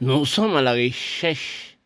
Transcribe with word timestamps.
Nous 0.00 0.24
sommes 0.26 0.54
à 0.54 0.62
la 0.62 0.74
recherche 0.74 1.76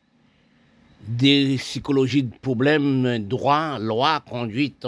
des 1.09 1.57
psychologies 1.57 2.25
de 2.25 2.37
problèmes, 2.43 3.27
droit, 3.27 3.79
loi, 3.79 4.21
conduite. 4.29 4.87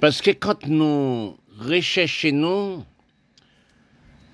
Parce 0.00 0.20
que 0.20 0.32
quand 0.32 0.66
nous 0.66 1.36
recherchons 1.60 2.84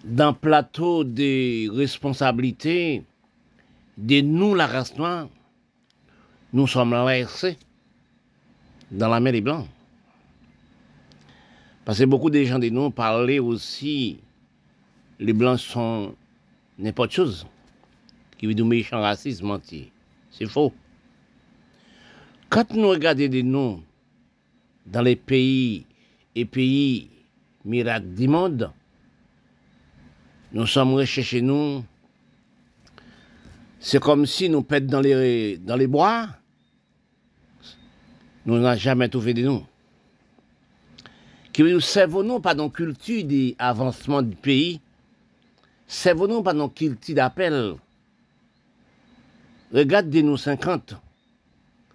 dans 0.03 0.33
plateau 0.33 1.05
des 1.05 1.69
responsabilités 1.71 3.05
de 3.99 4.23
nous, 4.23 4.55
la 4.55 4.67
race 4.67 4.95
nous 6.55 6.67
sommes 6.67 6.95
laissés 7.07 7.59
dans 8.91 9.09
la 9.09 9.21
mer 9.21 9.35
des 9.35 9.43
Blancs. 9.43 9.67
Parce 11.85 11.99
que 11.99 12.05
beaucoup 12.05 12.31
de 12.31 12.43
gens 12.45 12.59
de 12.59 12.71
nous 12.71 12.91
parlaient 12.91 13.41
aussi, 13.41 14.21
les 15.19 15.35
Blancs 15.35 15.61
sont 15.61 16.15
n'importe 16.81 17.13
chose 17.13 17.47
qui 18.39 18.47
veut 18.47 18.55
dire 18.55 18.65
méchant 18.65 19.01
raciste, 19.01 19.43
mentir. 19.43 19.87
C'est 20.31 20.47
faux. 20.47 20.73
Quand 22.49 22.73
nous 22.75 22.89
regardons 22.89 23.29
de 23.29 23.43
nous 23.43 23.83
dans 24.87 25.03
les 25.03 25.17
pays 25.17 25.87
et 26.35 26.45
pays 26.45 27.11
miracles 27.65 28.15
du 28.15 28.29
monde, 28.29 28.73
nous 30.53 30.67
sommes 30.67 30.95
recherchés 30.95 31.43
nous. 31.43 31.85
C'est 33.79 34.01
comme 34.01 34.27
si 34.27 34.49
nous 34.49 34.63
pètes 34.63 34.87
dans 34.87 35.01
les, 35.01 35.59
dans 35.59 35.79
bois. 35.89 36.29
Nous 38.47 38.59
n'avons 38.59 38.79
jamais 38.79 39.09
trouvé 39.09 39.35
de 39.35 39.43
nous. 39.43 39.65
Qui 41.53 41.63
nous 41.63 41.81
servons 41.81 42.23
nous 42.23 42.41
pas 42.41 42.55
dans 42.55 42.71
culture 42.71 43.23
d'avancement 43.25 44.23
du 44.23 44.35
pays, 44.35 44.81
servons-nous 45.91 46.43
pas 46.43 46.55
dans 46.55 46.67
la 46.67 46.71
culture 46.71 47.17
d'appel. 47.17 47.75
Regarde 49.75 50.09
de 50.09 50.21
nous 50.21 50.37
50. 50.37 50.95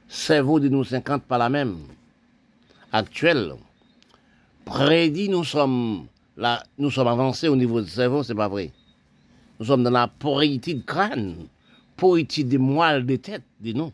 Cerveau 0.07 0.59
de 0.59 0.67
nous 0.67 0.83
50 0.83 1.23
pas 1.23 1.37
la 1.37 1.49
même. 1.49 1.77
Actuel. 2.91 3.53
Prédit, 4.65 5.29
nous 5.29 5.43
sommes 5.43 6.07
là, 6.35 6.63
nous 6.77 6.91
sommes 6.91 7.07
avancés 7.07 7.47
au 7.47 7.55
niveau 7.55 7.81
du 7.81 7.89
cerveau, 7.89 8.21
c'est 8.23 8.35
pas 8.35 8.49
vrai. 8.49 8.71
Nous 9.59 9.65
sommes 9.65 9.83
dans 9.83 9.91
la 9.91 10.07
porosité 10.07 10.73
de 10.73 10.81
crâne, 10.81 11.47
porosité 11.95 12.43
de 12.43 12.57
moelle 12.57 13.05
de 13.05 13.15
tête, 13.15 13.43
de 13.61 13.71
nous. 13.71 13.93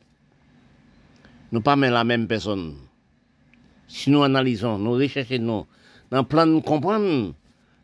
Nous 1.52 1.62
pas 1.62 1.76
même 1.76 1.94
la 1.94 2.04
même 2.04 2.28
personne. 2.28 2.76
Si 3.88 4.10
nous 4.10 4.24
analysons, 4.24 4.80
nous 4.80 4.94
recherchons, 4.94 5.40
nous, 5.40 5.68
dans 6.10 6.20
le 6.20 6.24
plan 6.24 6.48
de 6.48 6.60
comprendre, 6.60 7.34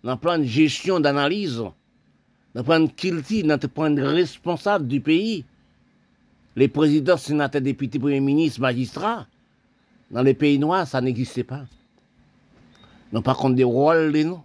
dans 0.04 0.14
le 0.14 0.18
plan 0.18 0.40
de 0.40 0.46
gestion 0.46 1.00
d'analyse, 1.00 1.62
de 2.64 3.62
le 3.62 3.68
plan 3.68 3.90
de 3.90 4.02
responsable 4.02 4.88
du 4.88 5.00
pays, 5.02 5.46
les 6.56 6.68
présidents, 6.68 7.18
sénateurs, 7.18 7.62
députés, 7.62 8.00
premiers 8.00 8.20
ministres, 8.20 8.62
magistrats, 8.62 9.28
dans 10.10 10.24
les 10.24 10.34
pays 10.34 10.58
noirs, 10.58 10.88
ça 10.88 11.02
n'existait 11.02 11.44
pas. 11.44 11.66
Non, 13.12 13.22
par 13.22 13.38
contre, 13.38 13.56
des 13.56 13.64
rôles, 13.64 14.12
les 14.12 14.24
noms. 14.24 14.44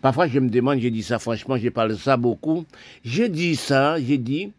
Parfois, 0.00 0.26
je 0.26 0.38
me 0.38 0.48
demande, 0.48 0.78
j'ai 0.80 0.90
dit 0.90 1.02
ça 1.02 1.18
franchement, 1.18 1.56
j'ai 1.56 1.70
parlé 1.70 1.94
de 1.94 1.98
ça 1.98 2.16
beaucoup. 2.16 2.64
Je 3.04 3.24
dis 3.24 3.56
ça, 3.56 4.00
j'ai 4.00 4.18
dit, 4.18 4.52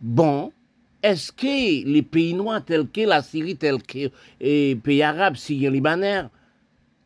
bon, 0.00 0.52
est-ce 1.02 1.32
que 1.32 1.86
les 1.86 2.02
pays 2.02 2.34
noirs 2.34 2.64
tels 2.64 2.86
que 2.88 3.00
la 3.00 3.22
Syrie, 3.22 3.56
tels 3.56 3.82
que 3.82 4.10
les 4.40 4.76
pays 4.76 5.02
arabes, 5.02 5.36
syriens, 5.36 5.70
libanais, 5.70 6.24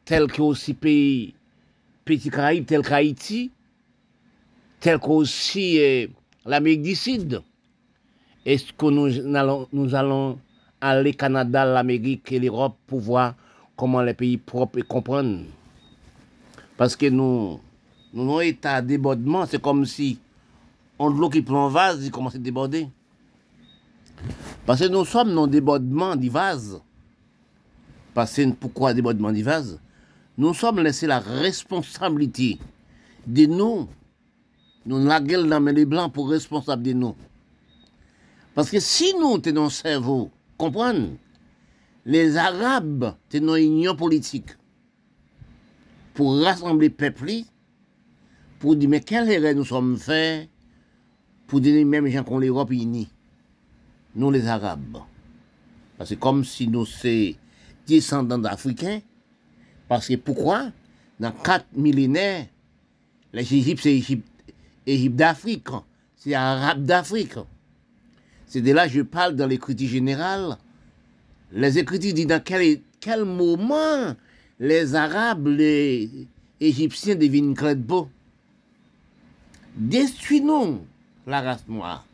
tels 0.05 0.27
que 0.27 0.43
aussi 0.43 0.75
pays 0.75 1.35
Petit 2.05 2.31
Caraïbes, 2.31 2.67
tels 2.67 2.83
qu'Haïti, 2.83 3.51
tels 4.81 4.99
qu'aussi 4.99 5.79
euh, 5.81 6.07
l'Amérique 6.45 6.83
du 6.83 6.95
Sud, 6.95 7.43
est-ce 8.45 8.73
que 8.73 8.87
nous 8.87 9.37
allons, 9.37 9.69
nous 9.73 9.95
allons 9.95 10.39
aller 10.81 11.15
Canada, 11.15 11.65
l'Amérique 11.65 12.31
et 12.33 12.39
l'Europe 12.39 12.77
pour 12.87 13.01
voir 13.01 13.35
comment 13.77 14.03
les 14.03 14.15
pays 14.15 14.37
propres 14.37 14.81
comprennent? 14.83 15.47
Parce 16.77 16.95
que 16.95 17.07
nous, 17.07 17.61
nous 18.13 18.23
avons 18.23 18.41
état 18.41 18.81
débordement, 18.83 19.47
c'est 19.47 19.61
comme 19.61 19.85
si 19.85 20.19
on 20.99 21.11
de 21.11 21.19
l'eau 21.19 21.29
qui 21.29 21.43
prend 21.43 21.67
un 21.67 21.71
vase, 21.71 22.05
il 22.05 22.11
commence 22.11 22.37
à 22.37 22.39
déborder. 22.39 22.89
Parce 24.65 24.81
que 24.81 24.89
nous 24.89 25.05
sommes 25.05 25.35
dans 25.35 25.47
débordement 25.47 26.17
du 26.17 26.29
vase. 26.29 26.81
Parce 28.15 28.35
que 28.35 28.51
pourquoi 28.53 28.95
débordement 28.95 29.33
du 29.33 29.43
vase? 29.43 29.79
Nous 30.39 30.55
sommes 30.55 30.81
laissés 30.81 31.07
la 31.07 31.19
responsabilité 31.19 32.59
de 33.27 33.47
nous. 33.47 33.89
Nous 34.87 35.05
la 35.05 35.21
gueule 35.21 35.49
dans 35.49 35.61
les 35.61 35.85
blancs 35.85 36.13
pour 36.13 36.31
responsable 36.31 36.85
de 36.85 36.93
nous. 36.93 37.17
Parce 38.55 38.71
que 38.71 38.79
si 38.79 39.15
nous 39.21 39.39
tenons 39.39 39.65
le 39.65 39.71
cerveau, 39.71 40.31
comprenez, 40.57 41.19
les 42.05 42.37
Arabes 42.37 43.17
tenons 43.29 43.57
une 43.57 43.79
union 43.79 43.97
politique 43.97 44.51
pour 46.15 46.41
rassembler 46.41 46.89
le 46.89 46.95
peuple, 46.95 47.33
pour 48.61 48.77
dire 48.77 48.89
mais 48.89 49.01
quelle 49.01 49.29
erreur 49.29 49.57
nous 49.57 49.65
sommes 49.65 49.99
faits 49.99 50.49
pour 51.49 51.61
donner 51.61 51.79
les 51.79 51.85
mêmes 51.85 52.07
gens 52.07 52.23
qu'on 52.23 52.39
l'Europe 52.39 52.71
unie. 52.71 53.09
Nous 54.15 54.31
les 54.31 54.47
Arabes. 54.47 54.99
Parce 55.99 56.11
que 56.11 56.15
comme 56.15 56.45
si 56.45 56.69
nous 56.69 56.87
sommes 56.87 57.35
descendants 57.89 58.39
d'Africains, 58.39 59.01
parce 59.89 60.07
que 60.09 60.15
pourquoi? 60.15 60.71
Dans 61.19 61.33
quatre 61.33 61.67
millénaires, 61.75 62.47
l'Égypte 63.33 63.83
c'est 63.83 63.95
Égypte 63.95 64.29
d'Afrique, 64.87 65.69
c'est 66.17 66.35
Arabe 66.35 66.85
d'Afrique. 66.85 67.39
C'est 68.47 68.61
de 68.61 68.73
là 68.73 68.87
que 68.87 68.95
je 68.95 69.03
parle 69.03 69.35
dans 69.35 69.47
l'écriture 69.47 69.89
générale. 69.89 70.57
Les 71.53 71.79
écritures 71.79 72.15
disent 72.15 72.27
dans 72.27 72.43
quel, 72.43 73.25
moment 73.25 74.15
les 74.59 74.95
Arabes, 74.95 75.49
les 75.49 76.29
Égyptiens 76.61 77.17
deviennent 77.17 77.55
beaux. 77.75 78.09
Destruis-nous 79.77 80.81
la 81.27 81.43
race 81.43 81.65
noire. 81.69 82.05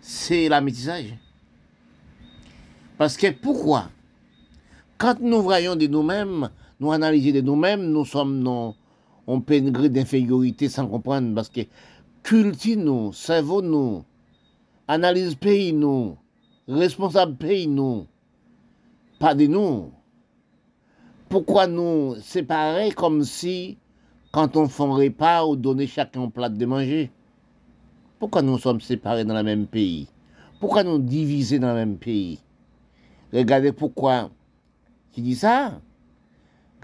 C'est 0.00 0.48
la 0.48 0.60
métissage. 0.60 1.14
Parce 2.98 3.16
que 3.16 3.30
pourquoi? 3.30 3.90
Quand 4.98 5.20
nous 5.20 5.42
voyons 5.42 5.76
de 5.76 5.86
nous-mêmes, 5.86 6.50
nous 6.80 6.92
analysons 6.92 7.34
de 7.34 7.40
nous-mêmes, 7.40 7.90
nous 7.90 8.04
sommes 8.04 8.38
non, 8.38 8.74
on 9.26 9.40
pénètre 9.40 9.88
d'infériorité 9.88 10.68
sans 10.68 10.86
comprendre. 10.86 11.34
Parce 11.34 11.48
que 11.48 11.62
culture 12.22 12.78
nous, 12.78 13.12
cerveau 13.12 13.62
nous, 13.62 14.04
analyse 14.88 15.34
pays 15.34 15.72
nous, 15.72 16.16
responsable 16.68 17.36
pays 17.36 17.66
nous, 17.66 18.06
pas 19.18 19.34
de 19.34 19.46
nous. 19.46 19.90
Pourquoi 21.28 21.66
nous 21.66 22.16
séparer 22.20 22.92
comme 22.92 23.24
si, 23.24 23.78
quand 24.30 24.56
on 24.56 24.68
fait 24.68 24.82
un 24.82 24.94
repas, 24.94 25.44
ou 25.44 25.56
donner 25.56 25.86
chacun 25.86 26.22
un 26.22 26.28
plat 26.28 26.48
de 26.48 26.66
manger. 26.66 27.10
Pourquoi 28.18 28.42
nous 28.42 28.58
sommes 28.58 28.80
séparés 28.80 29.24
dans 29.24 29.34
le 29.34 29.42
même 29.42 29.66
pays? 29.66 30.08
Pourquoi 30.60 30.84
nous 30.84 30.98
diviser 30.98 31.58
dans 31.58 31.68
le 31.68 31.74
même 31.74 31.96
pays? 31.96 32.38
Regardez 33.32 33.72
pourquoi. 33.72 34.30
Qui 35.12 35.22
dit 35.22 35.34
ça 35.34 35.80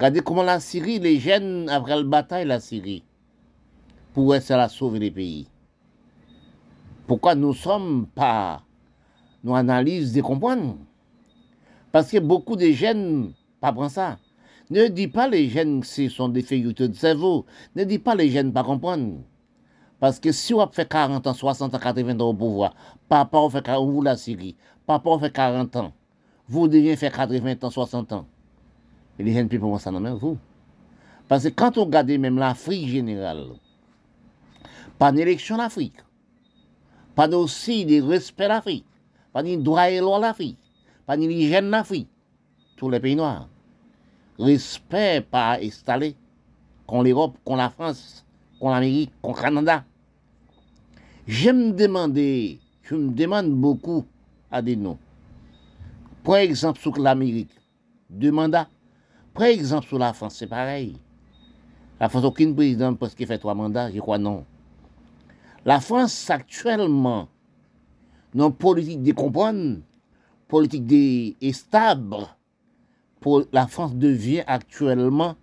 Regardez 0.02 0.20
comment 0.20 0.42
la 0.42 0.58
Syrie, 0.58 0.98
les 0.98 1.20
jeunes, 1.20 1.68
après 1.68 1.94
la 1.94 2.02
bataille, 2.02 2.44
la 2.44 2.58
Syrie, 2.58 3.04
pour 4.12 4.34
essayer 4.34 4.60
de 4.60 4.68
sauver 4.68 4.98
les 4.98 5.12
pays. 5.12 5.46
Pourquoi 7.06 7.36
nous 7.36 7.54
sommes 7.54 8.08
pas, 8.12 8.64
nous 9.44 9.54
analysons 9.54 10.18
et 10.18 10.20
comprendre 10.20 10.76
Parce 11.92 12.10
que 12.10 12.18
beaucoup 12.18 12.56
de 12.56 12.72
jeunes, 12.72 13.32
pas 13.60 13.72
prendre 13.72 13.92
ça. 13.92 14.18
Ne 14.70 14.88
dis 14.88 15.06
pas 15.06 15.28
les 15.28 15.48
jeunes 15.48 15.82
que 15.82 15.86
ce 15.86 16.08
sont 16.08 16.30
des 16.30 16.42
figures 16.42 16.74
de 16.74 16.92
cerveau. 16.94 17.46
Ne 17.76 17.84
dis 17.84 18.00
pas 18.00 18.16
les 18.16 18.28
jeunes 18.28 18.52
pas 18.52 18.64
comprendre. 18.64 19.20
Parce 20.00 20.18
que 20.18 20.32
si 20.32 20.52
on 20.52 20.66
fait 20.66 20.88
40 20.88 21.28
ans, 21.28 21.32
60 21.32 21.76
ans, 21.76 21.78
80 21.78 22.18
ans 22.18 22.30
au 22.30 22.34
pouvoir, 22.34 22.74
papa 23.08 23.38
on 23.38 23.48
fait 23.48 23.64
vous 23.76 24.02
la 24.02 24.16
Syrie, 24.16 24.56
papa 24.84 25.10
on 25.10 25.20
fait 25.20 25.32
40 25.32 25.76
ans, 25.76 25.92
vous 26.48 26.66
devez 26.66 26.96
faire 26.96 27.12
80 27.12 27.54
ans, 27.62 27.70
60 27.70 28.12
ans. 28.14 28.26
Les 29.18 29.32
jeunes 29.32 29.44
ne 29.44 29.48
peuvent 29.48 29.70
pas 29.70 29.78
ça 29.78 29.90
dans 29.90 30.14
vous. 30.16 30.38
Parce 31.28 31.44
que 31.44 31.48
quand 31.48 31.78
on 31.78 31.84
regarde 31.84 32.10
même 32.10 32.38
l'Afrique 32.38 32.88
générale, 32.88 33.46
pas 34.98 35.10
une 35.10 35.18
élection 35.18 35.56
l'Afrique, 35.56 35.96
pas 37.14 37.28
aussi 37.28 37.84
de 37.84 38.02
respect 38.02 38.48
l'Afrique, 38.48 38.86
pas 39.32 39.42
de 39.42 39.56
droit 39.56 39.90
et 39.90 40.00
loi 40.00 40.18
l'Afrique, 40.18 40.58
pas 41.06 41.16
d'hygiène 41.16 41.70
l'Afrique, 41.70 42.08
tous 42.76 42.90
les 42.90 43.00
pays 43.00 43.16
noirs. 43.16 43.48
Respect 44.38 45.20
pas 45.30 45.58
installé 45.62 46.16
contre 46.86 47.04
l'Europe, 47.04 47.36
contre 47.44 47.58
la 47.58 47.70
France, 47.70 48.24
contre 48.58 48.74
l'Amérique, 48.74 49.12
contre 49.20 49.38
le 49.38 49.42
Canada. 49.42 49.84
Je 51.26 51.50
me 51.50 51.72
demandais, 51.72 52.58
je 52.82 52.94
me 52.94 53.10
demande 53.10 53.50
beaucoup 53.50 54.04
à 54.50 54.60
des 54.60 54.76
noms. 54.76 54.98
Par 56.24 56.36
exemple, 56.36 56.80
sur 56.80 56.98
l'Amérique, 56.98 57.50
deux 58.10 58.32
mandats. 58.32 58.68
Par 59.34 59.44
exemple, 59.44 59.86
sur 59.86 59.98
la 59.98 60.12
France, 60.12 60.36
c'est 60.36 60.46
pareil. 60.46 60.96
La 62.00 62.08
France, 62.08 62.24
aucune 62.24 62.54
président 62.54 62.94
parce 62.94 63.14
qu'il 63.14 63.26
fait 63.26 63.38
trois 63.38 63.54
mandats, 63.54 63.90
je 63.90 64.00
crois 64.00 64.18
non. 64.18 64.44
La 65.64 65.80
France 65.80 66.28
actuellement, 66.28 67.28
non 68.34 68.50
politique 68.50 69.02
de 69.02 69.12
comprendre, 69.12 69.78
politique 70.48 70.86
de 70.86 71.34
stable, 71.52 72.16
la 73.52 73.66
France 73.68 73.94
devient 73.94 74.42
actuellement 74.46 75.36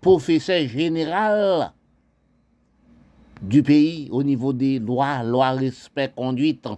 professeur 0.00 0.68
général 0.68 1.72
du 3.42 3.62
pays 3.62 4.08
au 4.12 4.22
niveau 4.22 4.52
des 4.52 4.78
lois, 4.78 5.22
lois, 5.22 5.50
respect, 5.50 6.12
conduite. 6.14 6.68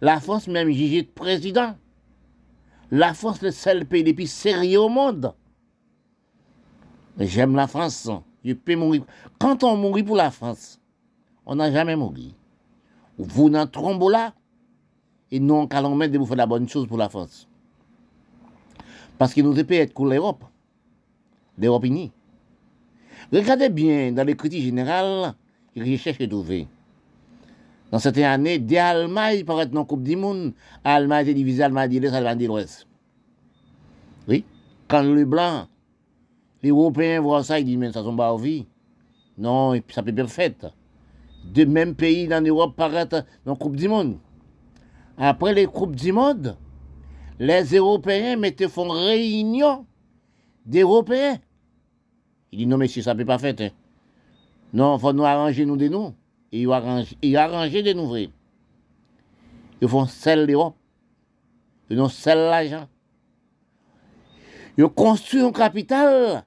La 0.00 0.18
France 0.18 0.48
même 0.48 0.70
jugée 0.70 1.02
de 1.02 1.08
président. 1.08 1.76
La 2.94 3.14
France, 3.14 3.40
le 3.40 3.50
seul 3.50 3.86
pays 3.86 4.02
le 4.02 4.12
plus 4.12 4.30
sérieux 4.30 4.80
au 4.80 4.90
monde. 4.90 5.34
J'aime 7.18 7.56
la 7.56 7.66
France. 7.66 8.10
Je 8.44 8.52
peux 8.52 8.76
mourir. 8.76 9.04
Quand 9.38 9.64
on 9.64 9.78
mourit 9.78 10.02
pour 10.02 10.14
la 10.14 10.30
France, 10.30 10.78
on 11.46 11.54
n'a 11.54 11.72
jamais 11.72 11.96
mouru. 11.96 12.32
Vous 13.16 13.48
n'en 13.48 13.66
trombez 13.66 14.12
là, 14.12 14.34
et 15.30 15.40
non 15.40 15.66
qu'à 15.66 15.80
l'on 15.80 15.96
de 15.96 16.18
vous 16.18 16.26
faire 16.26 16.36
la 16.36 16.44
bonne 16.44 16.68
chose 16.68 16.86
pour 16.86 16.98
la 16.98 17.08
France. 17.08 17.48
Parce 19.16 19.32
que 19.32 19.40
nous 19.40 19.54
devons 19.54 19.70
être 19.70 19.94
pour 19.94 20.04
l'Europe. 20.04 20.44
L'Europe 21.56 21.86
unie. 21.86 22.12
Regardez 23.32 23.70
bien 23.70 24.12
dans 24.12 24.26
les 24.26 24.36
critiques 24.36 24.64
générales, 24.64 25.34
recherche 25.74 26.20
et 26.20 26.28
trouver. 26.28 26.68
Dans 27.92 27.98
cette 27.98 28.16
année, 28.16 28.58
dès 28.58 28.78
Allemagne 28.78 29.44
paraît 29.44 29.66
dans 29.66 29.80
la 29.80 29.84
Coupe 29.84 30.02
du 30.02 30.16
Monde, 30.16 30.54
Allemagne 30.82 31.28
est 31.28 31.34
divisée, 31.34 31.62
Allemagne 31.62 31.90
dit 31.90 32.00
l'Est, 32.00 32.14
Allemagne 32.14 32.38
dit 32.38 32.46
l'Ouest. 32.46 32.86
Oui. 34.26 34.46
Quand 34.88 35.02
le 35.02 35.26
blanc, 35.26 35.68
les 36.62 36.70
Européens 36.70 37.20
voient 37.20 37.44
ça, 37.44 37.60
ils 37.60 37.66
disent, 37.66 37.76
mais 37.76 37.92
ça 37.92 38.02
sont 38.02 38.16
pas 38.16 38.34
vie. 38.38 38.66
Non, 39.36 39.78
ça 39.90 40.02
peut 40.02 40.10
bien 40.10 40.26
fait. 40.26 40.66
De 41.44 41.66
même 41.66 41.94
pays 41.94 42.26
dans 42.26 42.42
l'Europe 42.42 42.76
paraît 42.76 43.04
dans 43.04 43.24
la 43.44 43.54
Coupe 43.56 43.76
du 43.76 43.88
Monde. 43.88 44.16
Après 45.18 45.52
les 45.52 45.66
Coupes 45.66 45.94
du 45.94 46.12
Monde, 46.12 46.56
les 47.38 47.62
Européens 47.76 48.36
mettaient 48.36 48.68
font 48.68 48.88
réunion 48.88 49.84
d'Européens. 50.64 51.36
Il 52.52 52.60
dit, 52.60 52.66
non, 52.66 52.78
mais 52.78 52.88
si 52.88 53.02
ça 53.02 53.14
peut 53.14 53.26
pas 53.26 53.38
faire. 53.38 53.54
Hein. 53.60 53.68
Non, 54.72 54.96
il 54.96 55.00
faut 55.00 55.12
nous 55.12 55.24
arranger 55.24 55.66
nous 55.66 55.76
des 55.76 55.90
nous. 55.90 56.14
Et 56.52 56.62
ils 56.62 56.70
arrangent, 56.72 57.14
arranger 57.34 57.82
des 57.82 57.94
nouvelles. 57.94 58.30
Ils 59.80 59.88
font 59.88 60.06
celle 60.06 60.46
d'Europe. 60.46 60.76
Ils 61.90 62.00
ont 62.00 62.08
celle 62.08 62.38
l'argent. 62.38 62.88
Ils 64.76 64.84
ont 64.84 64.88
construit 64.88 65.40
une 65.40 65.52
capitale 65.52 66.44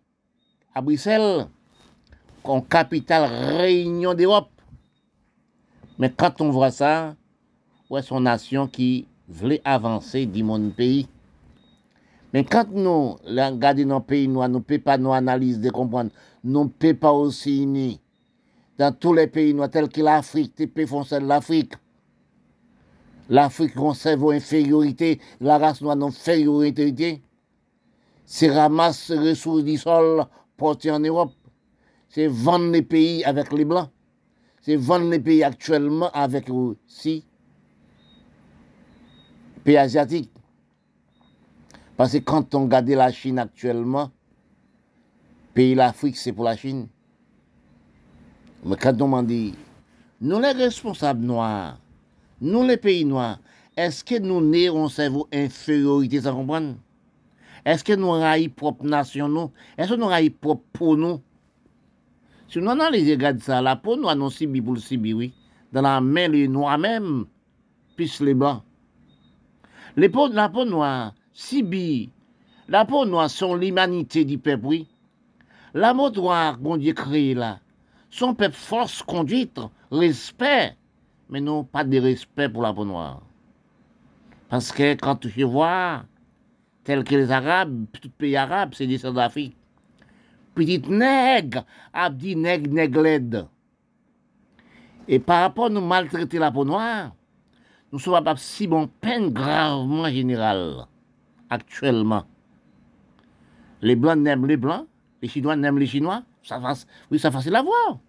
à 0.74 0.82
Bruxelles, 0.82 1.48
une 2.46 2.66
capitale 2.66 3.30
réunion 3.58 4.14
d'Europe. 4.14 4.50
Mais 5.98 6.12
quand 6.12 6.42
on 6.42 6.50
voit 6.50 6.72
ça, 6.72 7.16
est 7.90 8.02
son 8.02 8.20
nation 8.20 8.68
qui 8.68 9.08
voulait 9.28 9.62
avancer 9.64 10.26
du 10.26 10.44
monde 10.44 10.74
pays. 10.74 11.08
Mais 12.34 12.44
quand 12.44 12.70
nous 12.72 13.18
regardons 13.26 13.86
nos 13.86 14.00
pays 14.02 14.28
nous 14.28 14.46
ne 14.46 14.60
pouvons 14.60 14.80
pas 14.80 14.98
nous 14.98 15.14
analyser, 15.14 15.70
comprendre, 15.70 16.12
nous 16.44 16.66
ne 16.66 16.70
pouvons 16.70 16.96
pas 16.96 17.12
aussi 17.12 17.66
ni 17.66 18.00
dans 18.78 18.94
tous 18.94 19.14
les 19.14 19.28
pays 19.28 19.54
noirs 19.54 19.70
tels 19.70 19.90
que 19.90 20.02
l'Afrique, 20.02 20.54
les 20.58 20.68
pays 20.68 20.88
français 20.88 21.20
de 21.20 21.26
l'Afrique. 21.26 21.74
L'Afrique 23.30 23.74
conserve 23.74 24.32
infériorité, 24.32 25.20
la 25.40 25.58
race 25.58 25.82
noire 25.82 25.96
non 25.96 26.08
infériorité. 26.08 27.24
C'est 28.26 28.52
ramasse 28.52 29.10
les 29.10 29.30
ressources 29.30 29.64
du 29.64 29.78
sol 29.78 30.26
portées 30.58 30.92
en 30.92 31.00
Europe. 31.00 31.34
C'est 32.10 32.28
vendre 32.28 32.72
les 32.72 32.82
pays 32.82 33.24
avec 33.24 33.52
les 33.52 33.66
Blancs. 33.66 33.90
C'est 34.62 34.76
vendre 34.76 35.10
les 35.10 35.20
pays 35.20 35.44
actuellement 35.44 36.12
avec 36.12 36.50
aussi 36.50 37.26
pays 39.64 39.78
asiatiques. 39.78 40.32
Parce 41.98 42.14
que 42.14 42.18
quand 42.20 42.54
on 42.56 42.64
regarde 42.64 42.90
la 42.90 43.12
Chine 43.12 43.40
actuellement, 43.40 44.12
pays 45.54 45.76
l'Afrique, 45.76 46.18
c'est 46.18 46.34
pour 46.34 46.44
la 46.44 46.56
Chine. 46.56 46.88
Mais 48.68 48.78
quand 48.78 49.00
on 49.00 49.08
m'a 49.08 49.22
dit, 49.22 49.54
nous 50.20 50.40
les 50.40 50.52
responsables 50.52 51.24
noirs, 51.24 51.78
nous 52.42 52.64
les 52.64 52.78
pays 52.78 53.06
noirs, 53.06 53.38
est-ce 53.78 54.04
que 54.04 54.18
nous 54.18 54.42
n'ayons 54.42 54.86
un 54.86 54.90
cerveau 54.90 55.28
infériorité 55.32 56.22
sans 56.22 56.36
comprendre 56.36 56.74
Est-ce 57.64 57.84
que 57.84 57.94
nous 57.94 58.12
avons 58.12 58.50
propre 58.50 58.86
nation 58.86 59.52
Est-ce 59.78 59.92
que 59.92 59.96
nous 60.00 60.10
avons 60.10 60.30
propre 60.42 60.64
pour 60.74 60.98
nous? 60.98 61.22
Si 62.48 62.58
nous 62.58 62.72
avons 62.72 62.90
les 62.90 63.16
de 63.16 63.40
ça, 63.40 63.62
la 63.62 63.76
peau 63.76 63.98
noire, 63.98 64.16
non 64.16 64.32
sibi 64.32 64.62
pour 64.62 64.74
le 64.74 64.80
sibi, 64.80 65.14
oui. 65.14 65.32
Dans 65.72 65.84
la 65.84 66.02
main, 66.02 66.28
les 66.28 66.48
noirs 66.48 66.80
même, 66.80 67.26
puis 67.96 68.12
les 68.22 68.34
blancs. 68.34 68.64
Les 69.96 70.10
peaux, 70.10 70.28
la 70.30 70.50
peau 70.50 70.66
noire, 70.66 71.14
sibi, 71.34 72.10
la 72.68 72.86
peau 72.86 73.06
noire 73.06 73.30
sont 73.30 73.54
l'humanité 73.54 74.26
du 74.26 74.40
peuple, 74.40 74.66
oui. 74.66 74.88
La 75.76 75.94
mot 75.94 76.10
noire 76.10 76.60
qu'on 76.60 76.78
Dieu 76.78 76.94
créé 76.94 77.36
là, 77.36 77.60
son 78.16 78.34
peuple 78.34 78.56
force, 78.56 79.04
conduite, 79.04 79.60
respect, 79.92 80.78
mais 81.30 81.42
non 81.42 81.66
pas 81.66 81.84
de 81.84 82.00
respect 82.00 82.48
pour 82.48 82.62
la 82.62 82.74
peau 82.74 82.86
noire. 82.86 83.22
Parce 84.48 84.72
que 84.72 84.94
quand 84.94 85.18
tu 85.18 85.44
vois, 85.44 86.06
tel 86.86 87.04
que 87.04 87.14
les 87.14 87.30
Arabes, 87.30 87.88
tout 88.02 88.10
pays 88.10 88.38
arabe, 88.38 88.72
c'est 88.74 88.88
des 88.88 89.00
d'Afrique. 89.00 89.58
Petite 90.54 90.88
nègre, 90.88 91.66
a 91.92 92.10
dit 92.10 92.38
nègre, 92.38 92.72
nègre 92.72 93.50
Et 95.10 95.20
par 95.20 95.42
rapport 95.42 95.66
à 95.66 95.70
nous 95.70 95.82
maltraiter 95.82 96.40
la 96.40 96.52
peau 96.52 96.64
noire, 96.64 97.14
nous 97.92 98.00
sommes 98.00 98.24
pas 98.24 98.38
si 98.38 98.66
bon 98.66 98.88
peine 99.02 99.30
gravement 99.30 100.08
générale 100.08 100.86
actuellement. 101.50 102.24
Les 103.82 103.98
Blancs 103.98 104.20
n'aiment 104.20 104.46
les 104.46 104.56
Blancs, 104.56 104.88
les 105.22 105.28
Chinois 105.28 105.58
n'aiment 105.58 105.80
les 105.80 105.88
Chinois, 105.88 106.24
ça 106.44 106.62
oui, 107.12 107.20
ça 107.20 107.30
facile 107.30 107.58
à 107.58 107.62
voir. 107.62 108.00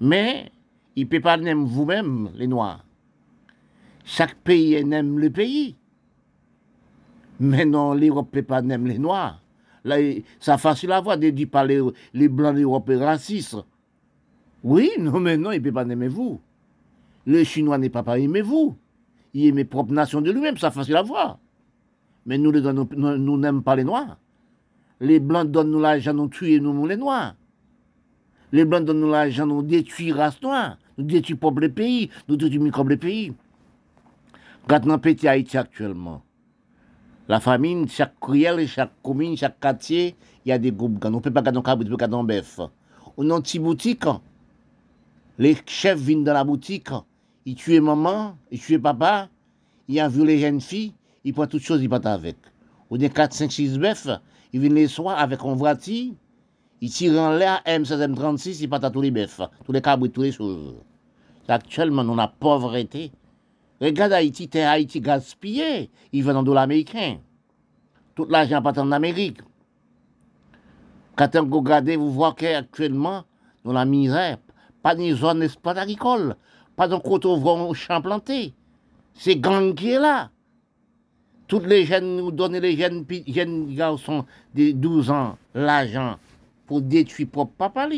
Mais 0.00 0.50
il 0.96 1.04
ne 1.04 1.08
peut 1.08 1.20
pas 1.20 1.36
aimer 1.36 1.54
vous-même, 1.54 2.30
les 2.34 2.46
Noirs. 2.46 2.84
Chaque 4.04 4.34
pays 4.36 4.74
aime 4.74 5.18
le 5.18 5.30
pays. 5.30 5.76
Mais 7.38 7.64
non, 7.64 7.94
l'Europe 7.94 8.28
ne 8.34 8.40
peut 8.40 8.46
pas 8.46 8.60
aimer 8.60 8.92
les 8.92 8.98
Noirs. 8.98 9.42
Là, 9.84 9.96
ça 10.38 10.58
facile 10.58 10.92
à 10.92 11.00
voir 11.00 11.16
de 11.18 11.30
dire 11.30 11.48
par 11.50 11.64
les, 11.64 12.28
Blancs 12.28 12.56
d'Europe 12.56 12.90
racistes. 12.94 13.56
Oui, 14.62 14.90
non, 14.98 15.20
mais 15.20 15.36
non, 15.36 15.52
il 15.52 15.58
ne 15.58 15.64
peut 15.64 15.72
pas 15.72 15.86
aimer 15.86 16.08
vous. 16.08 16.40
Le 17.26 17.44
Chinois 17.44 17.78
n'est 17.78 17.88
pas 17.88 18.04
aimer 18.18 18.42
vous. 18.42 18.76
Il 19.32 19.46
aime 19.46 19.64
propre 19.64 19.92
nation 19.92 20.20
de 20.20 20.30
lui-même, 20.30 20.56
ça 20.56 20.70
facile 20.70 20.96
à 20.96 21.02
voir. 21.02 21.38
Mais 22.26 22.36
nous, 22.36 22.52
nous 22.52 23.38
n'aimons 23.38 23.62
pas 23.62 23.76
les 23.76 23.84
Noirs. 23.84 24.18
Les 25.00 25.20
Blancs 25.20 25.50
donnent 25.50 25.70
nous 25.70 25.80
l'argent, 25.80 26.12
nous 26.12 26.28
tuer 26.28 26.60
nous, 26.60 26.86
les 26.86 26.96
Noirs. 26.96 27.34
Les 28.52 28.64
Blancs 28.64 28.84
donnent 28.84 29.10
l'argent, 29.10 29.46
nous 29.46 29.62
détruisent 29.62 30.12
race 30.12 30.42
noire, 30.42 30.76
nous 30.98 31.04
détruisons 31.04 31.54
les 31.60 31.68
pays, 31.68 32.10
nous 32.28 32.36
détruisons 32.36 32.84
les 32.84 32.96
pays. 32.96 33.32
Quand 34.66 34.84
nous 34.84 34.98
petit 34.98 35.28
Haïti 35.28 35.56
actuellement, 35.56 36.22
la 37.28 37.38
famine, 37.38 37.88
chaque 37.88 38.18
crielle, 38.18 38.66
chaque 38.66 38.92
commune, 39.02 39.36
chaque 39.36 39.60
quartier, 39.60 40.16
il 40.44 40.48
y 40.48 40.52
a 40.52 40.58
des 40.58 40.72
groupes. 40.72 41.04
On 41.04 41.10
ne 41.10 41.20
peut 41.20 41.30
pas 41.30 41.42
garder 41.42 41.58
un 41.58 41.62
cabrit, 41.62 41.86
on 41.86 41.90
peut 41.90 41.96
garder 41.96 42.16
un 42.16 42.24
bœuf. 42.24 42.60
On 43.16 43.30
a 43.30 43.36
une 43.36 43.42
petite 43.42 43.62
boutique, 43.62 44.04
les 45.38 45.56
chefs 45.66 45.98
viennent 45.98 46.24
dans 46.24 46.34
la 46.34 46.44
boutique, 46.44 46.90
ils 47.46 47.54
tuent 47.54 47.80
maman, 47.80 48.36
ils 48.50 48.60
tuent 48.60 48.80
papa, 48.80 49.28
ils 49.88 50.06
vu 50.08 50.26
les 50.26 50.38
jeunes 50.38 50.60
filles, 50.60 50.92
ils 51.24 51.32
prennent 51.32 51.48
toutes 51.48 51.62
choses, 51.62 51.82
ils 51.82 51.88
partent 51.88 52.06
avec. 52.06 52.36
Ou 52.90 52.98
des 52.98 53.08
4, 53.08 53.32
5, 53.32 53.50
6 53.50 53.78
bœufs, 53.78 54.20
ils 54.52 54.60
viennent 54.60 54.74
les 54.74 54.88
soirs 54.88 55.18
avec 55.18 55.40
un 55.44 55.54
voiture, 55.54 56.12
ils 56.80 56.90
tirent 56.90 57.20
en 57.20 57.32
l'air 57.32 57.62
M16, 57.66 58.14
M36, 58.14 58.58
ils 58.62 58.68
partent 58.68 58.84
à 58.84 58.90
tous 58.90 59.02
les 59.02 59.10
bœufs, 59.10 59.40
tous 59.64 59.72
les 59.72 59.82
cabris, 59.82 60.10
toutes 60.10 60.24
les 60.24 60.32
choses. 60.32 60.76
Actuellement, 61.46 62.04
nous, 62.04 62.14
la 62.14 62.28
pauvreté. 62.28 63.10
Regarde 63.80 64.12
Haïti, 64.12 64.48
t'es 64.48 64.62
Haïti 64.62 65.00
gaspillé, 65.00 65.90
ils 66.12 66.22
viennent 66.22 66.36
en 66.36 66.42
dollars 66.42 66.64
américains. 66.64 67.18
Tout 68.14 68.26
l'argent 68.26 68.62
part 68.62 68.78
en 68.78 68.92
Amérique. 68.92 69.40
Quand 71.16 71.34
vous 71.36 71.58
regardez, 71.58 71.96
vous 71.96 72.12
voyez 72.12 72.34
qu'actuellement, 72.36 73.24
dans 73.64 73.72
la 73.72 73.84
misère, 73.84 74.38
pas 74.82 74.94
de 74.94 75.14
zone 75.14 75.40
d'espace 75.40 75.76
agricole, 75.76 76.36
pas 76.76 76.88
de 76.88 76.96
coteau 76.96 77.74
champ 77.74 78.00
planté. 78.00 78.54
C'est 79.14 79.36
gang 79.36 79.74
qui 79.74 79.90
est 79.90 79.98
là. 79.98 80.30
Toutes 81.48 81.66
les 81.66 81.84
jeunes 81.84 82.16
nous 82.16 82.30
donnent 82.30 82.58
les 82.58 82.76
jeunes, 82.76 83.04
jeunes 83.26 83.74
garçons 83.74 84.24
de 84.54 84.70
12 84.70 85.10
ans 85.10 85.36
l'argent 85.52 86.16
pour 86.70 86.82
détruire 86.82 87.26
propre 87.26 87.52
papa 87.58 87.88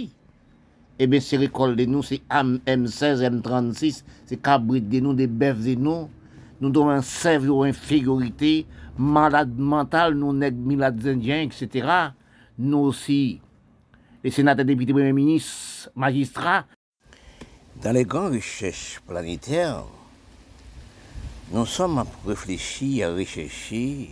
Eh 0.98 1.06
bien, 1.06 1.20
c'est 1.20 1.36
récolte 1.36 1.76
de 1.76 1.84
nous, 1.84 2.02
c'est 2.02 2.22
M16, 2.30 3.20
M36, 3.20 4.02
c'est 4.24 4.40
cabrit 4.40 4.80
de 4.80 4.98
nous, 4.98 5.12
des 5.12 5.26
bœufs 5.26 5.52
de 5.52 5.74
nous. 5.74 6.08
Nous 6.58 6.70
devons 6.70 6.88
un 6.88 7.02
cerveau 7.02 7.64
infériorité, 7.64 8.64
malade 8.96 9.58
mental, 9.58 10.14
nous 10.14 10.32
nègres 10.32 11.06
indiens, 11.06 11.42
etc. 11.42 11.86
Nous 12.58 12.78
aussi, 12.78 13.42
les 14.24 14.30
sénateurs, 14.30 14.64
députés, 14.64 14.94
premiers 14.94 15.12
ministres, 15.12 15.90
magistrats. 15.94 16.64
Dans 17.82 17.92
les 17.92 18.04
grandes 18.04 18.32
recherches 18.32 19.02
planétaires, 19.06 19.84
nous 21.52 21.66
sommes 21.66 21.98
à 21.98 22.06
réfléchir, 22.26 23.10
à 23.10 23.14
rechercher 23.14 24.08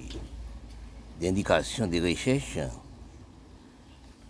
des 1.19 1.31
indications 1.31 1.87
des 1.87 2.00
recherches 2.02 2.59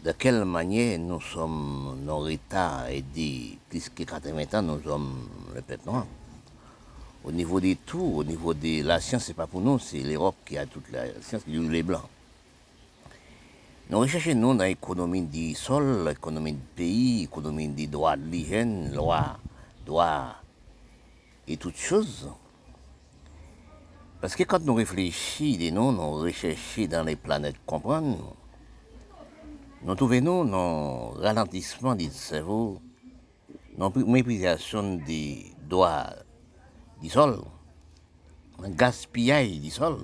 de 0.04 0.12
quelle 0.12 0.44
manière 0.44 0.98
nous 0.98 1.20
sommes, 1.20 1.98
nos 2.04 2.26
États 2.26 2.90
aidés, 2.90 3.58
plus 3.68 3.88
que 3.90 4.04
80 4.04 4.58
ans, 4.58 4.62
nous 4.62 4.82
sommes 4.82 5.28
le 5.54 5.60
peuple 5.60 5.86
noir? 5.86 6.06
Au 7.22 7.30
niveau 7.30 7.60
des 7.60 7.76
tout, 7.76 8.12
au 8.16 8.24
niveau 8.24 8.54
de 8.54 8.82
la 8.82 8.98
science, 8.98 9.24
c'est 9.24 9.34
pas 9.34 9.46
pour 9.46 9.60
nous, 9.60 9.78
c'est 9.78 10.00
l'Europe 10.00 10.36
qui 10.46 10.56
a 10.56 10.64
toute 10.64 10.90
la 10.90 11.04
science, 11.20 11.42
les 11.46 11.82
blancs. 11.82 12.08
Nous 13.90 13.98
recherchons 13.98 14.54
dans 14.54 14.64
l'économie 14.64 15.22
du 15.22 15.54
sol, 15.54 16.08
l'économie 16.08 16.52
du 16.52 16.64
pays, 16.74 17.20
l'économie 17.22 17.68
des 17.68 17.86
droits 17.86 18.16
de 18.16 18.24
l'hygiène, 18.24 18.94
loi, 18.94 19.36
droit 19.84 20.36
et 21.46 21.58
toutes 21.58 21.76
choses. 21.76 22.30
Parce 24.22 24.34
que 24.34 24.44
quand 24.44 24.64
nous 24.64 24.74
réfléchissons, 24.74 25.74
nous, 25.74 25.92
nous 25.92 26.12
recherchons 26.12 26.86
dans 26.86 27.02
les 27.02 27.16
planètes 27.16 27.56
comprendre, 27.66 28.34
nous 29.82 29.94
trouvons 29.94 30.44
dans 30.44 31.10
ralentissement 31.12 31.94
du 31.94 32.10
cerveau, 32.10 32.80
dans 33.78 33.90
méprisation 34.06 34.96
des 34.96 35.46
droits 35.68 36.10
du 37.00 37.08
sol, 37.08 37.40
un 38.62 38.70
gaspillage 38.70 39.58
du 39.58 39.70
sol, 39.70 39.96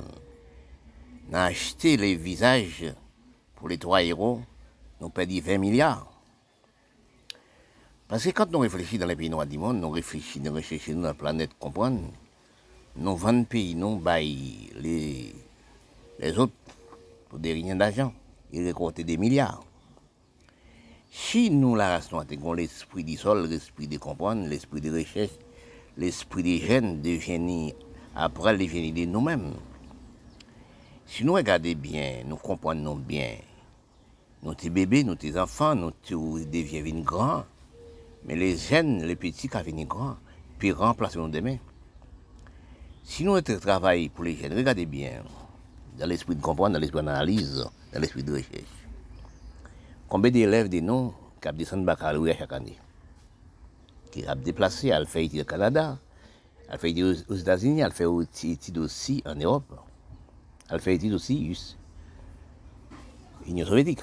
dans 1.30 1.44
acheté 1.44 1.98
les 1.98 2.14
visages 2.14 2.94
pour 3.54 3.68
les 3.68 3.76
trois 3.76 4.02
héros, 4.02 4.40
nous 4.98 5.10
perdons 5.10 5.40
20 5.44 5.58
milliards. 5.58 6.10
Parce 8.08 8.24
que 8.24 8.30
quand 8.30 8.50
nous 8.50 8.60
réfléchissons 8.60 9.00
dans 9.00 9.06
les 9.06 9.16
pays 9.16 9.28
noirs 9.28 9.46
du 9.46 9.58
monde, 9.58 9.78
nous 9.78 9.90
réfléchissons, 9.90 10.40
nous 10.44 10.54
recherchons 10.54 10.94
dans 10.94 11.08
la 11.08 11.14
planète 11.14 11.50
comprendre, 11.58 12.00
nous 12.96 13.16
vendons 13.16 13.44
pays, 13.44 13.74
nous 13.74 13.98
baillons 13.98 14.70
les, 14.76 15.34
les 16.18 16.38
autres 16.38 16.54
pour 17.28 17.38
des 17.38 17.62
d'argent 17.74 18.14
et 18.52 18.64
récolter 18.64 19.04
des 19.04 19.18
milliards. 19.18 19.65
Si 21.18 21.48
nous, 21.48 21.74
la 21.74 21.88
race 21.88 22.12
noire, 22.12 22.26
avons 22.30 22.52
l'esprit 22.52 23.02
du 23.02 23.16
sol, 23.16 23.48
l'esprit 23.48 23.88
de 23.88 23.96
comprendre, 23.96 24.46
l'esprit 24.46 24.82
de 24.82 24.92
recherche, 24.92 25.32
l'esprit 25.96 26.42
des 26.42 26.58
jeunes, 26.58 27.00
de 27.00 27.18
après 28.14 28.68
génies 28.68 28.92
de 28.92 29.06
nous-mêmes, 29.06 29.54
si 31.06 31.24
nous 31.24 31.32
regardons 31.32 31.72
bien, 31.72 32.22
nous 32.26 32.36
comprenons 32.36 32.96
bien, 32.96 33.36
nous 34.42 34.52
sommes 34.60 34.70
bébés, 34.74 35.04
nous 35.04 35.16
sommes 35.18 35.38
enfants, 35.38 35.74
nous 35.74 35.90
devenons 36.10 37.00
grands, 37.00 37.46
mais 38.26 38.36
les 38.36 38.58
jeunes, 38.58 39.02
les 39.02 39.16
petits 39.16 39.48
qui 39.48 39.62
viennent 39.62 39.86
grands, 39.86 40.18
puis 40.58 40.70
remplacer 40.70 41.18
nous 41.18 41.30
demain. 41.30 41.56
Si 43.04 43.24
nous 43.24 43.40
travaillons 43.40 44.10
pour 44.10 44.24
les 44.24 44.36
jeunes, 44.36 44.52
regardez 44.52 44.84
bien, 44.84 45.22
dans 45.98 46.06
l'esprit 46.06 46.36
de 46.36 46.42
comprendre, 46.42 46.74
dans 46.74 46.78
l'esprit 46.78 47.02
d'analyse, 47.02 47.66
dans 47.94 48.00
l'esprit 48.00 48.22
de 48.22 48.34
recherche. 48.34 48.75
Combien 50.08 50.30
d'élèves 50.30 50.68
de 50.68 50.80
nous 50.80 51.12
qui 51.42 51.52
descendent 51.52 51.84
baccalauréat 51.84 52.36
chaque 52.38 52.52
année 52.52 52.78
Qui 54.12 54.24
ont 54.28 54.36
déplacé, 54.36 54.92
à 54.92 55.04
faire 55.04 55.22
études 55.22 55.40
au 55.40 55.44
Canada, 55.44 55.98
à 56.68 56.78
faire 56.78 56.90
études 56.90 57.24
aux 57.28 57.34
États-Unis, 57.34 57.82
à 57.82 57.90
faire 57.90 58.10
études 58.20 58.78
aussi 58.78 59.22
en 59.26 59.34
Europe, 59.34 59.80
à 60.68 60.78
faire 60.78 60.94
études 60.94 61.14
aussi 61.14 61.56
en 63.44 63.50
Union 63.50 63.66
soviétique. 63.66 64.02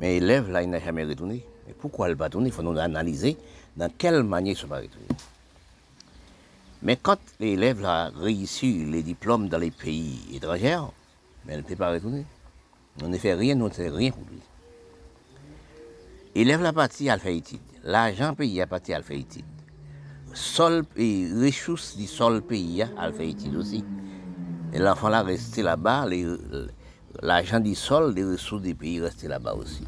Mais 0.00 0.18
l'élève, 0.18 0.50
là, 0.50 0.62
il 0.62 0.70
n'a 0.70 0.80
jamais 0.80 1.04
retourné. 1.04 1.44
Mais 1.66 1.72
pourquoi 1.72 2.08
il 2.08 2.10
ne 2.10 2.16
pas 2.16 2.24
retourner 2.24 2.48
Il 2.48 2.52
faut 2.52 2.62
nous 2.62 2.76
analyser 2.76 3.36
dans 3.76 3.90
quelle 3.96 4.24
manière 4.24 4.56
il 4.60 4.68
pas 4.68 4.80
retournés. 4.80 5.06
Mais 6.82 6.96
quand 6.96 7.18
l'élève 7.40 7.84
a 7.84 8.10
réussi 8.10 8.84
les 8.84 9.02
diplômes 9.02 9.48
dans 9.48 9.58
les 9.58 9.70
pays 9.70 10.18
étrangers, 10.34 10.80
mais 11.44 11.54
elle 11.54 11.60
ne 11.60 11.64
peut 11.64 11.76
pas 11.76 11.92
retourner. 11.92 12.24
On 13.02 13.08
ne 13.08 13.18
fait 13.18 13.34
rien, 13.34 13.60
on 13.60 13.64
ne 13.64 13.70
fait 13.70 13.88
rien 13.88 14.10
pour 14.10 14.22
lui. 14.30 14.40
Élève 16.34 16.62
la 16.62 16.72
partie 16.72 17.08
alphaïtide. 17.08 17.60
L'argent 17.82 18.34
payé 18.34 18.62
à 18.62 18.66
partie 18.66 18.92
alphaïtide. 18.92 19.44
Sol 20.32 20.84
et 20.96 21.28
ressources 21.32 21.96
du 21.96 22.06
sol 22.06 22.42
pays 22.42 22.84
alphaïtide 22.96 23.54
aussi. 23.56 23.84
Et 24.72 24.78
l'enfant 24.78 25.08
là 25.08 25.22
resté 25.22 25.62
là-bas, 25.62 26.06
l'argent 27.22 27.60
du 27.60 27.74
sol, 27.74 28.14
les 28.14 28.24
ressources 28.24 28.62
du 28.62 28.74
pays 28.74 29.00
restent 29.00 29.24
là-bas 29.24 29.54
aussi. 29.54 29.84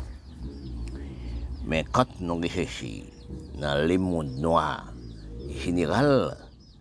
Mais 1.64 1.84
quand 1.90 2.20
nous 2.20 2.36
recherchons 2.36 3.02
dans 3.60 3.84
les 3.86 3.98
mondes 3.98 4.36
noirs 4.36 4.92
général, 5.50 6.36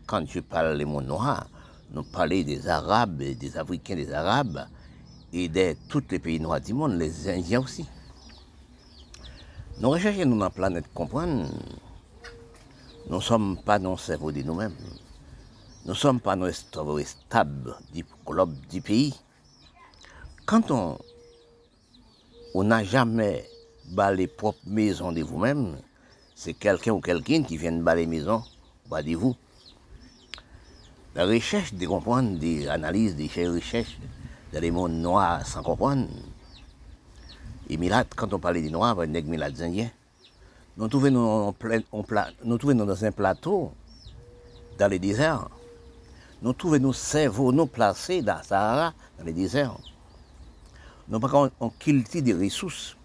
quand 0.05 0.27
je 0.27 0.39
parle 0.41 0.77
des 0.77 0.85
mondes 0.85 1.07
noirs, 1.07 1.47
nous 1.91 2.03
parlons 2.03 2.43
des 2.43 2.67
Arabes, 2.67 3.17
des 3.17 3.57
Africains, 3.57 3.95
des 3.95 4.11
Arabes, 4.13 4.67
et 5.35 5.49
de 5.49 5.75
tous 5.89 6.03
les 6.11 6.19
pays 6.19 6.39
noirs 6.39 6.61
du 6.61 6.73
monde, 6.73 6.97
les 6.97 7.27
Indiens 7.27 7.59
aussi. 7.59 7.85
Nous 9.79 9.89
recherchons 9.89 10.25
nous 10.25 10.37
dans 10.37 10.45
la 10.45 10.49
planète 10.49 10.85
comprendre, 10.93 11.49
nous 13.09 13.17
ne 13.17 13.21
sommes 13.21 13.57
pas 13.57 13.77
nos 13.77 13.97
cerveaux 13.97 14.31
de 14.31 14.41
nous-mêmes. 14.41 14.75
Nous 15.83 15.91
ne 15.91 15.97
sommes 15.97 16.21
pas 16.21 16.37
nos 16.37 16.49
cerveaux 16.49 17.01
stables 17.01 17.75
du 17.93 18.05
globe 18.25 18.55
du 18.69 18.81
pays. 18.81 19.13
Quand 20.45 20.71
on 20.71 20.97
on 22.53 22.63
n'a 22.63 22.85
jamais 22.85 23.45
bas 23.91 24.13
les 24.13 24.27
propres 24.27 24.59
maisons 24.65 25.11
de 25.11 25.21
vous-même, 25.21 25.75
c'est 26.33 26.53
quelqu'un 26.53 26.93
ou 26.93 27.01
quelqu'un 27.01 27.43
qui 27.43 27.57
vient 27.57 27.73
bas 27.73 27.95
les 27.95 28.07
maisons 28.07 28.41
de 28.89 29.15
vous. 29.15 29.35
La 31.13 31.25
recherche 31.25 31.73
de 31.73 31.85
comprendre, 31.85 32.39
des 32.39 32.69
analyses, 32.69 33.17
des 33.17 33.27
recherches 33.49 33.97
dans 34.55 34.61
les 34.61 34.71
mondes 34.71 34.93
noirs 34.93 35.45
sans 35.45 35.61
comprendre. 35.61 36.07
Et 37.69 37.75
Milat, 37.75 38.05
quand 38.15 38.33
on 38.33 38.39
parlait 38.39 38.61
des 38.61 38.69
noirs, 38.69 38.95
on 38.97 39.05
nègres 39.05 39.29
Milat. 39.29 39.49
Nous 40.77 40.87
trouvons 40.87 41.11
nous 41.11 42.85
dans 42.85 43.05
un 43.05 43.11
plateau, 43.11 43.73
dans 44.79 44.87
les 44.87 44.97
déserts. 44.99 45.49
Nous 46.41 46.53
trouvons 46.53 46.79
nos 46.79 46.93
cerveaux 46.93 47.51
nous 47.51 47.65
placés 47.65 48.21
dans 48.21 48.37
le 48.37 48.43
Sahara, 48.43 48.93
dans 49.19 49.25
les 49.25 49.33
déserts. 49.33 49.77
Nous 51.09 51.19
pas 51.19 51.51
on 51.59 51.69
cultive 51.69 52.23
des 52.23 52.33
ressources. 52.33 52.95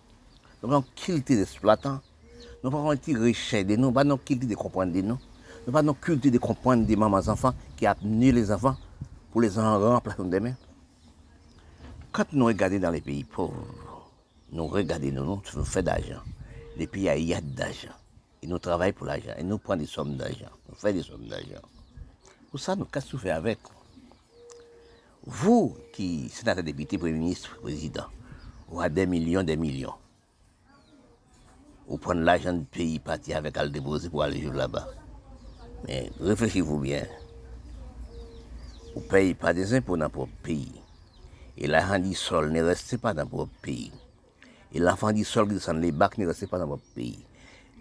Nous 0.62 0.84
cultive 0.94 1.38
des 1.38 1.42
exploitants. 1.42 2.00
Nous 2.62 2.70
on 2.70 2.94
richesse 3.20 3.66
de 3.66 3.74
nous, 3.74 3.90
pas 3.90 4.06
on 4.06 4.16
cultive 4.18 4.48
de 4.48 4.54
comprendre 4.54 4.92
nous. 4.92 5.18
Nous 5.66 5.72
pas 5.72 5.82
on 5.82 5.94
cultive 5.94 6.30
de 6.30 6.38
comprendre 6.38 6.86
des 6.86 6.94
mamans 6.94 7.26
enfants 7.26 7.54
qui 7.76 7.86
a 7.86 7.94
tenu 7.96 8.30
les 8.30 8.52
enfants 8.52 8.76
pour 9.32 9.40
les 9.40 9.58
en 9.58 9.80
remplacer 9.80 10.22
demain. 10.22 10.54
Quand 12.12 12.32
nous 12.32 12.46
regardons 12.46 12.80
dans 12.80 12.90
les 12.90 13.00
pays 13.00 13.22
pauvres, 13.22 13.54
nous 14.50 14.66
regardons, 14.66 15.12
nous, 15.12 15.24
nous 15.24 15.64
faisons 15.64 15.82
d'argent. 15.82 16.20
Les 16.76 16.88
pays, 16.88 17.04
y 17.04 17.34
a 17.34 17.40
d'argent. 17.40 17.94
Et 18.42 18.48
nous 18.48 18.58
travaillons 18.58 18.94
pour 18.94 19.06
l'argent. 19.06 19.32
Et 19.38 19.44
nous 19.44 19.58
prenons 19.58 19.80
des 19.80 19.86
sommes 19.86 20.16
d'argent. 20.16 20.50
Nous 20.68 20.74
faisons 20.74 20.96
des 20.96 21.02
sommes 21.02 21.28
d'argent. 21.28 21.62
Pour 22.50 22.58
ça, 22.58 22.74
nous, 22.74 22.84
qu'est-ce 22.86 23.16
que 23.16 23.28
nous 23.28 23.32
avec? 23.32 23.60
Vous, 25.24 25.76
qui, 25.92 26.28
sénateur, 26.30 26.64
député, 26.64 26.98
premier 26.98 27.12
ministre, 27.12 27.56
président, 27.60 28.06
vous 28.68 28.80
avez 28.80 28.90
des 28.90 29.06
millions, 29.06 29.44
des 29.44 29.56
millions. 29.56 29.94
Vous 31.86 31.98
prenez 31.98 32.22
l'argent 32.22 32.52
du 32.52 32.64
pays, 32.64 32.98
partir 32.98 33.36
avec 33.36 33.56
à 33.56 33.68
déposer 33.68 34.10
pour 34.10 34.24
aller 34.24 34.40
vivre 34.40 34.54
là-bas. 34.54 34.88
Mais 35.86 36.10
réfléchissez-vous 36.18 36.78
bien. 36.78 37.06
Vous 38.94 39.02
ne 39.02 39.06
payez 39.06 39.34
pas 39.34 39.52
des 39.52 39.74
impôts 39.74 39.96
dans 39.96 40.08
votre 40.08 40.32
pays. 40.42 40.79
Et 41.62 41.68
du 42.00 42.14
sol 42.14 42.50
ne 42.52 42.62
reste 42.62 42.96
pas 42.96 43.12
dans 43.12 43.26
votre 43.26 43.52
pays. 43.60 43.92
Et 44.72 44.78
l'enfant 44.78 45.12
du 45.12 45.24
sol 45.24 45.46
qui 45.48 45.54
descend 45.54 45.80
les 45.80 45.92
bacs 45.92 46.16
ne 46.16 46.26
reste 46.26 46.48
pas 46.48 46.58
dans 46.58 46.66
votre 46.66 46.94
pays. 46.94 47.18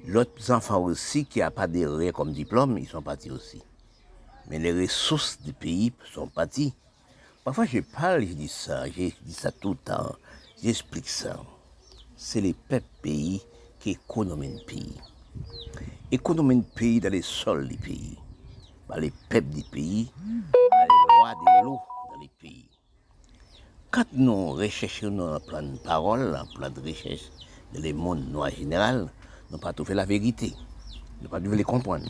L'autre 0.05 0.51
enfants 0.51 0.83
aussi 0.83 1.25
qui 1.25 1.39
n'ont 1.39 1.51
pas 1.51 1.67
de 1.67 1.85
rien 1.85 2.11
comme 2.11 2.33
diplôme, 2.33 2.77
ils 2.77 2.87
sont 2.87 3.01
partis 3.01 3.31
aussi. 3.31 3.61
Mais 4.49 4.59
les 4.59 4.73
ressources 4.73 5.39
du 5.41 5.53
pays 5.53 5.93
sont 6.13 6.27
parties. 6.27 6.73
Parfois 7.45 7.65
je 7.65 7.79
parle, 7.79 8.25
je 8.25 8.33
dis 8.33 8.49
ça, 8.49 8.85
je 8.87 9.11
dis 9.21 9.33
ça 9.33 9.51
tout 9.51 9.71
le 9.71 9.77
temps, 9.77 10.15
j'explique 10.61 11.07
ça. 11.07 11.39
C'est 12.17 12.41
les 12.41 12.53
peuples 12.53 12.85
pays 13.01 13.41
qui 13.79 13.91
économisent 13.91 14.59
le 14.59 14.65
pays. 14.65 14.97
Économisent 16.11 16.65
le 16.65 16.75
pays 16.75 16.99
dans 16.99 17.11
les 17.11 17.21
sols 17.21 17.69
du 17.69 17.77
pays, 17.77 18.17
les 18.97 19.13
peuples 19.29 19.55
du 19.55 19.63
pays, 19.63 20.11
les 20.25 21.17
lois 21.17 21.33
de 21.33 21.63
l'eau. 21.63 21.79
Quand 23.91 24.05
nous 24.13 24.51
recherchons 24.51 25.19
un 25.33 25.39
plan 25.39 25.63
de 25.63 25.77
parole, 25.77 26.35
un 26.35 26.45
plan 26.45 26.69
de 26.69 26.79
recherche 26.79 27.23
dans 27.73 27.81
le 27.81 27.91
monde 27.91 28.29
noir 28.29 28.51
général, 28.51 29.09
nous 29.49 29.57
pas 29.57 29.73
trouvé 29.73 29.95
la 29.95 30.05
vérité, 30.05 30.53
nous 31.23 31.27
pas 31.27 31.39
trouvé 31.39 31.57
les 31.57 31.63
comprendre, 31.63 32.05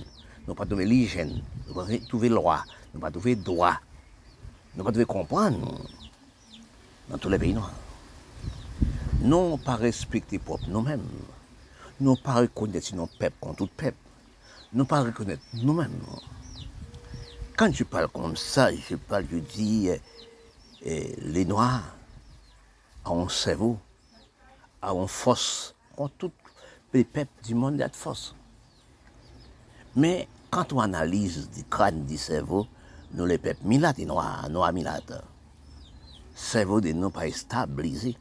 nous 0.45 0.55
pas 0.55 0.65
trouvé 0.65 0.85
l'hygiène, 0.85 1.41
nous 1.67 1.73
pas 1.73 1.85
trouvé 2.09 2.27
loi, 2.27 2.65
nous 2.93 2.99
pas 2.99 3.09
trouvé 3.09 3.37
droit, 3.37 3.79
nous 4.75 4.83
pas 4.83 4.91
trouvé 4.91 5.05
comprendre 5.05 5.79
dans 7.09 7.17
tous 7.17 7.29
les 7.29 7.39
pays 7.39 7.53
noirs. 7.53 7.71
Nous 9.21 9.55
pas 9.55 9.77
respecter 9.77 10.37
propre 10.37 10.65
nous-mêmes. 10.67 11.07
nous 12.01 12.17
pas 12.17 12.35
reconnaître 12.35 12.87
sinon 12.87 13.07
peuple 13.19 13.37
contre 13.39 13.55
tout 13.59 13.69
peuple. 13.77 13.97
Nous 14.73 14.83
pas 14.83 15.01
reconnaître 15.01 15.43
nous-mêmes. 15.53 15.95
Quand 17.55 17.73
je 17.73 17.85
parle 17.85 18.09
comme 18.09 18.35
ça, 18.35 18.69
je 18.73 18.95
parle, 18.95 19.25
je 19.31 19.37
dis, 19.37 19.89
les 20.81 21.45
Noirs 21.45 21.83
ont 23.05 23.25
un 23.25 23.29
cerveau, 23.29 23.77
ont 24.81 25.01
une 25.01 25.07
force, 25.07 25.75
ont 25.97 26.09
tous 26.09 26.31
les 26.93 27.03
peuples 27.03 27.43
du 27.43 27.55
monde, 27.55 27.81
a 27.81 27.89
de 27.89 27.95
force. 27.95 28.35
Mais 29.95 30.27
quand 30.49 30.73
on 30.73 30.79
analyse 30.79 31.49
du 31.49 31.63
crâne 31.63 32.05
du 32.05 32.17
cerveau, 32.17 32.67
nous 33.13 33.25
les 33.25 33.37
peuples 33.37 33.65
milates 33.65 33.99
et 33.99 34.05
noirs, 34.05 34.49
noirs 34.49 34.73
milates, 34.73 35.23
cerveau 36.35 36.79
de 36.79 36.91
nous 36.91 37.09
pas 37.09 37.29
stabilisé. 37.31 38.15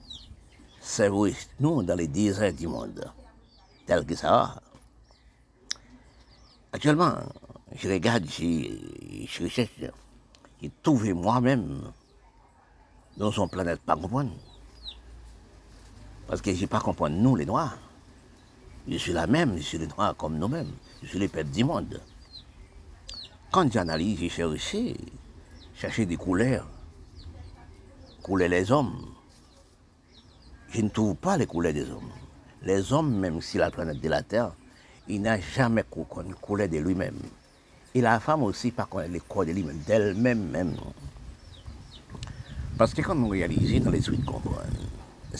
Cerveau 0.81 1.29
nous 1.61 1.83
dans 1.83 1.95
les 1.95 2.09
déserts 2.09 2.55
du 2.55 2.67
monde, 2.67 3.05
tel 3.87 4.05
que 4.07 4.15
ça. 4.15 4.61
Actuellement, 6.73 7.15
je 7.75 7.88
regarde, 7.88 8.25
je, 8.27 9.27
je 9.27 9.45
recherche, 9.45 9.71
moi-même 11.15 11.93
dans 13.19 13.33
son 13.33 13.49
planète 13.49 13.81
pas 13.81 13.97
comprendre. 13.97 14.31
Parce 16.29 16.41
que 16.41 16.55
je 16.55 16.67
pas 16.67 16.81
comprendre 16.81 17.17
nous, 17.17 17.37
les 17.37 17.45
Noirs. 17.45 17.77
Je 18.87 18.97
suis 18.97 19.13
la 19.13 19.27
même, 19.27 19.57
je 19.57 19.63
suis 19.63 19.79
les 19.79 19.89
Noirs 19.89 20.17
comme 20.17 20.39
nous-mêmes. 20.39 20.73
Je 21.03 21.09
suis 21.09 21.19
les 21.19 21.29
peuples 21.29 21.51
du 21.51 21.65
monde. 21.65 22.01
Quand 23.51 23.71
j'analyse, 23.71 24.21
j'ai 24.21 24.29
cherché, 24.29 24.97
cherché 25.75 26.07
des 26.07 26.17
couleurs, 26.17 26.67
couler 28.23 28.49
les 28.49 28.71
hommes. 28.71 29.07
Je 30.71 30.83
ne 30.83 30.89
trouve 30.89 31.17
pas 31.17 31.37
les 31.37 31.47
couleurs 31.47 31.73
des 31.73 31.91
hommes. 31.91 32.11
Les 32.63 32.93
hommes, 32.93 33.15
même 33.19 33.41
si 33.41 33.59
la 33.59 33.71
planète 33.71 34.01
de 34.01 34.09
la 34.09 34.23
Terre, 34.23 34.53
il 35.09 35.23
n'a 35.23 35.41
jamais 35.41 35.85
connu 36.09 36.35
couleur 36.35 36.69
de 36.69 36.79
lui-même. 36.79 37.19
Et 37.95 38.01
la 38.01 38.21
femme 38.21 38.43
aussi, 38.43 38.71
pas 38.71 38.87
les 39.09 39.21
corps 39.21 39.47
de 39.47 39.53
lui-même, 39.53 39.79
d'elle-même 39.87 40.51
même. 40.51 40.77
Parce 42.79 42.95
que 42.95 43.03
quand 43.03 43.17
on 43.17 43.29
réalise 43.29 43.83
dans 43.83 43.91
les 43.91 44.01
suites 44.01 44.25
comprendre, 44.25 44.63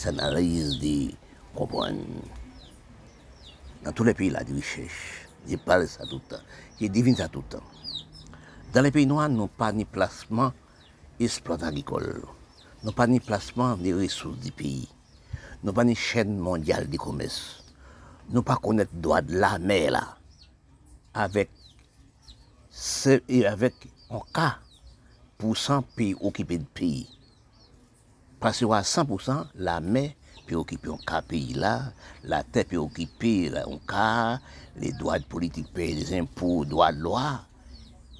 analyse 0.09 0.81
de 0.81 1.13
comprendre, 1.55 2.01
dans 3.85 3.93
tous 3.93 4.03
les 4.03 4.13
pays 4.13 4.29
là, 4.29 4.43
de 4.43 4.57
recherche, 4.57 5.29
je 5.49 5.55
parle 5.55 5.87
ça 5.87 6.05
tout 6.05 6.17
le 6.17 6.37
temps, 6.37 6.43
je 6.81 6.89
divine 6.89 7.15
ça 7.15 7.29
tout 7.29 7.45
le 7.49 7.57
temps. 7.57 7.65
Dans 8.75 8.83
les 8.83 8.91
pays 8.91 9.07
noirs, 9.07 9.29
nous 9.29 9.37
n'avons 9.37 9.47
pas 9.47 9.73
ni 9.73 9.85
placement 9.85 10.53
exploit 11.21 11.63
agricole. 11.63 12.23
Nous 12.25 12.87
n'avons 12.87 12.97
pas 12.97 13.07
ni 13.07 13.21
placement 13.21 13.77
des 13.77 13.95
ressources 13.95 14.41
du 14.41 14.51
pays. 14.51 14.89
Nous 15.63 15.67
n'avons 15.67 15.77
pas 15.77 15.85
ni 15.85 15.95
chaîne 15.95 16.37
mondiale 16.39 16.89
du 16.89 16.99
commerce. 16.99 17.63
Nous 18.27 18.35
n'avons 18.35 18.43
pas 18.43 18.57
connaître 18.57 18.91
le 18.95 19.01
droit 19.01 19.23
de 19.23 19.39
la 19.39 19.61
mer 19.61 19.93
là. 19.93 20.19
Avec, 21.15 21.51
avec 23.47 23.75
un 24.11 24.21
cas 24.35 24.59
pour 25.39 25.57
100 25.57 25.83
pays 25.95 26.17
occupés 26.21 26.59
de 26.59 26.65
pays. 26.65 27.09
pasera 28.41 28.83
100% 28.83 29.47
la 29.57 29.81
mer 29.81 30.13
peut 30.47 30.57
occuper 30.57 30.89
un 30.89 30.97
cas 31.07 31.23
pays 31.23 31.53
là, 31.53 31.93
la 32.25 32.43
terre 32.43 32.65
peut 32.65 32.77
occuper 32.77 33.51
un 33.55 33.79
cas, 33.87 34.41
les 34.77 34.93
droits 34.93 35.19
politiques 35.21 35.73
payer 35.73 35.95
des 35.95 36.19
impôts, 36.19 36.65
droits 36.65 36.93
de 36.93 37.01
loi, 37.01 37.41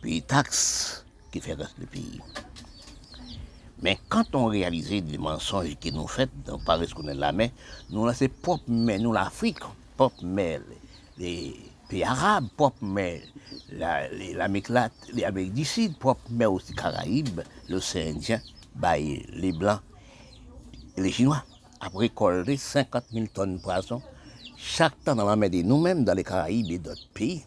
puis 0.03 0.23
taxes 0.23 1.05
qui 1.33 1.41
fait 1.41 1.55
reste 1.55 1.79
le 1.79 1.87
pays. 1.87 2.21
Mais 3.81 3.99
quand 4.09 4.35
on 4.35 4.47
réalise 4.47 4.89
des 4.89 5.19
mensonges 5.19 5.77
qui 5.77 5.93
nous 5.93 6.07
fait 6.07 6.29
dans 6.45 6.59
Paris 6.59 6.91
qu'on 6.95 7.09
est 7.09 7.15
la 7.15 7.33
mer, 7.33 7.51
nous 7.91 8.05
là 8.05 8.13
c'est 8.13 8.29
propre 8.29 8.69
mer, 8.69 9.01
nous 9.01 9.13
l'Afrique, 9.13 9.61
propre 9.97 10.25
mer, 10.25 10.61
les 11.17 11.57
pays 11.89 12.05
arabes, 12.05 12.49
propre 12.57 12.85
mer, 12.85 13.21
l'Amérique 13.73 14.69
la, 14.69 14.91
l'Amérique 15.15 15.55
du 15.55 15.65
Sud, 15.65 15.97
propre 15.97 16.31
mer 16.31 16.53
aussi 16.53 16.75
Caraïbes, 16.75 17.41
l'océan 17.69 18.11
Indien, 18.11 18.41
bah, 18.75 18.99
les 18.99 19.53
Blancs 19.53 19.81
les 21.01 21.13
Chinois. 21.13 21.45
Après 21.81 21.99
récolter 21.99 22.57
50 22.57 23.05
000 23.13 23.27
tonnes 23.33 23.57
de 23.57 23.63
poissons 23.63 24.03
chaque 24.57 25.05
temps 25.05 25.15
dans 25.15 25.25
la 25.25 25.37
mer 25.37 25.51
nous-mêmes, 25.65 26.05
dans 26.05 26.15
les 26.15 26.25
Caraïbes 26.25 26.71
et 26.73 26.79
d'autres 26.79 27.09
pays. 27.15 27.45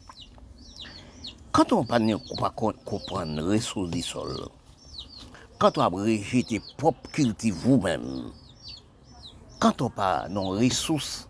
Quand 1.52 1.74
on 1.74 1.84
ne 1.84 2.40
pas 2.40 2.50
comprendre 2.50 3.36
les 3.36 3.58
ressources 3.58 3.90
du 3.90 4.02
sol, 4.02 4.48
quand 5.60 5.78
on 5.78 5.82
a 5.82 5.88
rejeté 5.88 6.62
propre 6.78 7.12
culture 7.12 7.54
vous-même, 7.54 8.32
quand 9.60 9.82
on 9.82 9.90
pas 9.90 10.30
nos 10.30 10.52
ressources 10.52 11.28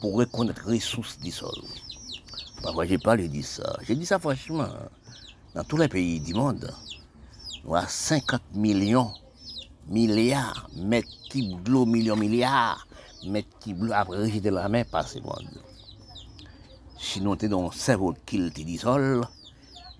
pour 0.00 0.16
reconnaître 0.16 0.68
les 0.68 0.76
ressources 0.76 1.18
du 1.18 1.30
sol, 1.30 1.54
parfois 2.62 2.84
j'ai 2.84 2.98
pas 2.98 3.16
dit 3.16 3.42
ça. 3.42 3.78
J'ai 3.86 3.96
dit 3.96 4.06
ça 4.06 4.18
franchement. 4.18 4.68
Dans 5.54 5.64
tous 5.64 5.78
les 5.78 5.88
pays 5.88 6.20
du 6.20 6.34
monde, 6.34 6.70
nous 7.64 7.74
avons 7.74 7.88
50 7.88 8.42
millions, 8.54 9.12
milliards, 9.88 10.68
mètres 10.76 11.08
cubes 11.30 11.62
de 11.62 11.70
l'eau, 11.70 11.86
millions, 11.86 12.16
milliards, 12.16 12.86
mètres 13.26 13.58
cubes 13.60 13.86
de 13.86 13.90
après 13.92 14.18
rejeter 14.18 14.50
la 14.50 14.68
mer 14.68 14.86
par 14.86 15.06
ce 15.06 15.18
monde. 15.18 15.62
Si 16.98 17.20
nous 17.20 17.38
sommes 17.38 17.48
dans 17.48 17.68
un 17.68 17.72
cerveau 17.72 18.14
culture 18.24 18.64
du 18.64 18.78
sol, 18.78 19.22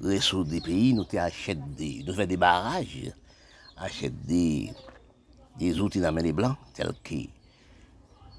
ressources 0.01 0.49
des 0.49 0.61
pays, 0.61 0.95
nous 0.95 1.07
achètons 1.19 1.63
des, 1.77 2.03
des 2.03 2.37
barrages, 2.37 3.13
achètons 3.77 4.15
des, 4.25 4.73
des 5.59 5.81
outils 5.81 6.01
dans 6.01 6.15
les 6.15 6.33
blancs, 6.33 6.57
tels 6.75 6.95
que 7.03 7.15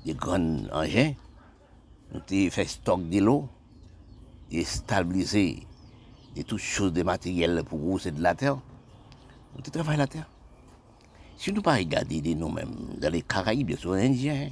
des 0.06 0.14
grands 0.14 0.64
engins, 0.72 1.14
nous 2.14 2.52
fait 2.52 2.68
stock 2.68 3.08
de 3.10 3.20
l'eau, 3.20 3.50
et 4.54 4.64
stabiliser 4.64 5.66
de 6.36 6.44
toutes 6.44 6.60
choses 6.60 6.94
de 6.94 7.04
matériel 7.04 7.64
pour 7.68 7.80
vous, 7.80 8.00
c'est 8.00 8.12
de 8.12 8.22
la 8.22 8.36
terre. 8.36 8.58
Nous 9.56 9.62
travaillons 9.62 10.00
la 10.00 10.08
terre. 10.08 10.28
Si 11.38 11.52
nous 11.52 11.62
pas 11.62 11.76
regarder 11.76 12.22
de 12.22 12.34
nous-mêmes, 12.34 12.96
dans 12.98 13.12
les 13.12 13.22
Caraïbes, 13.22 13.68
bien 13.68 13.78
sûr, 13.78 13.94
indiens, 13.94 14.50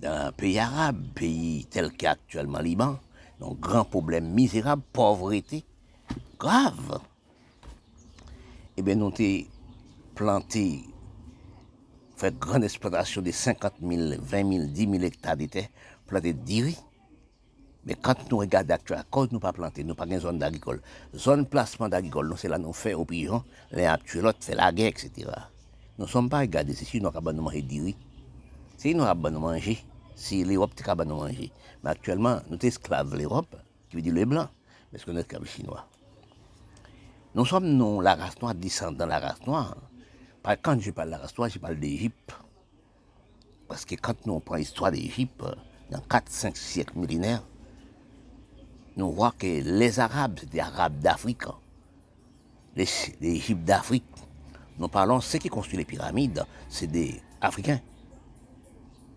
dans 0.00 0.28
un 0.28 0.32
pays 0.32 0.58
arabe, 0.58 1.04
pays 1.14 1.66
tel 1.70 1.92
qu'actuellement 1.92 2.60
Liban, 2.60 2.98
donc 3.38 3.60
grand 3.60 3.84
problème 3.84 4.32
misérable, 4.32 4.82
pauvreté, 4.92 5.64
grave. 6.38 7.00
Eh 8.76 8.82
bien, 8.82 8.94
nous 8.94 9.08
avons 9.08 9.44
planté, 10.14 10.84
fait 12.16 12.38
grande 12.38 12.64
exploitation 12.64 13.20
de 13.20 13.30
50 13.30 13.74
000, 13.82 14.12
20 14.20 14.52
000, 14.52 14.64
10 14.66 14.90
000 14.90 15.02
hectares 15.04 15.36
de 15.36 15.46
terre, 15.46 15.68
planté 16.06 16.32
d'iri. 16.32 16.76
Mais 17.84 17.94
quand 18.00 18.30
nous 18.30 18.38
regardons 18.38 18.74
actuellement, 18.74 19.04
quand 19.10 19.32
nous 19.32 19.40
pas 19.40 19.52
planté, 19.52 19.84
nous 19.84 19.94
pas 19.94 20.06
une 20.06 20.20
zone 20.20 20.38
d'agricole. 20.38 20.80
Zone 21.14 21.46
placement 21.46 21.88
d'agricole, 21.88 22.28
nous 22.28 22.36
c'est 22.36 22.48
là 22.48 22.56
nous 22.56 22.72
fait 22.72 22.94
au 22.94 23.04
pigeon, 23.04 23.42
l'un 23.72 23.92
actuel, 23.92 24.22
l'autre 24.22 24.38
fait 24.40 24.54
la 24.54 24.72
guerre, 24.72 24.88
etc. 24.88 25.28
Nous 25.98 26.04
ne 26.06 26.10
sommes 26.10 26.28
pas 26.28 26.40
regardés, 26.40 26.74
c'est 26.74 26.84
si 26.84 27.00
nous 27.00 27.08
avons 27.08 27.32
manger 27.34 27.62
du 27.62 27.82
riz. 27.82 27.96
Si 28.76 28.94
nous 28.94 29.04
avons 29.04 29.30
manger, 29.38 29.78
si 30.16 30.44
l'Europe 30.44 30.72
est 30.78 30.82
capable 30.82 31.10
de 31.10 31.14
manger. 31.14 31.52
Mais 31.84 31.90
actuellement, 31.90 32.40
nous 32.48 32.58
sommes 32.58 32.68
esclaves 32.68 33.10
de 33.12 33.18
l'Europe, 33.18 33.56
qui 33.88 33.96
veut 33.96 34.02
dire 34.02 34.14
les 34.14 34.24
blancs, 34.24 34.48
parce 34.90 35.04
qu'on 35.04 35.16
est 35.16 35.20
esclaves 35.20 35.46
chinois. 35.46 35.86
Nous 37.34 37.46
sommes 37.46 37.66
nous, 37.66 38.00
la 38.00 38.14
race 38.14 38.40
noire, 38.40 38.54
descendants 38.54 39.04
de 39.04 39.10
la 39.10 39.18
race 39.18 39.46
noire. 39.46 39.76
Quand 40.62 40.78
je 40.80 40.90
parle 40.90 41.08
de 41.08 41.12
la 41.12 41.18
race 41.18 41.36
noire, 41.38 41.48
je 41.48 41.58
parle 41.58 41.78
d'Égypte. 41.78 42.34
Parce 43.68 43.84
que 43.84 43.94
quand 43.94 44.26
nous 44.26 44.40
prenons 44.40 44.58
l'histoire 44.58 44.90
d'Égypte, 44.92 45.42
dans 45.90 46.00
4-5 46.00 46.56
siècles 46.56 46.98
millénaires, 46.98 47.42
nous 48.96 49.12
voyons 49.12 49.32
que 49.38 49.46
les 49.46 50.00
Arabes, 50.00 50.38
c'est 50.40 50.50
des 50.50 50.60
Arabes 50.60 50.98
d'Afrique. 50.98 51.44
L'Égypte 52.76 53.64
d'Afrique. 53.64 54.04
Nous 54.82 54.88
parlons, 54.88 55.20
ceux 55.20 55.38
qui 55.38 55.48
construisent 55.48 55.78
les 55.78 55.84
pyramides, 55.84 56.44
c'est 56.68 56.88
des 56.88 57.22
Africains. 57.40 57.78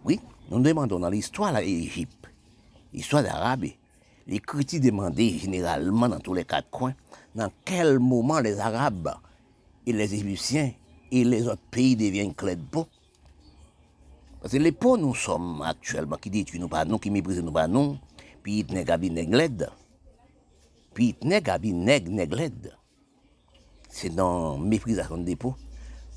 Oui, 0.03 0.19
nous 0.51 0.59
demandons 0.59 0.99
dans 0.99 1.09
l'histoire 1.09 1.51
de 1.51 1.57
l'Égypte, 1.57 2.29
l'histoire 2.93 3.23
d'Arabe, 3.23 3.65
les 4.27 4.39
critiques 4.39 4.81
demandaient 4.81 5.31
généralement 5.31 6.07
dans 6.07 6.19
tous 6.19 6.35
les 6.35 6.45
quatre 6.45 6.69
coins, 6.69 6.93
dans 7.33 7.51
quel 7.65 7.97
moment 7.97 8.41
les 8.41 8.59
Arabes 8.59 9.15
et 9.87 9.91
les 9.91 10.13
Égyptiens 10.13 10.71
et 11.11 11.23
les 11.23 11.47
autres 11.47 11.63
pays 11.71 11.95
deviennent 11.95 12.35
clés 12.35 12.57
de 12.57 12.61
peau? 12.61 12.85
Parce 14.41 14.53
que 14.53 14.59
les 14.59 14.71
peaux 14.71 14.97
nous 14.97 15.15
sommes 15.15 15.63
actuellement, 15.63 16.17
qui 16.17 16.29
détruisent 16.29 16.61
nous 16.61 16.67
pas 16.67 16.85
nous, 16.85 16.99
qui 16.99 17.09
méprisent 17.09 17.41
nous 17.41 17.51
pas 17.51 17.67
nous, 17.67 17.97
puis 18.43 18.59
ils 18.59 18.71
nèg 18.71 18.91
abi 18.91 19.09
nèg 19.09 19.33
led. 19.33 19.67
Puis 20.93 21.15
ils 21.19 21.27
nèg 21.27 21.49
abi 21.49 21.73
nèg 21.73 22.07
nèg 22.07 22.31
led. 22.35 22.71
c'est 23.95 24.13
dans 24.13 24.57
méprisation 24.57 25.17
de 25.17 25.23
dépôt 25.23 25.55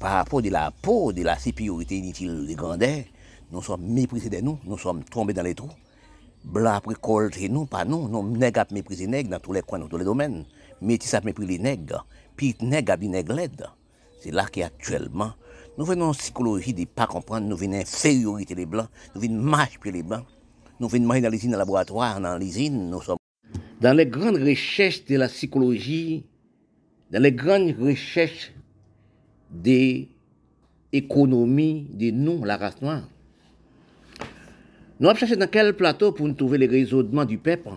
par 0.01 0.15
rapport 0.15 0.43
de 0.43 0.51
la 0.51 0.73
peau 0.83 1.13
de 1.13 1.23
la 1.23 1.39
sécurité 1.39 1.97
inutile 1.99 2.45
de 2.45 2.55
grandeur, 2.55 3.05
Nous 3.53 3.63
sommes 3.63 3.87
méprisés 3.87 4.29
de 4.29 4.41
nous, 4.41 4.59
nous 4.65 4.77
sommes 4.77 5.05
tombés 5.05 5.33
dans 5.33 5.45
les 5.45 5.55
trous. 5.55 5.71
Blanc 6.45 6.73
après 6.73 6.97
col, 7.01 7.31
c'est 7.33 7.49
nous, 7.49 7.67
pas 7.67 7.85
nous. 7.85 8.09
Nous, 8.09 8.37
nègres 8.37 8.65
méprisé 8.73 9.07
nègres 9.07 9.31
dans 9.31 9.39
tous 9.39 9.53
les 9.53 9.63
coins, 9.63 9.79
dans 9.79 9.87
tous 9.87 9.97
les 9.97 10.05
domaines. 10.05 10.45
Métis 10.83 11.15
a 11.15 11.21
méprisé 11.21 11.53
les 11.53 11.59
nègres. 11.61 12.05
Puis 12.37 12.57
nègres 12.61 12.95
a 12.95 12.97
dit 12.97 13.09
nègres 13.09 13.37
C'est 14.21 14.33
là 14.33 14.47
qu'actuellement, 14.51 15.33
nous 15.79 15.85
venons 15.85 16.07
en 16.07 16.15
psychologie 16.15 16.75
de 16.75 16.81
ne 16.81 16.87
pas 16.87 17.07
comprendre, 17.07 17.47
nous 17.47 17.57
venons 17.57 17.79
infériorité 17.79 18.57
les 18.57 18.67
blancs, 18.67 18.89
nous 19.15 19.21
venons 19.21 19.41
marcher 19.41 19.79
pour 19.79 19.93
les 19.93 20.03
blancs, 20.03 20.25
nous 20.81 20.89
venons 20.89 21.07
marcher 21.07 21.23
dans 21.23 21.31
l'usine, 21.31 21.53
dans 21.53 21.59
le 21.59 21.61
laboratoire, 21.61 22.21
dans 22.21 22.37
l'usine, 22.39 22.91
nous 22.91 23.03
sommes. 23.03 23.19
Dans 23.81 23.97
les 23.97 24.07
grandes 24.07 24.39
recherches 24.39 25.05
de 25.05 25.17
la 25.17 25.29
psychologie 25.29 26.27
dans 27.11 27.23
les 27.23 27.33
grandes 27.33 27.75
recherches 27.79 28.53
des 29.51 30.09
économies 30.93 31.89
de 31.93 32.11
nous, 32.11 32.45
la 32.45 32.57
race 32.57 32.81
noire, 32.83 33.09
nous 35.01 35.09
avons 35.09 35.19
cherché 35.19 35.37
dans 35.37 35.47
quel 35.47 35.75
plateau 35.75 36.13
pour 36.13 36.27
nous 36.27 36.35
trouver 36.35 36.59
les 36.59 36.67
raisonnements 36.67 37.25
du 37.25 37.39
peuple, 37.39 37.71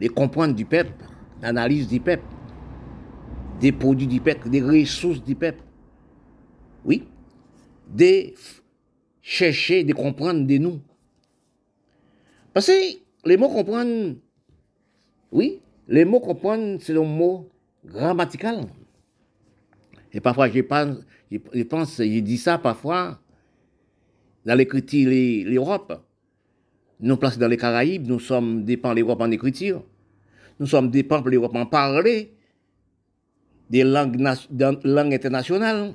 les 0.00 0.08
comprendre 0.08 0.54
du 0.54 0.66
peuple, 0.66 0.92
l'analyse 1.40 1.88
du 1.88 2.00
peuple, 2.00 2.24
des 3.60 3.72
produits 3.72 4.06
du 4.06 4.20
peuple, 4.20 4.50
des 4.50 4.60
ressources 4.60 5.22
du 5.22 5.34
peuple. 5.34 5.62
Oui, 6.84 7.04
de 7.88 8.34
chercher, 9.22 9.84
de 9.84 9.94
comprendre 9.94 10.46
de 10.46 10.58
nous. 10.58 10.80
Parce 12.52 12.66
que 12.66 12.72
les 13.24 13.36
mots 13.36 13.48
comprendre, 13.48 14.16
oui, 15.32 15.60
les 15.88 16.04
mots 16.04 16.20
comprendre, 16.20 16.78
c'est 16.80 16.96
un 16.96 17.04
mot 17.04 17.48
grammatical. 17.84 18.66
Et 20.12 20.20
parfois, 20.20 20.48
je 20.48 20.60
pense, 20.60 20.98
je 21.30 21.62
pense, 21.62 21.98
je 21.98 22.20
dis 22.20 22.38
ça 22.38 22.58
parfois, 22.58 23.20
dans 24.44 24.54
l'écriture, 24.54 25.10
l'Europe. 25.46 26.02
Nous 27.00 27.16
placés 27.16 27.38
dans 27.38 27.48
les 27.48 27.56
Caraïbes, 27.56 28.06
nous 28.06 28.20
sommes 28.20 28.64
dépendants 28.64 28.94
de 28.94 29.00
l'Europe 29.00 29.20
en 29.20 29.30
écriture. 29.30 29.84
Nous 30.60 30.66
sommes 30.66 30.90
dépendants 30.90 31.24
de 31.24 31.30
l'Europe 31.30 31.56
en 31.56 31.66
parler, 31.66 32.32
des 33.68 33.82
langues, 33.82 34.16
langues 34.84 35.14
internationales. 35.14 35.92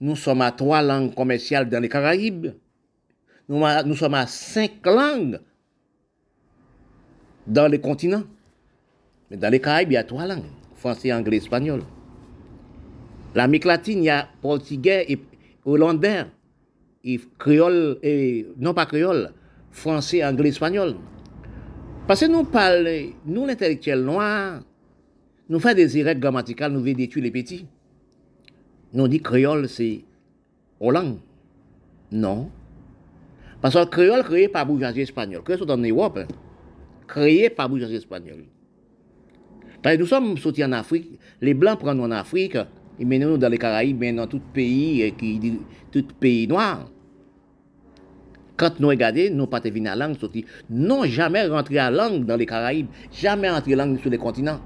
Nous 0.00 0.16
sommes 0.16 0.40
à 0.40 0.50
trois 0.50 0.82
langues 0.82 1.14
commerciales 1.14 1.68
dans 1.68 1.80
les 1.80 1.88
Caraïbes. 1.88 2.54
Nous, 3.48 3.62
nous 3.84 3.94
sommes 3.94 4.14
à 4.14 4.26
cinq 4.26 4.84
langues 4.86 5.38
dans 7.46 7.68
les 7.68 7.80
continents. 7.80 8.24
Mais 9.30 9.36
dans 9.36 9.50
les 9.50 9.60
Caraïbes, 9.60 9.90
il 9.90 9.94
y 9.94 9.98
a 9.98 10.04
trois 10.04 10.26
langues, 10.26 10.46
français, 10.82 11.12
anglais, 11.12 11.36
espagnol. 11.36 11.82
L'Amérique 13.34 13.64
latine, 13.64 13.98
il 14.00 14.06
y 14.06 14.10
a 14.10 14.28
portugais 14.42 15.06
et 15.08 15.18
hollandais, 15.64 16.24
et 17.04 17.20
créole, 17.38 17.98
et 18.02 18.46
non 18.58 18.74
pas 18.74 18.86
créole, 18.86 19.32
français, 19.70 20.24
anglais, 20.24 20.48
espagnol. 20.48 20.96
Parce 22.06 22.20
que 22.20 22.26
nous 22.26 22.44
parlons, 22.44 23.12
nous 23.24 23.46
l'intellectuel 23.46 24.02
noir, 24.02 24.60
nous 25.48 25.60
faisons 25.60 25.76
des 25.76 25.98
erreurs 25.98 26.16
grammaticales, 26.16 26.72
nous 26.72 26.80
voulons 26.80 26.94
détruire 26.94 27.24
les 27.24 27.30
petits. 27.30 27.66
Nous 28.92 29.08
dit 29.08 29.20
créole, 29.20 29.68
c'est 29.68 30.00
Hollande. 30.80 31.18
Non. 32.10 32.50
Parce 33.60 33.74
que 33.74 33.84
créole 33.84 34.24
créé 34.24 34.48
par 34.48 34.66
bourgeoisie 34.66 35.02
espagnole. 35.02 35.42
Créole 35.42 35.60
sont 35.60 35.70
en 35.70 35.78
Europe. 35.78 36.18
Hein. 36.18 36.26
Créé 37.06 37.48
par 37.48 37.68
bourgeoisie 37.68 37.96
espagnole. 37.96 38.44
Parce 39.82 39.96
que 39.96 40.00
nous 40.00 40.06
sommes 40.06 40.38
sortis 40.38 40.64
en 40.64 40.72
Afrique. 40.72 41.18
Les 41.40 41.54
Blancs 41.54 41.80
prennent 41.80 42.00
en 42.00 42.10
Afrique. 42.10 42.56
Ils 42.98 43.06
mènent 43.06 43.36
dans 43.36 43.48
les 43.48 43.58
Caraïbes, 43.58 43.98
mais 43.98 44.12
dans 44.12 44.26
tout 44.26 44.40
pays, 44.52 45.12
qui, 45.18 45.58
tout 45.90 46.04
pays 46.20 46.46
noir. 46.46 46.88
Quand 48.56 48.78
nous 48.78 48.88
regardons, 48.88 49.28
nous 49.32 49.46
pas 49.46 49.60
venus 49.60 49.90
à 49.90 49.96
la 49.96 50.06
langue 50.06 50.18
sorti. 50.18 50.44
Non, 50.70 51.04
jamais 51.04 51.46
rentrer 51.46 51.78
à 51.78 51.90
la 51.90 52.08
langue 52.08 52.24
dans 52.24 52.36
les 52.36 52.46
Caraïbes. 52.46 52.86
Jamais 53.10 53.50
rentrer 53.50 53.72
à 53.72 53.76
la 53.76 53.86
langue 53.86 54.00
sur 54.00 54.10
les 54.10 54.18
continents. 54.18 54.60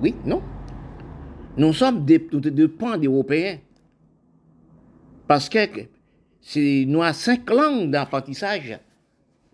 Oui, 0.00 0.14
non. 0.24 0.42
Nous 1.56 1.72
sommes 1.72 2.04
des, 2.04 2.18
des 2.18 2.68
pans 2.68 2.96
d'Européens. 2.96 3.58
Parce 5.28 5.48
que 5.48 5.68
nous 6.86 7.02
avons 7.02 7.12
cinq 7.12 7.48
langues 7.50 7.90
d'apprentissage. 7.90 8.78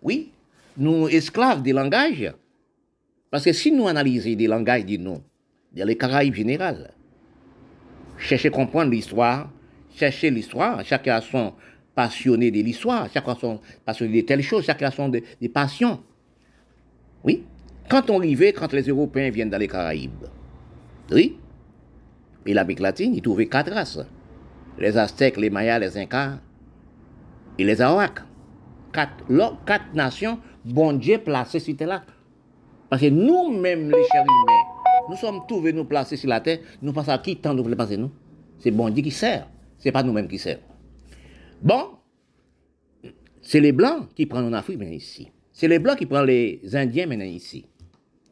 Oui, 0.01 0.31
nous 0.77 1.07
esclaves 1.09 1.61
des 1.61 1.73
langages. 1.73 2.33
Parce 3.35 3.43
que 3.43 3.51
si 3.51 3.69
nous 3.69 3.85
analysons 3.85 4.33
des 4.33 4.47
langages 4.47 4.85
de 4.85 4.95
nous, 4.95 5.21
dans 5.75 5.85
les 5.85 5.97
Caraïbes 5.97 6.35
générales, 6.35 6.93
chercher 8.17 8.47
à 8.47 8.51
comprendre 8.51 8.91
l'histoire, 8.91 9.51
chercher 9.93 10.31
l'histoire, 10.31 10.85
chacun 10.85 11.15
a 11.15 11.21
son 11.21 11.51
passionné 11.93 12.49
de 12.49 12.61
l'histoire, 12.61 13.09
chacun 13.13 13.33
a 13.33 13.35
son 13.35 13.59
passionné 13.83 14.21
de 14.21 14.25
telle 14.25 14.41
chose, 14.41 14.63
chacun 14.63 14.87
a 14.87 14.91
son 14.91 15.09
des 15.09 15.49
passions. 15.53 16.01
Oui, 17.25 17.43
quand 17.89 18.09
on 18.09 18.19
arrivait, 18.19 18.53
quand 18.53 18.71
les 18.71 18.83
Européens 18.83 19.29
viennent 19.31 19.49
dans 19.49 19.57
les 19.57 19.67
Caraïbes, 19.67 20.29
oui, 21.11 21.37
et 22.45 22.53
l'Amérique 22.53 22.79
latine, 22.79 23.15
ils 23.15 23.21
trouvaient 23.21 23.47
quatre 23.47 23.73
races. 23.73 23.99
Les 24.79 24.95
Aztèques, 24.95 25.35
les 25.35 25.49
Mayas, 25.49 25.79
les 25.79 25.97
Incas 25.97 26.39
et 27.57 27.65
les 27.65 27.81
Arawaks. 27.81 28.21
Quatre, 28.93 29.25
quatre 29.65 29.93
nations, 29.93 30.39
bon 30.63 30.93
Dieu 30.93 31.17
placées 31.17 31.59
sur 31.59 31.75
là. 31.81 32.05
Parce 32.95 33.03
que 33.03 33.09
nous-mêmes, 33.09 33.91
les 33.91 34.05
chers 34.09 34.23
humains, 34.23 35.09
nous 35.09 35.17
sommes 35.17 35.45
trouvés 35.45 35.73
nous 35.73 35.83
placer 35.83 36.15
sur 36.15 36.29
la 36.29 36.39
terre, 36.39 36.59
nous 36.81 36.93
pensons 36.93 37.11
à 37.11 37.17
qui 37.17 37.35
tant 37.35 37.53
nous 37.53 37.61
voulons 37.61 37.75
passer 37.75 37.97
nous? 37.97 38.09
C'est 38.57 38.71
bon 38.71 38.89
Dieu 38.89 39.03
qui 39.03 39.11
sert, 39.11 39.49
c'est 39.77 39.91
pas 39.91 40.01
nous-mêmes 40.01 40.29
qui 40.29 40.39
sert. 40.39 40.59
Bon, 41.61 41.89
c'est 43.41 43.59
les 43.59 43.73
Blancs 43.73 44.07
qui 44.15 44.25
prennent 44.25 44.45
en 44.45 44.53
Afrique 44.53 44.79
maintenant 44.79 44.95
ici. 44.95 45.29
C'est 45.51 45.67
les 45.67 45.77
Blancs 45.77 45.97
qui 45.97 46.05
prennent 46.05 46.23
les 46.23 46.61
Indiens 46.73 47.05
maintenant 47.05 47.25
ici. 47.25 47.65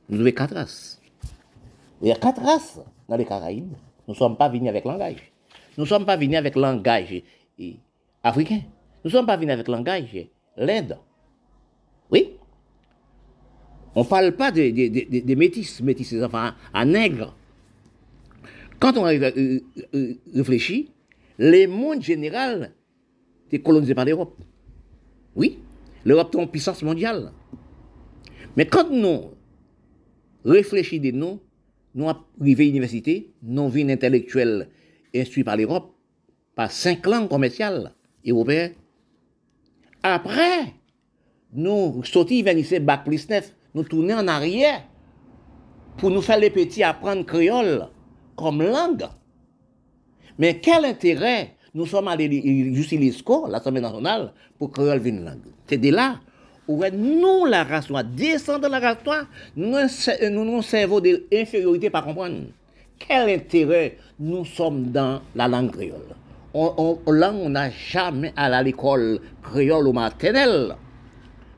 Nous 0.07 0.21
avons 0.21 0.31
quatre 0.31 0.53
races. 0.53 1.01
Il 2.01 2.07
y 2.07 2.11
a 2.13 2.15
quatre 2.15 2.41
races 2.41 2.79
dans 3.09 3.17
les 3.17 3.25
Caraïbes. 3.25 3.73
Nous 4.07 4.13
ne 4.13 4.17
sommes 4.17 4.37
pas 4.37 4.47
venus 4.47 4.69
avec 4.69 4.85
langage. 4.85 5.29
Nous 5.77 5.83
ne 5.83 5.89
sommes 5.89 6.05
pas 6.05 6.15
venus 6.15 6.37
avec 6.37 6.55
langage 6.55 7.21
africain. 8.23 8.61
Nous 9.03 9.09
ne 9.09 9.13
sommes 9.13 9.25
pas 9.25 9.35
venus 9.35 9.51
avec 9.51 9.67
langage 9.67 10.25
l'Inde. 10.55 10.97
Oui? 12.09 12.37
On 13.95 14.03
ne 14.03 14.07
parle 14.07 14.31
pas 14.33 14.51
des 14.51 14.71
de, 14.71 15.35
métis, 15.35 15.81
métis, 15.81 16.13
enfants 16.21 16.51
à 16.73 16.85
nègres. 16.85 17.35
Quand 18.79 18.97
on 18.97 19.03
réfléchit, 19.03 20.89
le 21.37 21.67
monde 21.67 22.01
général 22.01 22.73
est 23.51 23.59
colonisé 23.59 23.93
par 23.93 24.05
l'Europe. 24.05 24.35
Oui, 25.35 25.59
l'Europe 26.05 26.33
est 26.35 26.39
en 26.39 26.47
puissance 26.47 26.81
mondiale. 26.81 27.31
Mais 28.57 28.65
quand 28.65 28.89
nous 28.89 29.31
réfléchissons 30.43 31.03
de 31.03 31.11
nous, 31.11 32.09
arrivés 32.09 32.63
à 32.63 32.67
l'université, 32.67 33.31
nous 33.43 33.69
une 33.71 33.91
intellectuelle 33.91 34.69
instruit 35.15 35.43
par 35.43 35.57
l'Europe, 35.57 35.93
par 36.55 36.71
cinq 36.71 37.05
langues 37.05 37.29
commerciales 37.29 37.93
européennes. 38.25 38.73
Après, 40.01 40.73
nous 41.53 42.03
sortis 42.03 42.41
vers 42.41 42.55
bac 42.81 43.05
plus 43.05 43.29
neuf, 43.29 43.55
nous 43.75 43.83
tournons 43.83 44.17
en 44.17 44.27
arrière 44.27 44.83
pour 45.97 46.09
nous 46.09 46.21
faire 46.21 46.39
les 46.39 46.49
petits 46.49 46.83
apprendre 46.83 47.25
créole 47.25 47.87
comme 48.35 48.61
langue. 48.61 49.05
Mais 50.37 50.59
quel 50.59 50.85
intérêt 50.85 51.55
nous 51.73 51.85
sommes 51.85 52.07
allés 52.07 52.73
jusqu'à 52.73 52.95
l'ISCO, 52.97 53.47
l'Assemblée 53.47 53.81
nationale, 53.81 54.33
pour 54.57 54.71
créole 54.71 55.05
une 55.05 55.23
langue? 55.23 55.51
C'est 55.67 55.77
de 55.77 55.89
là 55.89 56.19
où 56.67 56.81
nous, 56.93 57.45
la 57.45 57.63
race 57.63 57.89
noire, 57.89 58.03
descendons 58.03 58.67
de 58.67 58.71
la 58.71 58.79
race 58.79 59.05
noire, 59.05 59.25
nous 59.55 60.45
nous 60.45 60.61
servons 60.61 60.99
de 60.99 61.25
l'infériorité 61.31 61.89
par 61.89 62.05
comprendre. 62.05 62.45
Quel 62.97 63.29
intérêt 63.29 63.97
nous 64.19 64.45
sommes 64.45 64.91
dans 64.91 65.21
la 65.35 65.47
langue 65.47 65.71
créole? 65.71 66.15
On, 66.53 66.99
on 67.05 67.49
n'a 67.49 67.69
jamais 67.71 68.31
à 68.35 68.61
l'école 68.61 69.19
créole 69.41 69.87
ou 69.87 69.93
maternelle. 69.93 70.75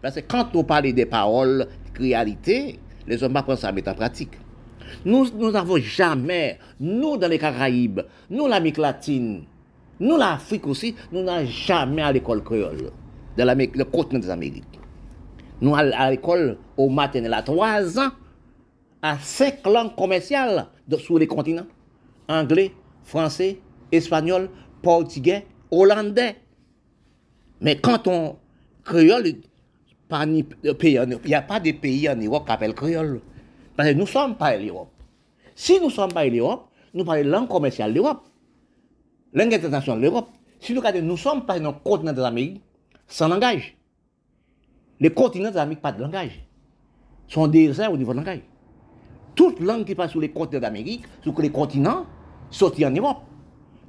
Parce 0.01 0.15
que 0.15 0.21
quand 0.21 0.55
on 0.55 0.63
parle 0.63 0.93
des 0.93 1.05
paroles, 1.05 1.67
réalité, 1.97 2.79
les 3.07 3.23
hommes 3.23 3.35
apprennent 3.35 3.57
ça 3.57 3.69
à 3.69 3.71
mettre 3.71 3.91
en 3.91 3.95
pratique. 3.95 4.33
Nous 5.03 5.51
n'avons 5.51 5.77
jamais, 5.77 6.59
nous 6.79 7.17
dans 7.17 7.29
les 7.29 7.39
Caraïbes, 7.39 8.01
nous 8.29 8.47
l'Amérique 8.47 8.77
latine, 8.77 9.43
nous 9.99 10.17
l'Afrique 10.17 10.67
aussi, 10.67 10.95
nous 11.11 11.23
n'avons 11.23 11.47
jamais 11.47 12.01
à 12.01 12.11
l'école 12.11 12.43
créole, 12.43 12.91
dans 13.37 13.57
le 13.57 13.83
continent 13.83 14.19
des 14.19 14.29
Amériques. 14.29 14.79
Nous, 15.61 15.73
à 15.73 16.11
l'école, 16.11 16.57
au 16.75 16.89
maternel, 16.89 17.33
à 17.33 17.41
trois 17.41 17.97
ans, 17.97 18.09
à 19.01 19.17
cinq 19.19 19.65
langues 19.65 19.95
commerciales 19.95 20.67
sur 20.97 21.17
les 21.17 21.27
continents. 21.27 21.65
Anglais, 22.27 22.73
français, 23.03 23.59
espagnol, 23.91 24.49
portugais, 24.81 25.45
hollandais. 25.71 26.35
Mais 27.61 27.77
quand 27.77 28.07
on 28.07 28.35
créole, 28.83 29.35
il 30.11 30.45
n'y 31.25 31.33
a 31.33 31.41
pas 31.41 31.59
de 31.59 31.71
pays 31.71 32.09
en 32.09 32.15
Europe 32.15 32.45
qui 32.45 32.51
appelle 32.51 32.73
créole. 32.73 33.21
Parce 33.75 33.89
que 33.89 33.93
nous 33.93 34.01
ne 34.01 34.05
sommes 34.05 34.35
pas 34.35 34.55
l'Europe. 34.57 34.91
Si 35.55 35.79
nous 35.79 35.87
ne 35.87 35.91
sommes 35.91 36.11
pas 36.11 36.25
l'Europe, 36.25 36.69
nous 36.93 37.03
parlons 37.03 37.29
langue 37.29 37.47
commerciale 37.47 37.91
de 37.91 37.95
l'Europe. 37.95 38.23
Langue 39.33 39.53
internationale 39.53 39.99
de 39.99 40.05
l'Europe. 40.05 40.29
Si 40.59 40.73
nous 40.73 40.81
ne 40.81 41.15
sommes 41.15 41.45
pas 41.45 41.59
dans 41.59 41.71
le 41.71 41.77
continent 41.83 42.23
Amériques, 42.23 42.61
sans 43.07 43.27
langage. 43.27 43.75
Les 44.99 45.09
continents 45.09 45.51
d'Amérique 45.51 45.81
pas 45.81 45.91
de 45.91 46.01
langage. 46.01 46.41
Sont 47.27 47.47
déserts 47.47 47.91
au 47.91 47.97
niveau 47.97 48.13
de 48.13 48.17
langage. 48.19 48.41
Toute 49.35 49.59
langue 49.59 49.85
qui 49.85 49.95
passe 49.95 50.11
sur 50.11 50.21
les 50.21 50.29
continents 50.29 50.61
d'Amérique, 50.61 51.03
sur 51.21 51.39
les 51.41 51.49
continents, 51.49 52.05
sortent 52.49 52.81
en 52.83 52.91
Europe. 52.91 53.23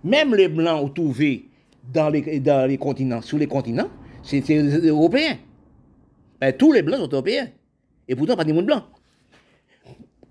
Même 0.02 0.35
les 0.35 0.48
blancs 0.48 0.92
trouvés 0.94 1.48
dans 1.92 2.09
les, 2.09 2.40
dans 2.40 2.68
les 2.68 2.79
continents, 2.79 3.22
sur 3.22 3.38
les 3.38 3.46
continents, 3.46 3.88
c'est 4.22 4.42
européen. 4.50 5.37
Ben, 6.40 6.53
tous 6.53 6.72
les 6.72 6.83
blancs 6.83 7.01
sont 7.01 7.12
européens. 7.12 7.49
Et 8.09 8.14
pourtant, 8.14 8.37
pas 8.37 8.44
des 8.44 8.53
monde 8.53 8.66
blanc. 8.66 8.85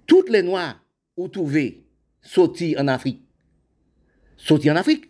Toutes 0.05 0.29
les 0.29 0.43
noirs 0.43 0.79
ont 1.17 1.29
trouvé 1.29 1.83
sortis 2.21 2.75
en 2.77 2.87
Afrique. 2.87 3.21
Sortis 4.37 4.69
en 4.69 4.75
Afrique. 4.75 5.05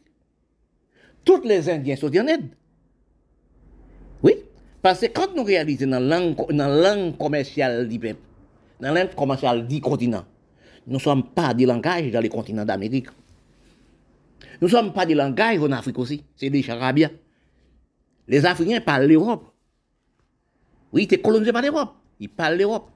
Toutes 1.23 1.45
les 1.45 1.69
Indiens 1.69 1.95
sortis 1.95 2.19
en 2.19 2.27
Inde. 2.27 2.49
Oui, 4.23 4.35
parce 4.81 5.01
que 5.01 5.07
quand 5.07 5.35
nous 5.35 5.43
réalisons 5.43 5.87
dans 5.87 5.99
la 5.99 6.19
langue, 6.19 6.35
dans 6.51 6.67
la 6.67 6.95
langue 6.95 7.17
commerciale 7.17 7.87
du 7.87 7.99
peuple, 7.99 8.21
dans 8.79 8.93
la 8.93 9.03
langue 9.03 9.15
commerciale 9.15 9.67
du 9.67 9.81
continent, 9.81 10.23
nous 10.87 10.93
ne 10.93 10.99
sommes 10.99 11.23
pas 11.23 11.53
des 11.53 11.65
langages 11.65 12.11
dans 12.11 12.21
les 12.21 12.29
continents 12.29 12.65
d'Amérique. 12.65 13.07
Nous 14.61 14.67
ne 14.67 14.71
sommes 14.71 14.93
pas 14.93 15.05
des 15.05 15.15
langages 15.15 15.59
en 15.59 15.71
Afrique 15.71 15.97
aussi, 15.97 16.23
c'est 16.35 16.49
des 16.49 16.61
charabia. 16.61 17.09
Les 18.27 18.45
Africains 18.45 18.79
parlent 18.81 19.05
l'Europe. 19.05 19.54
Oui, 20.95 21.01
ils 21.01 21.03
étaient 21.03 21.17
colonisés 21.17 21.51
par 21.51 21.61
l'Europe. 21.61 21.93
Ils 22.21 22.29
parlent 22.29 22.57
l'Europe. 22.57 22.89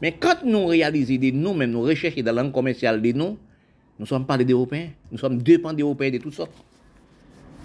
Mais 0.00 0.12
quand 0.12 0.42
nous 0.44 0.66
réalisons 0.66 1.16
des 1.16 1.30
noms, 1.30 1.54
même 1.54 1.70
nous 1.70 1.82
recherchons 1.82 2.22
dans 2.22 2.32
la 2.32 2.42
langue 2.42 2.52
commerciale 2.52 3.02
des 3.02 3.12
noms, 3.12 3.36
nous 3.98 4.04
ne 4.04 4.06
sommes 4.06 4.26
pas 4.26 4.38
des 4.38 4.50
Européens. 4.50 4.88
Nous 5.12 5.18
sommes 5.18 5.42
dépendants 5.42 5.76
d'Européens 5.76 6.10
de 6.10 6.18
toutes 6.18 6.32
sortes. 6.32 6.64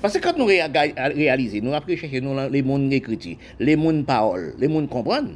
Parce 0.01 0.17
que 0.17 0.19
quand 0.21 0.37
nous 0.37 0.45
réalisons, 0.45 1.59
nous 1.63 1.73
après 1.73 1.95
chercher 1.95 2.21
les 2.51 2.61
mondes 2.61 2.91
écrits, 2.91 3.37
les 3.59 3.75
mondes 3.77 4.05
paroles, 4.05 4.53
les 4.59 4.67
mondes 4.67 4.89
comprendre, 4.89 5.29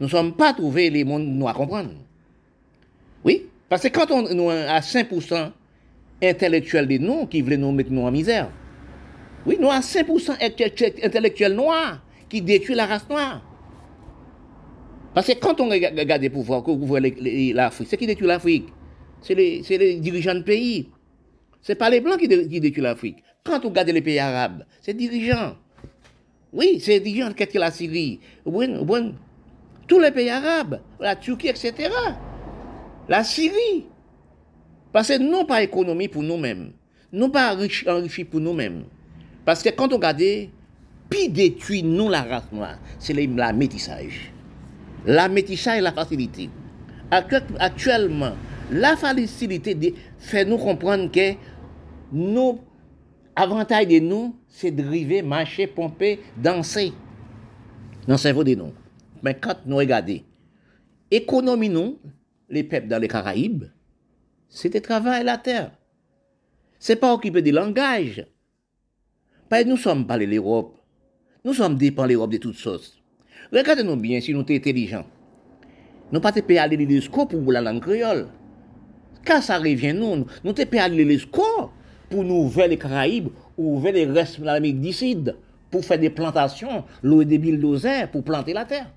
nous 0.00 0.06
ne 0.06 0.10
sommes 0.10 0.34
pas 0.34 0.52
trouvés 0.52 0.90
les 0.90 1.04
mondes 1.04 1.42
à 1.48 1.52
comprendre. 1.52 1.90
Oui, 3.24 3.46
parce 3.68 3.82
que 3.82 3.88
quand 3.88 4.10
on, 4.10 4.34
nous 4.34 4.50
à 4.50 4.80
5% 4.80 5.50
intellectuels 6.22 6.88
de 6.88 6.98
nous 6.98 7.26
qui 7.26 7.42
veulent 7.42 7.58
nous 7.58 7.72
mettre 7.72 7.92
en 7.92 8.10
misère, 8.10 8.50
oui, 9.46 9.56
nous 9.60 9.70
à 9.70 9.80
5% 9.80 10.36
intellectuels 11.02 11.54
noirs 11.54 12.00
qui 12.28 12.42
détruisent 12.42 12.76
la 12.76 12.86
race 12.86 13.08
noire. 13.08 13.42
Parce 15.14 15.28
que 15.28 15.38
quand 15.38 15.60
on 15.60 15.68
regarde 15.68 16.22
les 16.22 16.30
pouvoirs, 16.30 16.64
l'Afrique, 16.66 17.88
c'est 17.88 17.96
qui 17.96 18.06
détruit 18.06 18.26
l'Afrique? 18.26 18.66
C'est 19.22 19.34
les, 19.34 19.96
dirigeants 20.00 20.34
de 20.34 20.42
pays. 20.42 20.88
Ce 21.62 21.72
n'est 21.72 21.76
pas 21.76 21.88
les 21.88 22.00
Blancs 22.00 22.18
qui, 22.18 22.28
détruisent 22.28 22.78
l'Afrique. 22.78 23.22
Quand 23.44 23.64
on 23.64 23.68
regarde 23.68 23.88
les 23.90 24.02
pays 24.02 24.18
arabes, 24.18 24.64
c'est 24.80 24.92
les 24.92 25.08
dirigeants. 25.08 25.56
Oui, 26.52 26.78
c'est 26.80 26.94
les 26.94 27.00
dirigeants 27.00 27.32
qui 27.32 27.56
la 27.56 27.70
Syrie. 27.70 28.20
Tous 29.86 30.00
les 30.00 30.10
pays 30.10 30.30
arabes, 30.30 30.80
la 30.98 31.14
Turquie, 31.14 31.48
etc. 31.48 31.90
La 33.08 33.22
Syrie. 33.22 33.86
Parce 34.92 35.08
que 35.08 35.18
non 35.18 35.44
pas 35.44 35.62
économie 35.62 36.08
pour 36.08 36.22
nous-mêmes. 36.22 36.72
Non 37.12 37.30
pas 37.30 37.54
enrichi 37.54 38.24
pour 38.24 38.40
nous-mêmes. 38.40 38.84
Parce 39.44 39.62
que 39.62 39.68
quand 39.68 39.92
on 39.92 39.96
regarde, 39.96 40.22
puis 41.08 41.28
détruit 41.28 41.82
nous 41.82 42.08
la 42.08 42.22
race 42.22 42.50
noire, 42.50 42.78
c'est 42.98 43.12
la 43.12 43.52
métissage. 43.52 44.33
La 45.06 45.28
métissage 45.28 45.78
et 45.78 45.80
la 45.80 45.92
facilité. 45.92 46.50
Actuellement, 47.10 48.32
la 48.70 48.96
facilité 48.96 49.94
fait 50.18 50.44
nous 50.44 50.58
comprendre 50.58 51.10
que 51.10 51.34
nos 52.12 52.60
avantages 53.36 53.88
de 53.88 53.98
nous, 53.98 54.36
c'est 54.48 54.70
de 54.70 54.82
driver, 54.82 55.22
marcher, 55.22 55.66
pomper, 55.66 56.20
danser 56.36 56.92
dans 58.06 58.14
le 58.14 58.18
cerveau 58.18 58.44
de 58.44 58.54
nous. 58.54 58.72
Mais 59.22 59.34
quand 59.34 59.56
nous 59.66 59.76
regardons, 59.76 60.20
économie 61.10 61.68
nous, 61.68 61.98
les 62.48 62.64
peuples 62.64 62.88
dans 62.88 63.00
les 63.00 63.08
Caraïbes, 63.08 63.64
c'était 64.48 64.80
travail 64.80 65.24
la 65.24 65.38
terre. 65.38 65.72
C'est 66.78 66.96
pas 66.96 67.12
occuper 67.12 67.42
des 67.42 67.52
langages. 67.52 68.26
Pas 69.48 69.64
nous 69.64 69.76
sommes 69.76 70.06
pas 70.06 70.18
l'Europe. 70.18 70.78
Nous 71.44 71.54
sommes 71.54 71.76
dépendants 71.76 72.08
de 72.08 72.12
l'Europe 72.12 72.32
de 72.32 72.36
toutes 72.38 72.54
choses. 73.54 73.62
Regardez-nous 73.62 73.96
bien 73.96 74.20
si 74.20 74.32
nous 74.32 74.46
sommes 74.46 74.56
intelligents. 74.56 75.04
Nous 76.12 76.20
pas 76.20 76.32
payé 76.32 76.60
à 76.60 76.66
l'UNESCO 76.66 77.26
pour 77.26 77.52
la 77.52 77.60
langue 77.60 77.80
créole. 77.80 78.28
Quand 79.24 79.40
ça 79.40 79.58
revient, 79.58 79.94
nous, 79.94 80.26
nous 80.44 80.56
sommes 80.56 80.66
payé 80.66 80.82
à 80.82 80.88
l'UNESCO 80.88 81.70
pour 82.10 82.24
nous 82.24 82.44
ouvrir 82.44 82.68
les 82.68 82.78
Caraïbes 82.78 83.28
ou 83.56 83.76
ouvrir 83.76 83.94
les 83.94 84.06
restes 84.06 84.40
de 84.40 84.44
l'Amérique 84.44 84.80
du 84.80 84.92
Sud 84.92 85.36
pour 85.70 85.84
faire 85.84 85.98
des 85.98 86.10
plantations, 86.10 86.84
louer 87.02 87.24
des 87.24 87.38
bulldozers 87.38 88.10
pour 88.10 88.22
planter 88.22 88.52
la 88.52 88.64
terre. 88.64 88.92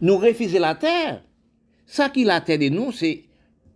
Nous 0.00 0.18
refuser 0.18 0.58
la 0.58 0.74
terre. 0.74 1.22
Ça 1.86 2.08
qui 2.08 2.24
la 2.24 2.40
terre 2.40 2.58
de 2.58 2.68
nous, 2.68 2.92
c'est 2.92 3.24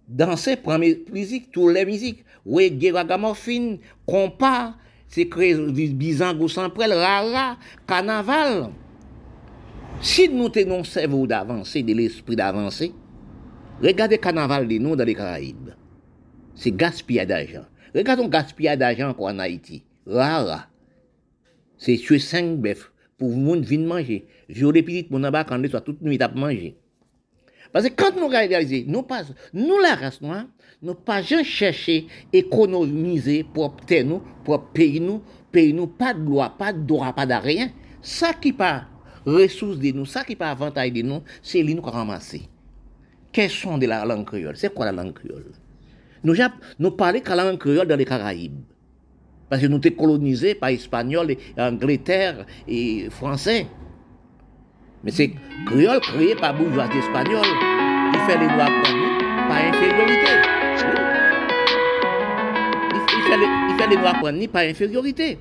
danser, 0.08 0.56
prendre 0.56 0.84
musique, 1.12 1.50
toutes 1.52 1.72
les 1.74 1.84
musiques. 1.84 2.24
Reggae, 2.44 2.92
ragamuffin, 2.92 3.78
compas, 4.06 4.74
c'est 5.08 5.28
créer 5.28 5.54
bizango 5.54 6.48
sans 6.48 6.70
prêle, 6.70 6.92
rara, 6.92 7.56
carnaval. 7.86 8.70
Si 10.02 10.28
nous 10.28 10.50
tenons 10.50 10.84
cerveau 10.84 11.26
d'avancer, 11.26 11.82
de 11.82 11.94
l'esprit 11.94 12.36
d'avancer, 12.36 12.92
regardez 13.82 14.16
le 14.16 14.20
carnaval 14.20 14.68
de 14.68 14.78
nous 14.78 14.94
dans 14.94 15.04
les 15.04 15.14
Caraïbes. 15.14 15.70
C'est 16.54 16.70
gaspillage 16.70 17.26
d'argent. 17.26 17.64
Regardons 17.94 18.28
gaspillage 18.28 18.78
d'argent 18.78 19.14
en 19.18 19.38
Haïti. 19.38 19.84
Rara. 20.06 20.66
C'est 21.78 21.96
tuer 21.96 22.18
cinq 22.18 22.56
bœufs 22.58 22.92
pour 23.18 23.30
le 23.30 23.36
monde 23.36 23.64
venir 23.64 23.88
manger. 23.88 24.26
Violer 24.48 24.82
petit 24.82 25.02
pour 25.04 25.18
n'avoir 25.18 25.46
quand 25.46 25.66
soit 25.68 25.80
toute 25.80 26.02
nuit 26.02 26.22
à 26.22 26.28
manger. 26.28 26.76
Parce 27.72 27.88
que 27.88 27.94
quand 27.94 28.14
nous 28.16 28.28
réalisons, 28.28 28.84
nous 28.86 29.04
nous 29.54 29.78
la 29.80 29.94
race 29.94 30.20
noire, 30.20 30.44
nous 30.82 30.94
pas 30.94 31.22
jamais 31.22 31.42
chercher 31.42 32.06
économiser 32.32 33.44
pour 33.44 33.64
obtenir 33.64 34.06
nous, 34.06 34.22
pour 34.44 34.66
payer 34.68 35.00
nous, 35.00 35.22
payer 35.50 35.72
nous, 35.72 35.86
pas 35.86 36.14
de 36.14 36.20
loi, 36.20 36.54
pas 36.56 36.72
de 36.72 36.86
droit, 36.86 37.12
pas 37.12 37.26
de 37.26 37.34
rien. 37.34 37.70
Ça 38.02 38.32
qui 38.32 38.52
pas 38.52 38.86
ressources 39.26 39.78
de 39.78 39.90
nous, 39.90 40.06
ça 40.06 40.24
qui 40.24 40.36
pas 40.36 40.50
avantage 40.50 40.92
de 40.92 41.02
nous, 41.02 41.22
c'est 41.42 41.62
lui 41.62 41.74
nous 41.74 41.82
ramasser. 41.82 42.42
Question 43.32 43.76
de 43.76 43.86
la 43.86 44.04
langue 44.04 44.24
créole? 44.24 44.56
C'est 44.56 44.72
quoi 44.72 44.86
la 44.86 44.92
langue 44.92 45.12
créole? 45.12 45.44
Nous, 46.24 46.34
nous 46.78 46.90
parlons 46.92 47.20
de 47.20 47.28
la 47.28 47.44
langue 47.44 47.58
créole 47.58 47.86
dans 47.86 47.96
les 47.96 48.04
Caraïbes? 48.04 48.60
Parce 49.48 49.62
que 49.62 49.66
nous 49.66 49.80
sommes 49.82 49.92
colonisés 49.92 50.54
par 50.54 50.70
Espagnols, 50.70 51.32
et 51.32 51.38
Angleterre 51.58 52.46
et 52.66 53.08
Français. 53.10 53.66
Mais 55.04 55.10
c'est 55.10 55.32
créole 55.66 56.00
créé 56.00 56.34
par 56.34 56.56
bourgeoisie 56.56 56.98
espagnole 56.98 57.44
qui 58.12 58.18
fait 58.20 58.38
les 58.38 58.48
droits 58.48 58.66
prendre 58.66 59.18
par 59.48 59.58
infériorité. 59.58 60.32
Il 63.12 63.22
fait, 63.22 63.38
il 63.70 63.76
fait 63.78 63.88
les 63.90 63.96
droits 63.96 64.14
prendre 64.14 64.46
par 64.48 64.62
infériorité. 64.62 65.38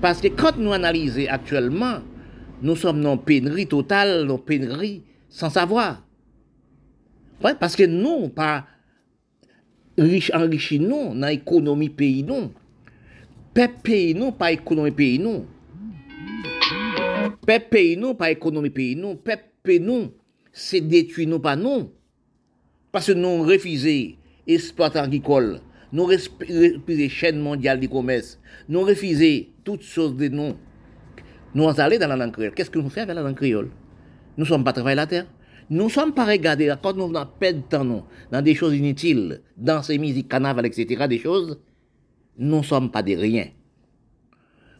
Parce 0.00 0.20
que 0.20 0.28
quand 0.28 0.56
nous 0.56 0.72
analysons 0.72 1.26
actuellement 1.28 1.98
nous 2.62 2.76
sommes 2.76 3.02
dans 3.02 3.16
pénurie 3.16 3.66
totale, 3.66 4.26
dans 4.26 4.38
pénurie 4.38 5.02
sans 5.28 5.50
savoir. 5.50 6.04
Ouais, 7.42 7.54
parce 7.58 7.76
que 7.76 7.84
nous, 7.84 8.28
pas 8.28 8.66
riche 9.96 10.30
enrichi 10.34 10.78
nous, 10.78 11.14
dans 11.14 11.26
l'économie 11.26 11.88
pays 11.88 12.22
nous. 12.22 12.52
Peuple 13.54 13.80
pays 13.82 14.14
nous, 14.14 14.32
pas 14.32 14.52
économie 14.52 14.90
pays 14.90 15.18
nous. 15.18 15.46
Peuple 17.46 17.68
pays 17.70 17.96
nous, 17.96 18.14
pas 18.14 18.30
économie 18.30 18.70
pays 18.70 18.96
nous. 18.96 19.16
Peuple 19.16 19.78
nous, 19.80 20.12
c'est 20.52 20.80
détruit 20.80 21.26
nous, 21.26 21.40
pas 21.40 21.56
nous. 21.56 21.90
Parce 22.92 23.06
que 23.06 23.12
nous 23.12 23.42
refusons 23.42 24.14
exploitation 24.46 25.04
agricole, 25.04 25.60
nous 25.92 26.04
refusons 26.04 27.08
chaîne 27.08 27.38
mondiale 27.38 27.78
du 27.78 27.88
commerce, 27.88 28.38
nous 28.68 28.80
refusons 28.80 29.46
toutes 29.64 29.82
choses 29.82 30.16
de 30.16 30.28
nous. 30.28 30.54
Nous 31.54 31.68
allons 31.80 31.98
dans 31.98 32.08
la 32.08 32.16
langue 32.16 32.32
créole. 32.32 32.54
Qu'est-ce 32.54 32.70
que 32.70 32.78
nous 32.78 32.88
faisons 32.88 33.02
avec 33.02 33.14
la 33.14 33.22
langue 33.22 33.36
créole? 33.36 33.70
Nous 34.36 34.44
ne 34.44 34.48
sommes 34.48 34.64
pas 34.64 34.72
travailler 34.72 34.96
la 34.96 35.06
terre. 35.06 35.26
Nous 35.68 35.84
ne 35.84 35.88
sommes 35.88 36.12
pas 36.12 36.24
regardés, 36.24 36.72
quand 36.82 36.96
nous 36.96 37.12
perdons 37.38 37.62
temps 37.62 37.84
nous, 37.84 38.02
dans 38.32 38.42
des 38.42 38.54
choses 38.54 38.74
inutiles, 38.74 39.40
dans 39.56 39.82
ces 39.82 39.98
musiques, 39.98 40.28
carnaval, 40.28 40.66
etc., 40.66 41.06
des 41.08 41.18
choses, 41.18 41.60
nous 42.38 42.58
ne 42.58 42.62
sommes 42.62 42.90
pas 42.90 43.02
des 43.02 43.14
rien. 43.14 43.46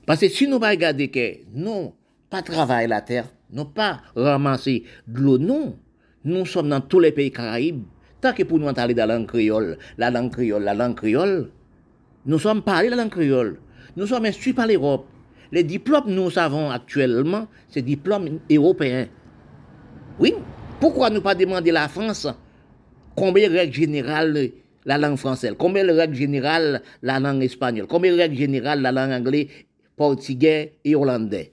Parce 0.05 0.21
que 0.21 0.29
si 0.29 0.49
nous 0.49 0.59
ne 0.59 0.67
regardons 0.67 1.07
que 1.07 1.37
nous, 1.55 1.95
pas 2.29 2.43
travailler 2.43 2.89
la 2.89 3.03
terre, 3.03 3.27
nous 3.53 3.67
pas 3.67 4.01
ramasser 4.17 4.85
de 5.07 5.21
l'eau, 5.21 5.39
non. 5.39 5.77
Nous 6.25 6.45
sommes 6.47 6.69
dans 6.69 6.81
tous 6.81 7.01
les 7.01 7.13
pays 7.13 7.31
caraïbes. 7.31 7.85
Tant 8.21 8.33
que 8.33 8.43
pour 8.43 8.59
nous 8.59 8.69
aller 8.69 8.95
dans 8.95 9.07
la 9.07 9.17
langue 9.17 9.27
créole, 9.27 9.79
la 9.97 10.11
langue 10.11 10.33
créole, 10.33 10.63
la 10.63 10.75
langue 10.75 10.97
créole, 10.97 11.51
nous 12.27 12.39
sommes 12.39 12.63
parlés 12.63 12.91
la 12.91 12.97
langue 12.97 13.11
créole. 13.11 13.59
Nous 13.97 14.07
sommes 14.07 14.27
instruits 14.27 14.53
par 14.53 14.67
l'Europe. 14.67 15.07
Les 15.53 15.65
diplômes, 15.65 16.05
nous 16.07 16.31
savons 16.31 16.71
actuellement, 16.71 17.49
c'est 17.69 17.83
diplômes 17.83 18.41
européens. 18.51 19.09
Oui. 20.19 20.35
Pourquoi 20.81 21.11
ne 21.11 21.19
pas 21.19 21.35
demander 21.35 21.71
à 21.71 21.75
la 21.75 21.89
France 21.89 22.27
combien 23.15 23.49
de 23.49 23.55
règles 23.55 23.75
générales 23.75 24.51
la 24.87 24.97
langue 24.97 25.17
française, 25.17 25.55
combien 25.59 25.85
de 25.85 25.93
règles 25.93 26.15
générales 26.15 26.83
la 27.03 27.21
langue 27.21 27.43
espagnole, 27.43 27.87
combien 27.87 28.13
de 28.13 28.17
règles 28.17 28.37
générales 28.37 28.81
la 28.81 28.93
langue 28.93 29.13
anglaise, 29.13 29.49
portugais 29.97 30.79
et 30.85 30.95
hollandais? 30.95 31.53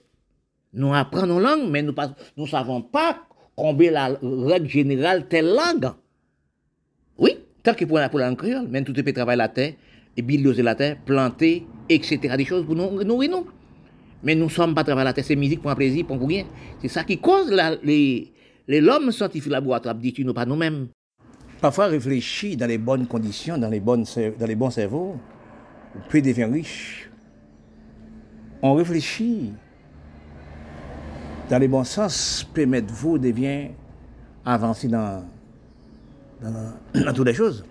Nous 0.73 0.93
apprenons 0.93 1.35
nos 1.35 1.39
langues, 1.39 1.69
mais 1.69 1.81
nous 1.81 1.93
ne 2.37 2.47
savons 2.47 2.81
pas 2.81 3.17
combien 3.55 3.91
la 3.91 4.17
règle 4.21 4.69
générale 4.69 5.27
telle 5.27 5.47
langue. 5.47 5.91
Oui, 7.17 7.37
tant 7.63 7.73
que 7.73 7.83
pour 7.83 7.97
la, 7.97 8.07
langue 8.07 8.37
créole, 8.37 8.67
même 8.67 8.85
tout 8.85 8.97
est 8.97 9.13
travailler 9.13 9.37
la 9.37 9.49
terre, 9.49 9.73
et 10.15 10.21
la 10.61 10.75
planter, 11.05 11.65
etc. 11.89 12.35
Des 12.37 12.45
choses 12.45 12.65
pour 12.65 12.75
nous 12.75 13.03
nourrir 13.03 13.31
nous. 13.31 13.47
Mais 14.23 14.35
nous 14.35 14.45
ne 14.45 14.49
sommes 14.49 14.73
pas 14.73 14.83
travaillés 14.83 15.05
la 15.05 15.13
tête, 15.13 15.25
c'est 15.25 15.35
musique 15.35 15.61
pour 15.61 15.71
un 15.71 15.75
plaisir, 15.75 16.05
pour 16.05 16.19
rien. 16.25 16.45
C'est 16.81 16.87
ça 16.87 17.03
qui 17.03 17.19
cause 17.19 17.51
la, 17.51 17.75
les, 17.83 18.33
l'homme 18.67 19.11
scientifique 19.11 19.51
laboratoire 19.51 19.95
dit 19.95 20.13
nous 20.19 20.33
pas 20.33 20.45
nous-mêmes. 20.45 20.87
Parfois 21.61 21.87
réfléchir 21.87 22.57
dans 22.57 22.67
les 22.67 22.77
bonnes 22.77 23.07
conditions, 23.07 23.57
dans 23.57 23.69
les, 23.69 23.79
bonnes, 23.79 24.05
dans 24.39 24.45
les 24.45 24.55
bons 24.55 24.69
cerveaux, 24.69 25.17
on 25.95 26.09
peut 26.09 26.21
devenir 26.21 26.49
riche. 26.49 27.09
On 28.61 28.73
réfléchit 28.73 29.51
dans 31.49 31.59
les 31.59 31.67
bons 31.67 31.83
sens, 31.83 32.47
permettre 32.53 32.93
vous 32.93 33.17
de 33.17 33.31
bien 33.31 33.69
avancer 34.45 34.87
dans, 34.87 35.23
dans, 36.41 37.13
toutes 37.13 37.27
les 37.27 37.33
choses. 37.33 37.65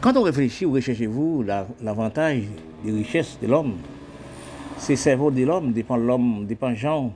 Quand 0.00 0.16
on 0.16 0.22
réfléchit 0.22 0.64
ou 0.64 0.72
recherchez-vous 0.72 1.44
l'avantage 1.82 2.44
des 2.84 2.92
richesses 2.92 3.38
de 3.40 3.46
l'homme, 3.46 3.74
ces 4.80 4.96
cerveaux 4.96 5.30
de 5.30 5.44
l'homme 5.44 5.72
dépend 5.72 5.96
l'homme, 5.96 6.46
dépend 6.46 6.74
gens 6.74 7.14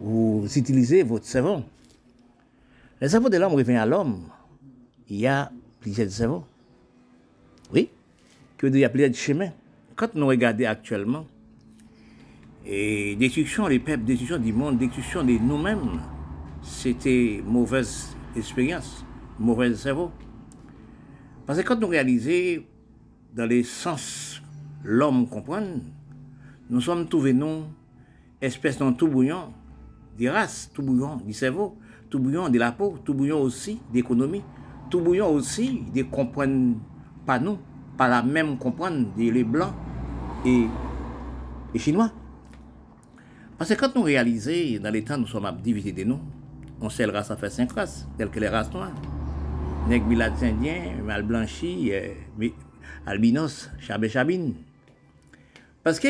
vous 0.00 0.46
utilisez 0.56 1.02
votre 1.02 1.26
cerveau. 1.26 1.62
Le 3.00 3.08
cerveau 3.08 3.28
de 3.28 3.36
l'homme 3.36 3.52
revient 3.52 3.76
à 3.76 3.84
l'homme. 3.84 4.22
Il 5.10 5.16
y 5.16 5.26
a 5.26 5.52
plusieurs 5.78 6.10
cerveaux. 6.10 6.44
Oui, 7.72 7.90
que 8.56 8.66
il 8.66 8.78
y 8.78 8.84
a 8.84 8.88
plusieurs 8.88 9.14
chemins. 9.14 9.50
Quand 9.94 10.14
nous 10.14 10.26
regardons 10.26 10.64
actuellement, 10.64 11.26
et 12.64 13.14
destruction 13.16 13.68
des 13.68 13.78
peuples, 13.78 14.04
destruction 14.04 14.38
du 14.38 14.52
monde, 14.52 14.78
destruction 14.78 15.22
de 15.22 15.32
nous-mêmes, 15.32 16.00
c'était 16.62 17.42
mauvaise 17.44 18.16
expérience, 18.34 19.04
mauvais 19.38 19.74
cerveau. 19.74 20.10
Parce 21.46 21.60
que 21.60 21.66
quand 21.66 21.78
nous 21.78 21.88
réalisons 21.88 22.62
dans 23.34 23.46
les 23.46 23.64
sens 23.64 24.40
l'homme 24.82 25.28
comprend, 25.28 25.62
nous 26.70 26.80
sommes 26.80 27.06
tous 27.08 27.18
venus, 27.20 27.64
espèces 28.40 28.78
dans 28.78 28.92
tout 28.92 29.08
bouillon, 29.08 29.52
des 30.16 30.30
races, 30.30 30.70
tout 30.72 30.82
bouillon 30.82 31.16
du 31.16 31.32
cerveau, 31.32 31.76
tout 32.08 32.20
bouillon 32.20 32.48
de 32.48 32.58
la 32.58 32.70
peau, 32.70 32.96
tout 33.04 33.12
bouillon 33.12 33.40
aussi 33.40 33.80
d'économie, 33.92 34.42
tout 34.88 35.00
bouillon 35.00 35.28
aussi 35.28 35.82
de 35.92 36.02
comprendre 36.02 36.76
pas 37.26 37.40
nous, 37.40 37.58
pas 37.98 38.08
la 38.08 38.22
même 38.22 38.56
comprendre 38.56 39.12
des 39.16 39.30
les 39.32 39.44
blancs 39.44 39.74
et 40.46 40.66
les 41.74 41.80
chinois. 41.80 42.12
Parce 43.58 43.74
que 43.74 43.78
quand 43.78 43.94
nous 43.94 44.02
réalisons, 44.02 44.80
dans 44.82 44.90
les 44.90 45.02
temps, 45.02 45.18
nous 45.18 45.26
sommes 45.26 45.50
divisés 45.62 45.92
de 45.92 46.04
nous, 46.04 46.20
on 46.80 46.88
sait 46.88 47.04
le 47.04 47.12
race 47.12 47.30
à 47.30 47.36
faire 47.36 47.50
cinq 47.50 47.72
races, 47.72 48.06
telles 48.16 48.30
que 48.30 48.40
les 48.40 48.48
races 48.48 48.72
noires. 48.72 48.94
Nègre 49.88 50.22
indien, 50.42 51.02
mal 51.04 51.24
blanchi, 51.24 51.90
euh, 51.92 52.14
albinos, 53.06 53.70
chabé 53.80 54.08
chabine. 54.08 54.54
Parce 55.82 55.98
que 55.98 56.08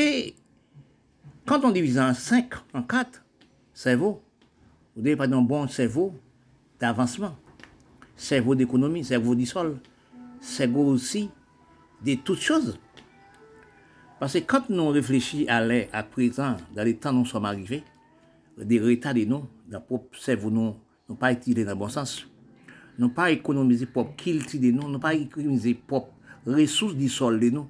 quand 1.51 1.65
on 1.65 1.73
divise 1.73 1.99
en 1.99 2.15
cinq, 2.15 2.55
en 2.73 2.85
quatre, 2.85 3.25
cerveau. 3.75 4.23
Vous 4.95 5.03
n'avez 5.03 5.17
pas 5.17 5.25
un 5.25 5.43
bon 5.43 5.67
cerveau 5.67 6.15
d'avancement, 6.79 7.37
cerveau 8.15 8.55
d'économie, 8.55 9.03
cerveau 9.03 9.35
du 9.35 9.47
sol, 9.47 9.81
cerveau 10.41 10.85
aussi 10.85 11.29
de 12.05 12.15
toutes 12.15 12.39
choses. 12.39 12.79
Parce 14.21 14.35
que 14.35 14.39
quand 14.39 14.71
nous 14.71 14.91
réfléchissons 14.91 15.49
à 15.49 15.61
l'air, 15.61 15.89
à 15.93 16.05
présent, 16.05 16.57
dans 16.73 16.85
les 16.85 16.95
temps 16.95 17.11
où 17.11 17.19
nous 17.19 17.27
sommes 17.27 17.47
arrivés, 17.47 17.83
des 18.57 18.79
retards 18.79 19.15
de 19.15 19.25
nous, 19.25 19.45
dans 19.69 19.81
propre 19.81 20.17
cerveau, 20.21 20.53
nous 20.53 20.77
n'ont 21.09 21.17
pas 21.17 21.33
utilisé 21.33 21.65
dans 21.65 21.73
le 21.73 21.79
bon 21.79 21.89
sens. 21.89 22.29
Nous 22.97 23.07
n'avons 23.07 23.15
pas 23.15 23.33
économisé 23.33 23.87
pour 23.87 24.15
culture 24.15 24.61
de 24.61 24.71
nous, 24.71 24.83
nous 24.83 24.87
n'avons 24.87 25.01
pas 25.01 25.15
économisé 25.15 25.75
pour 25.75 26.11
ressources 26.47 26.95
du 26.95 27.09
sol 27.09 27.41
de 27.41 27.51
nous. 27.51 27.69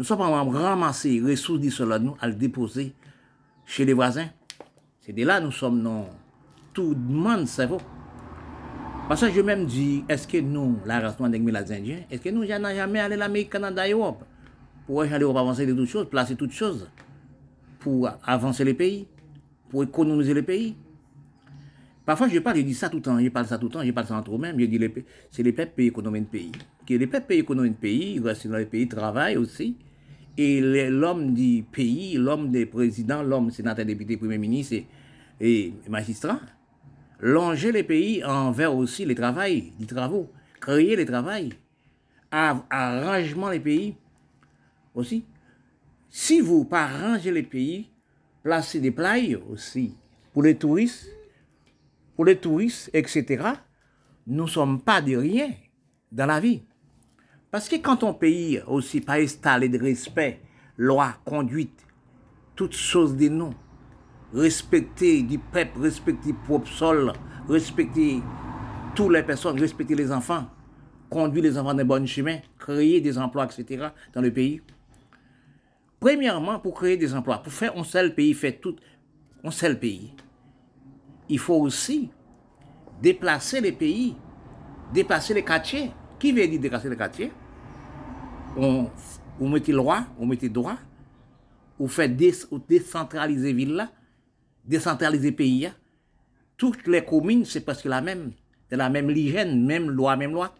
Nous 0.00 0.06
sommes 0.06 0.22
en 0.22 0.48
ramasser 0.48 1.20
les 1.20 1.32
ressources 1.32 1.60
du 1.60 1.70
sol 1.70 1.92
de 1.92 1.98
nous, 1.98 2.16
à 2.22 2.26
le 2.26 2.32
déposer 2.32 2.94
chez 3.66 3.84
les 3.84 3.92
voisins, 3.92 4.28
c'est 5.02 5.12
de 5.12 5.26
là 5.26 5.40
nous 5.40 5.52
sommes 5.52 5.82
non. 5.82 6.06
Tout 6.72 6.92
le 6.94 7.14
monde 7.14 7.46
cerveau. 7.46 7.76
Parce 9.10 9.20
que 9.20 9.30
je 9.30 9.42
même 9.42 9.66
dis, 9.66 10.02
est-ce 10.08 10.26
que 10.26 10.38
nous, 10.38 10.78
la 10.86 11.00
race 11.00 11.20
noire 11.20 11.30
Indiens, 11.30 11.98
est-ce 12.10 12.22
que 12.22 12.30
nous 12.30 12.46
n'avons 12.46 12.74
jamais 12.74 12.98
allé 12.98 13.12
à 13.12 13.18
l'Amérique, 13.18 13.50
Canada, 13.50 13.86
Europe? 13.86 14.24
Pour 14.86 15.02
aller 15.02 15.12
avancer 15.12 15.66
les 15.66 15.76
toutes 15.76 15.86
choses, 15.86 16.08
placer 16.08 16.34
toutes 16.34 16.52
choses, 16.52 16.88
pour 17.78 18.08
avancer 18.24 18.64
les 18.64 18.72
pays, 18.72 19.06
pour 19.68 19.84
économiser 19.84 20.32
les 20.32 20.42
pays. 20.42 20.76
Parfois, 22.06 22.26
je 22.28 22.38
parle, 22.38 22.56
je 22.56 22.62
dis 22.62 22.72
ça 22.72 22.88
tout 22.88 22.96
le 22.96 23.02
temps, 23.02 23.20
je 23.20 23.28
parle 23.28 23.44
ça 23.44 23.58
tout 23.58 23.66
le 23.66 23.72
temps, 23.72 23.84
je 23.84 23.90
parle 23.90 24.06
ça 24.06 24.16
entre 24.16 24.34
eux-mêmes, 24.34 24.58
je 24.58 24.64
dis, 24.64 24.80
c'est 25.30 25.42
les 25.42 25.52
peuples 25.52 25.74
pays 25.76 25.88
économiques 25.88 26.24
de 26.24 26.30
pays. 26.30 26.52
Que 26.88 26.94
les 26.94 27.06
peuples 27.06 27.26
pays 27.26 27.40
économiques 27.40 27.74
de 27.74 27.80
pays, 27.80 28.14
ils 28.14 28.22
restent 28.22 28.46
dans 28.46 28.56
les 28.56 28.64
pays, 28.64 28.88
travaillent 28.88 29.36
aussi, 29.36 29.76
et 30.40 30.60
l'homme 30.88 31.34
du 31.34 31.62
pays, 31.70 32.16
l'homme 32.16 32.50
des 32.50 32.64
présidents, 32.64 33.22
l'homme 33.22 33.50
sénateur, 33.50 33.84
député, 33.84 34.16
premier 34.16 34.38
ministre 34.38 34.76
et, 35.38 35.72
magistrat, 35.86 36.40
longer 37.18 37.72
les 37.72 37.82
pays 37.82 38.24
envers 38.24 38.74
aussi 38.74 39.04
les 39.04 39.14
travail, 39.14 39.74
les 39.78 39.86
travaux, 39.86 40.30
créer 40.58 40.96
les 40.96 41.04
travails, 41.04 41.50
arrangement 42.30 43.50
les 43.50 43.60
pays 43.60 43.94
aussi. 44.94 45.24
Si 46.08 46.40
vous 46.40 46.64
pas 46.64 46.84
arrangez 46.84 47.32
les 47.32 47.42
pays, 47.42 47.90
placez 48.42 48.80
des 48.80 48.92
plages 48.92 49.38
aussi 49.50 49.94
pour 50.32 50.42
les 50.42 50.56
touristes, 50.56 51.06
pour 52.16 52.24
les 52.24 52.36
touristes, 52.36 52.88
etc., 52.94 53.44
nous 54.26 54.44
ne 54.44 54.48
sommes 54.48 54.80
pas 54.80 55.02
de 55.02 55.16
rien 55.16 55.50
dans 56.10 56.26
la 56.26 56.40
vie. 56.40 56.62
Parce 57.50 57.68
que 57.68 57.76
quand 57.76 58.04
on 58.04 58.14
pays 58.14 58.60
aussi 58.66 59.00
pas 59.00 59.20
installé 59.20 59.68
de 59.68 59.78
respect, 59.78 60.40
loi, 60.76 61.14
conduite, 61.24 61.84
toutes 62.54 62.76
choses 62.76 63.16
de 63.16 63.28
nous, 63.28 63.52
respecter 64.32 65.22
du 65.22 65.38
peuple, 65.38 65.80
respecter 65.80 66.32
propre 66.32 66.68
sol, 66.68 67.12
respecter 67.48 68.22
toutes 68.94 69.12
les 69.12 69.24
personnes, 69.24 69.58
respecter 69.58 69.96
les 69.96 70.12
enfants, 70.12 70.46
conduire 71.08 71.42
les 71.42 71.58
enfants 71.58 71.72
dans 71.72 71.78
le 71.78 71.84
bon 71.84 72.06
chemin, 72.06 72.38
créer 72.56 73.00
des 73.00 73.18
emplois, 73.18 73.46
etc. 73.46 73.88
dans 74.14 74.20
le 74.20 74.32
pays. 74.32 74.62
Premièrement, 75.98 76.60
pour 76.60 76.74
créer 76.74 76.96
des 76.96 77.12
emplois, 77.14 77.38
pour 77.38 77.52
faire 77.52 77.76
un 77.76 77.84
seul 77.84 78.14
pays, 78.14 78.32
faire 78.32 78.60
tout 78.60 78.76
un 79.42 79.50
seul 79.50 79.78
pays, 79.78 80.14
il 81.28 81.38
faut 81.38 81.56
aussi 81.56 82.10
déplacer 83.02 83.60
les 83.60 83.72
pays, 83.72 84.14
déplacer 84.94 85.34
les 85.34 85.44
quartiers. 85.44 85.90
Qui 86.18 86.32
veut 86.32 86.46
dire 86.46 86.60
déplacer 86.60 86.88
les 86.88 86.96
quartiers? 86.96 87.32
On, 88.56 88.90
on 89.40 89.48
mettez 89.48 89.72
loi, 89.72 90.06
on 90.18 90.26
mettez 90.26 90.48
droit, 90.48 90.76
on 91.78 91.88
fait 91.88 92.08
décentraliser 92.08 93.52
ville 93.52 93.88
décentraliser 94.64 95.32
pays. 95.32 95.70
Toutes 96.56 96.86
les 96.86 97.04
communes, 97.04 97.44
c'est 97.44 97.60
presque 97.60 97.86
la 97.86 98.00
même, 98.00 98.32
c'est 98.68 98.76
la 98.76 98.88
même 98.90 99.10
hygiène, 99.10 99.64
même 99.64 99.90
loi, 99.90 100.16
même 100.16 100.32
loi. 100.32 100.54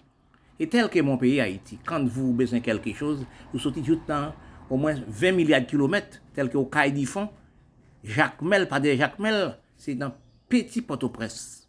Et 0.59 0.69
tel 0.69 0.89
que 0.89 1.01
mon 1.01 1.17
pays 1.17 1.41
Haïti, 1.41 1.79
quand 1.85 2.05
vous 2.05 2.33
besoin 2.33 2.61
quelque 2.61 2.93
chose, 2.93 3.25
vous 3.53 3.59
sortez 3.59 3.83
tout 3.83 3.99
le 4.09 4.17
au 4.69 4.77
moins 4.77 4.95
20 5.07 5.33
milliards 5.33 5.63
de 5.63 5.67
kilomètres, 5.67 6.21
tel 6.35 6.49
que 6.51 6.57
au 6.57 6.71
du 6.93 7.07
Fond. 7.07 7.29
Jacques 8.03 8.43
de 8.43 9.23
Mel, 9.23 9.59
c'est 9.77 9.95
dans 9.95 10.13
petit 10.49 10.83
Port-au-Prince. 10.83 11.69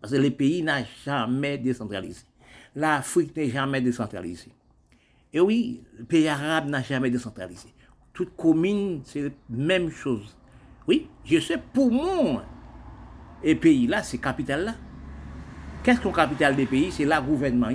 Parce 0.00 0.12
que 0.12 0.18
le 0.18 0.30
pays 0.30 0.62
n'a 0.62 0.84
jamais 1.04 1.58
décentralisé. 1.58 2.22
L'Afrique 2.74 3.34
n'est 3.36 3.50
jamais 3.50 3.80
décentralisée. 3.80 4.52
Et 5.34 5.40
oui, 5.40 5.82
le 5.98 6.04
pays 6.04 6.28
arabe 6.28 6.68
n'a 6.68 6.80
jamais 6.80 7.10
décentralisé. 7.10 7.68
Toute 8.12 8.36
commune, 8.36 9.00
c'est 9.02 9.22
la 9.22 9.30
même 9.50 9.90
chose. 9.90 10.38
Oui, 10.86 11.08
je 11.24 11.40
sais, 11.40 11.58
pour 11.72 11.90
moi, 11.90 12.44
et 13.42 13.56
pays 13.56 13.88
là, 13.88 14.04
c'est 14.04 14.18
capital 14.18 14.64
là. 14.64 14.74
Qu'est-ce 15.82 16.00
que 16.00 16.08
le 16.08 16.14
capital 16.14 16.54
des 16.54 16.66
pays 16.66 16.92
C'est 16.92 17.04
là 17.04 17.20
gouvernement 17.20 17.68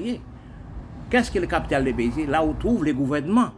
Qu'est-ce 1.09 1.29
que 1.29 1.37
le 1.37 1.47
capital 1.47 1.83
des 1.83 1.93
pays 1.93 2.11
C'est 2.15 2.25
là 2.25 2.43
où 2.43 2.53
trouvent 2.53 2.85
les 2.85 2.93
gouvernements? 2.93 3.51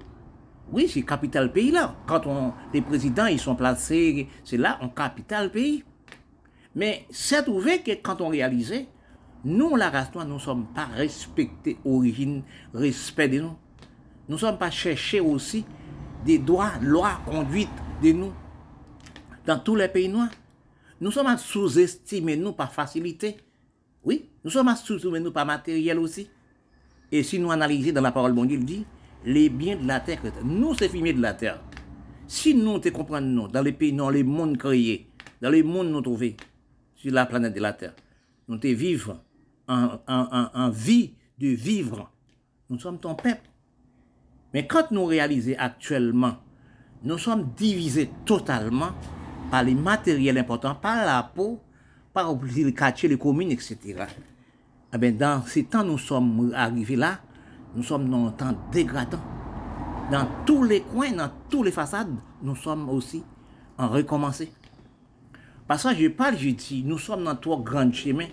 Oui, 0.71 0.89
c'est 0.89 1.03
capital 1.03 1.51
pays 1.53 1.71
là. 1.71 1.95
Quand 2.07 2.25
on, 2.25 2.53
les 2.73 2.81
présidents 2.81 3.27
ils 3.27 3.39
sont 3.39 3.55
placés, 3.55 4.27
c'est 4.43 4.57
là 4.57 4.79
en 4.81 4.89
capital 4.89 5.51
pays. 5.51 5.83
Mais 6.75 7.05
c'est 7.11 7.43
trouvé 7.43 7.81
que 7.81 7.91
quand 7.91 8.19
on 8.19 8.29
réalisait, 8.29 8.87
nous, 9.45 9.75
la 9.75 9.89
race 9.89 10.09
nous 10.15 10.25
ne 10.25 10.39
sommes 10.39 10.65
pas 10.73 10.85
respectés, 10.85 11.77
origine, 11.85 12.41
respect 12.73 13.27
de 13.27 13.41
nous. 13.41 13.55
Nous 14.31 14.37
ne 14.37 14.39
sommes 14.39 14.57
pas 14.57 14.71
cherchés 14.71 15.19
aussi 15.19 15.65
des 16.25 16.39
droits, 16.39 16.71
lois, 16.81 17.19
conduites 17.25 17.67
de 18.01 18.13
nous 18.13 18.31
dans 19.45 19.59
tous 19.59 19.75
les 19.75 19.89
pays 19.89 20.07
noirs. 20.07 20.29
Nous 21.01 21.11
sommes 21.11 21.27
à 21.27 21.35
sous-estimer 21.35 22.37
nous 22.37 22.53
par 22.53 22.71
facilité. 22.71 23.35
Oui, 24.05 24.29
nous 24.45 24.49
sommes 24.49 24.69
à 24.69 24.77
sous-estimer 24.77 25.19
nous 25.19 25.33
par 25.33 25.45
matériel 25.45 25.99
aussi. 25.99 26.29
Et 27.11 27.23
si 27.23 27.39
nous 27.39 27.51
analysons 27.51 27.91
dans 27.91 27.99
la 27.99 28.13
parole 28.13 28.31
bon 28.31 28.45
Dieu, 28.45 28.57
il 28.57 28.63
dit, 28.63 28.85
les 29.25 29.49
biens 29.49 29.75
de 29.75 29.85
la 29.85 29.99
terre, 29.99 30.21
nous 30.45 30.75
c'est 30.75 30.87
fumier 30.87 31.11
de 31.11 31.21
la 31.21 31.33
terre. 31.33 31.61
Si 32.25 32.55
nous 32.55 32.79
te 32.79 32.87
comprenons 32.87 33.49
dans 33.49 33.61
les 33.61 33.73
pays, 33.73 33.91
dans 33.91 34.09
les 34.09 34.23
mondes 34.23 34.57
créés, 34.57 35.09
dans 35.41 35.49
les 35.49 35.61
mondes 35.61 35.89
nous 35.89 36.01
trouvés 36.01 36.37
sur 36.95 37.11
la 37.11 37.25
planète 37.25 37.53
de 37.53 37.59
la 37.59 37.73
terre, 37.73 37.95
nous 38.47 38.57
te 38.57 38.67
vivons 38.67 39.19
en, 39.67 39.99
en 40.07 40.69
vie 40.69 41.15
de 41.37 41.49
vivre. 41.49 42.09
Nous 42.69 42.79
sommes 42.79 42.97
ton 42.97 43.13
peuple. 43.13 43.50
Mais 44.53 44.67
quand 44.67 44.91
nous 44.91 45.05
réalisons 45.05 45.55
actuellement 45.57 46.35
nous 47.03 47.17
sommes 47.17 47.49
divisés 47.57 48.09
totalement 48.25 48.91
par 49.49 49.63
les 49.63 49.73
matériels 49.73 50.37
importants, 50.37 50.75
par 50.75 51.05
la 51.05 51.23
peau, 51.23 51.59
par 52.13 52.33
le 52.33 52.71
quartier, 52.71 53.09
les 53.09 53.17
communes, 53.17 53.51
etc. 53.51 53.77
Eh 54.93 54.97
bien, 54.97 55.11
dans 55.11 55.43
ces 55.45 55.63
temps, 55.63 55.83
nous 55.83 55.97
sommes 55.97 56.51
arrivés 56.55 56.95
là, 56.95 57.19
nous 57.75 57.83
sommes 57.83 58.09
dans 58.09 58.27
un 58.27 58.31
temps 58.31 58.55
dégradant. 58.71 59.19
Dans 60.11 60.27
tous 60.45 60.63
les 60.63 60.81
coins, 60.81 61.11
dans 61.11 61.31
toutes 61.49 61.65
les 61.65 61.71
façades, 61.71 62.13
nous 62.43 62.55
sommes 62.55 62.89
aussi 62.89 63.23
en 63.77 63.87
recommencer. 63.87 64.51
Parce 65.67 65.83
que 65.83 65.95
je 65.95 66.07
parle, 66.09 66.37
je 66.37 66.49
dis, 66.49 66.83
nous 66.85 66.97
sommes 66.97 67.23
dans 67.23 67.35
trois 67.35 67.61
grands 67.61 67.91
chemins 67.91 68.27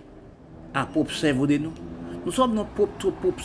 à 0.73 0.87
observer 0.95 1.57
de 1.57 1.63
nous. 1.63 1.73
Nous 2.29 2.35
sommes 2.35 2.53
dans 2.53 2.63
propre, 2.63 3.09
propre 3.09 3.43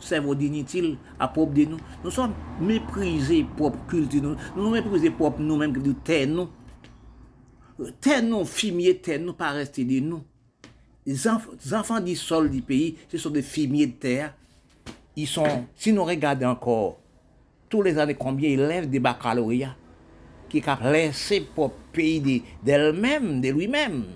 cerveau 0.00 0.34
d'inutile 0.34 0.96
à 1.20 1.28
propre 1.28 1.52
de 1.52 1.66
nous. 1.66 1.76
Nous 2.02 2.10
sommes 2.10 2.32
méprisés 2.60 3.46
propre 3.56 3.78
culture. 3.86 4.20
Nous, 4.20 4.36
nous 4.56 4.70
méprisés 4.70 5.10
propre 5.10 5.40
nous-mêmes, 5.40 5.72
de 5.72 5.92
terre 5.92 6.26
nous. 6.26 6.48
Terre 8.00 8.24
nous, 8.24 8.44
fumier, 8.44 8.98
terre 8.98 9.20
nous, 9.20 9.34
pas 9.34 9.50
rester 9.50 9.84
de 9.84 10.00
nous. 10.00 10.20
Les 11.06 11.28
enfants, 11.28 12.00
du 12.00 12.16
sol 12.16 12.50
du 12.50 12.60
pays, 12.60 12.96
ce 13.08 13.18
sont 13.18 13.30
des 13.30 13.40
fumiers 13.40 13.86
de 13.86 13.92
terre. 13.92 14.34
Ils 15.14 15.28
sont, 15.28 15.64
si 15.76 15.92
nous 15.92 16.02
regardons 16.02 16.48
encore, 16.48 16.98
tous 17.68 17.82
les 17.82 17.96
années 17.98 18.16
combien 18.16 18.56
lèvent 18.56 18.90
des 18.90 18.98
baccalauréats 18.98 19.76
qui 20.48 20.60
ont 20.66 20.90
laissé 20.90 21.42
pour 21.54 21.70
pays 21.92 22.42
d'elle-même, 22.64 23.40
de 23.40 23.50
lui-même, 23.50 24.06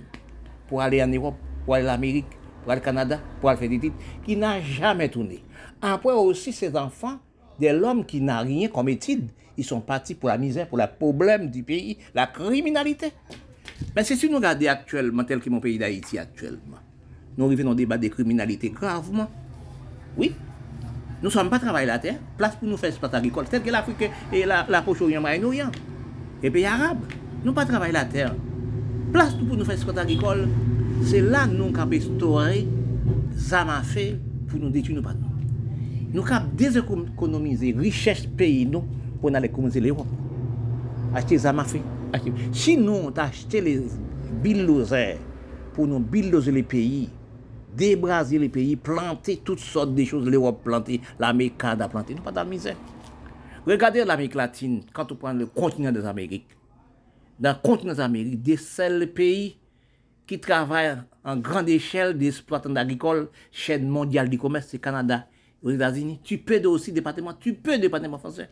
pour 0.66 0.80
aller 0.80 1.00
en 1.04 1.06
Europe, 1.06 1.36
pour 1.64 1.76
aller 1.76 1.86
en 1.86 1.92
Amérique 1.92 2.26
le 2.74 2.80
Canada, 2.80 3.20
pour 3.40 3.52
faire 3.52 3.68
des 3.68 3.92
qui 4.24 4.36
n'a 4.36 4.60
jamais 4.60 5.08
tourné. 5.08 5.42
Après 5.80 6.12
aussi, 6.12 6.52
ces 6.52 6.76
enfants, 6.76 7.18
de 7.60 7.68
l'homme 7.68 8.04
qui 8.04 8.20
n'a 8.20 8.40
rien 8.40 8.68
comme 8.68 8.88
étude, 8.88 9.28
ils 9.56 9.64
sont 9.64 9.80
partis 9.80 10.14
pour 10.14 10.28
la 10.28 10.38
misère, 10.38 10.68
pour 10.68 10.78
le 10.78 10.84
problème 10.98 11.50
du 11.50 11.62
pays, 11.62 11.96
la 12.14 12.26
criminalité. 12.26 13.12
Mais 13.94 14.04
si 14.04 14.28
nous 14.28 14.36
regardons 14.36 14.66
actuellement, 14.68 15.24
tel 15.24 15.40
que 15.40 15.50
mon 15.50 15.60
pays 15.60 15.78
d'Haïti 15.78 16.18
actuellement, 16.18 16.78
nous 17.36 17.46
arrivons 17.46 17.64
dans 17.64 17.74
débat 17.74 17.98
de 17.98 18.08
criminalité 18.08 18.70
gravement. 18.70 19.30
Oui, 20.16 20.34
nous 21.22 21.28
ne 21.28 21.32
sommes 21.32 21.48
pas 21.48 21.58
travailler 21.58 21.86
la 21.86 21.98
terre, 21.98 22.18
place 22.36 22.56
pour 22.56 22.68
nous 22.68 22.76
faire 22.76 22.90
espace 22.90 23.14
agricole, 23.14 23.46
tel 23.50 23.62
que 23.62 23.70
l'Afrique 23.70 24.10
et 24.32 24.44
la, 24.44 24.66
la 24.68 24.82
Proche-Orient, 24.82 25.20
Moyen-Orient, 25.20 25.70
et 26.42 26.50
pays 26.50 26.66
arabes. 26.66 27.04
Nous 27.42 27.52
pas 27.52 27.64
travailler 27.64 27.92
la 27.92 28.04
terre. 28.04 28.34
Place 29.12 29.34
pour 29.34 29.56
nous 29.56 29.64
faire 29.64 29.76
espace 29.76 29.96
agricole, 29.96 30.48
Se 31.04 31.20
la 31.20 31.44
nou 31.50 31.74
kap 31.76 31.92
estore 31.96 32.62
zama 33.36 33.82
fe 33.84 34.14
pou 34.48 34.60
nou 34.62 34.72
detu 34.72 34.94
nou 34.96 35.04
pat 35.04 35.18
nou. 35.20 35.34
Nou 36.14 36.24
kap 36.26 36.48
dezekonomize 36.56 37.74
richèche 37.76 38.30
peyi 38.38 38.64
nou 38.70 38.86
pou 39.20 39.28
nou 39.28 39.40
ale 39.40 39.50
komanse 39.52 39.82
l'Europe. 39.82 40.08
Achte 41.16 41.36
zama 41.42 41.66
fe. 41.68 41.82
Si 42.56 42.78
nou 42.80 43.12
ta 43.14 43.28
achte 43.28 43.60
le 43.60 43.76
billozer 44.42 45.20
pou 45.76 45.84
nou 45.90 46.00
billoze 46.00 46.52
le 46.54 46.64
peyi, 46.64 47.06
débraser 47.76 48.38
les 48.38 48.48
pays, 48.48 48.76
planter 48.76 49.36
toutes 49.44 49.60
sortes 49.60 49.94
de 49.94 50.04
choses, 50.04 50.28
l'Europe 50.28 50.62
planter, 50.64 51.00
l'Amérique 51.18 51.62
a 51.62 51.76
planter, 51.88 52.14
nous 52.14 52.22
pas 52.22 52.32
dans 52.32 52.42
la 52.42 52.48
misère. 52.48 52.76
Regardez 53.66 54.04
l'Amérique 54.04 54.34
latine, 54.34 54.82
quand 54.92 55.10
on 55.12 55.16
prend 55.16 55.32
le 55.32 55.46
continent 55.46 55.92
des 55.92 56.06
Amériques. 56.06 56.48
Dans 57.38 57.50
le 57.50 57.62
continent 57.62 57.92
des 57.92 58.00
Amériques, 58.00 58.42
des 58.42 58.56
seuls 58.56 59.06
pays 59.12 59.58
qui 60.26 60.40
travaillent 60.40 60.98
en 61.24 61.36
grande 61.36 61.68
échelle 61.68 62.16
d'exploitants 62.18 62.74
agricoles, 62.76 63.28
chaîne 63.52 63.88
mondiale 63.88 64.28
du 64.28 64.38
commerce, 64.38 64.66
c'est 64.70 64.78
Canada, 64.78 65.26
aux 65.62 65.70
États-Unis. 65.70 66.20
Tu 66.22 66.38
peux 66.38 66.60
aussi 66.66 66.92
département, 66.92 67.34
tu 67.34 67.54
peux 67.54 67.78
département 67.78 68.18
français. 68.18 68.50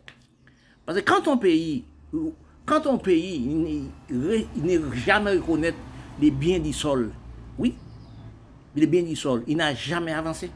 Parce 0.86 1.00
que 1.00 1.04
quand 1.04 1.22
ton 1.22 1.36
pays, 1.36 1.84
quand 2.64 2.82
ton 2.82 2.98
pays, 2.98 3.44
il 4.08 4.62
n'est 4.62 4.80
jamais 5.04 5.32
reconnaître 5.32 5.78
les 6.20 6.30
biens 6.30 6.60
du 6.60 6.72
sol, 6.72 7.10
oui, 7.58 7.74
les 8.76 8.86
biens 8.86 9.02
du 9.02 9.16
sol, 9.16 9.42
il 9.46 9.56
n'a 9.56 9.74
jamais 9.74 10.12
avancé. 10.12 10.50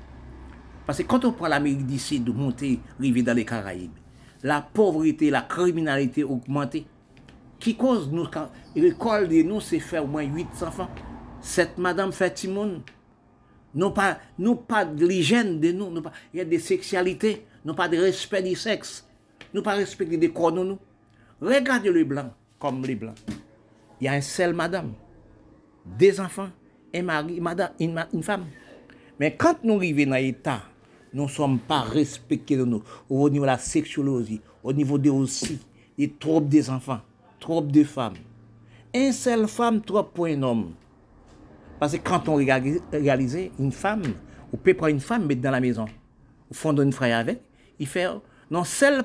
Parce 0.87 0.99
que 0.99 1.05
quand 1.05 1.25
on 1.25 1.33
prend 1.33 1.49
l'Amérique 1.49 1.87
d'ici 1.87 2.21
de 2.21 2.31
monter, 2.31 2.81
arriver 2.99 3.23
dans 3.23 3.35
les 3.35 3.45
Caraïbes, 3.45 3.91
la 4.43 4.61
pauvreté, 4.63 5.31
la 5.31 5.43
criminalité 5.43 6.23
augmentée. 6.23 6.87
Qui 7.59 7.75
cause 7.75 8.09
nous, 8.13 8.25
l'école 8.77 9.29
de 9.29 9.43
nous, 9.43 9.61
c'est 9.61 9.81
faire 9.81 10.05
au 10.05 10.07
moins 10.07 10.23
8 10.23 10.47
enfants 10.63 10.89
cette 11.49 11.79
madame 11.79 12.13
fait 12.13 12.35
Timon. 12.35 12.83
Non 13.75 13.91
pas, 13.91 14.19
pas 14.67 14.85
de 14.85 15.07
l'hygiène 15.07 15.59
de 15.59 15.73
nous, 15.73 16.03
pas, 16.03 16.13
il 16.35 16.39
y 16.39 16.41
a 16.41 16.45
des 16.45 16.59
sexualités, 16.59 17.47
non 17.65 17.75
pas 17.75 17.89
de 17.89 17.97
respect 17.97 18.43
du 18.43 18.55
sexe, 18.55 19.07
non 19.55 19.63
pas 19.63 19.75
respecter 19.75 20.19
des 20.19 20.31
corps 20.31 20.53
de 20.53 20.63
nous. 20.63 20.79
Regardez 21.41 21.91
les 21.91 22.05
blancs 22.05 22.33
comme 22.59 22.85
les 22.85 22.95
blancs. 22.95 23.17
Il 24.01 24.05
y 24.05 24.09
a 24.09 24.13
un 24.13 24.21
seul 24.21 24.53
madame, 24.53 24.93
des 25.99 26.21
enfants, 26.21 26.51
un 26.95 27.03
mari, 27.03 27.41
madame, 27.41 27.71
une, 27.81 28.23
femme. 28.23 28.45
Mais 29.19 29.35
quand 29.35 29.65
nous 29.65 29.77
arrivons 29.77 30.11
dans 30.11 30.17
l'état, 30.17 30.63
nous 31.15 31.25
ne 31.25 31.29
sommes 31.29 31.59
pas 31.59 31.81
respectés 31.81 32.57
de 32.57 32.65
nous, 32.65 32.83
au 33.09 33.31
niveau 33.31 33.45
de 33.45 33.51
la 33.51 33.59
sexualité, 33.59 34.43
au 34.63 34.73
niveau 34.73 34.99
des 34.99 35.11
aussi, 35.11 35.59
des 35.97 36.11
troubles 36.11 36.49
des 36.49 36.69
enfants, 36.69 37.01
troubles 37.41 37.73
des 37.73 37.85
femmes. 37.85 38.17
Un 38.95 39.13
seul 39.13 39.49
femme, 39.49 39.81
trois 39.81 40.11
pour 40.11 40.27
un 40.27 40.43
homme. 40.43 40.73
Parce 41.79 41.93
que 41.93 41.99
quand 41.99 42.29
on 42.29 42.37
réalise 42.37 43.51
une 43.59 43.73
femme, 43.73 44.03
on 44.53 44.57
peut 44.57 44.75
prendre 44.75 44.93
une 44.93 45.01
femme, 45.01 45.27
mettre 45.27 45.41
dans 45.41 45.51
la 45.51 45.61
maison, 45.61 45.87
au 46.51 46.55
fond 46.55 46.73
d'une 46.73 46.93
frère 46.93 47.19
avec, 47.19 47.41
il 47.79 47.87
fait, 47.87 48.07
non, 48.51 48.65
seul, 48.65 49.05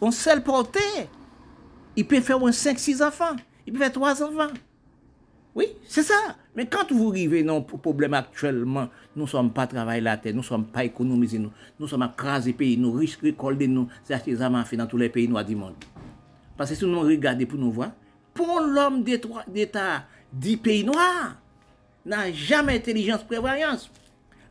on 0.00 0.10
seul 0.10 0.42
porté, 0.42 0.80
il 1.94 2.06
peut 2.06 2.20
faire 2.20 2.38
un 2.38 2.50
5-6 2.50 3.04
enfants, 3.04 3.36
il 3.66 3.72
peut 3.72 3.78
faire 3.78 3.92
3 3.92 4.22
enfants. 4.22 4.52
Oui, 5.54 5.66
c'est 5.88 6.02
ça. 6.02 6.14
Mais 6.54 6.66
quand 6.66 6.92
vous 6.92 7.10
arrivez 7.10 7.42
dans 7.42 7.58
le 7.58 7.64
problème 7.64 8.14
actuellement, 8.14 8.88
nous 9.16 9.24
ne 9.24 9.28
sommes 9.28 9.52
pas 9.52 9.66
travailler 9.66 10.00
la 10.00 10.16
terre, 10.16 10.32
nous 10.32 10.40
ne 10.40 10.44
sommes 10.44 10.66
pas 10.66 10.84
économisés, 10.84 11.38
nous, 11.38 11.50
nous 11.78 11.88
sommes 11.88 12.08
écrasés 12.12 12.52
pays, 12.52 12.76
nous 12.76 12.92
riches 12.92 13.18
récolter 13.20 13.66
nous, 13.68 13.88
acheter 14.08 14.34
des 14.36 14.64
fait 14.64 14.76
dans 14.76 14.86
tous 14.86 14.96
les 14.96 15.08
pays 15.08 15.28
noirs 15.28 15.44
du 15.44 15.56
monde. 15.56 15.74
Parce 16.56 16.70
que 16.70 16.76
si 16.76 16.84
nous 16.84 17.00
regardons 17.00 17.46
pour 17.46 17.58
nous 17.58 17.72
voir, 17.72 17.90
pour 18.34 18.60
l'homme 18.60 19.02
d'État 19.02 20.04
du 20.32 20.56
pays 20.56 20.84
noir, 20.84 21.36
n'a 22.06 22.32
jamais 22.32 22.76
intelligence 22.76 23.24
prévoyance. 23.24 23.90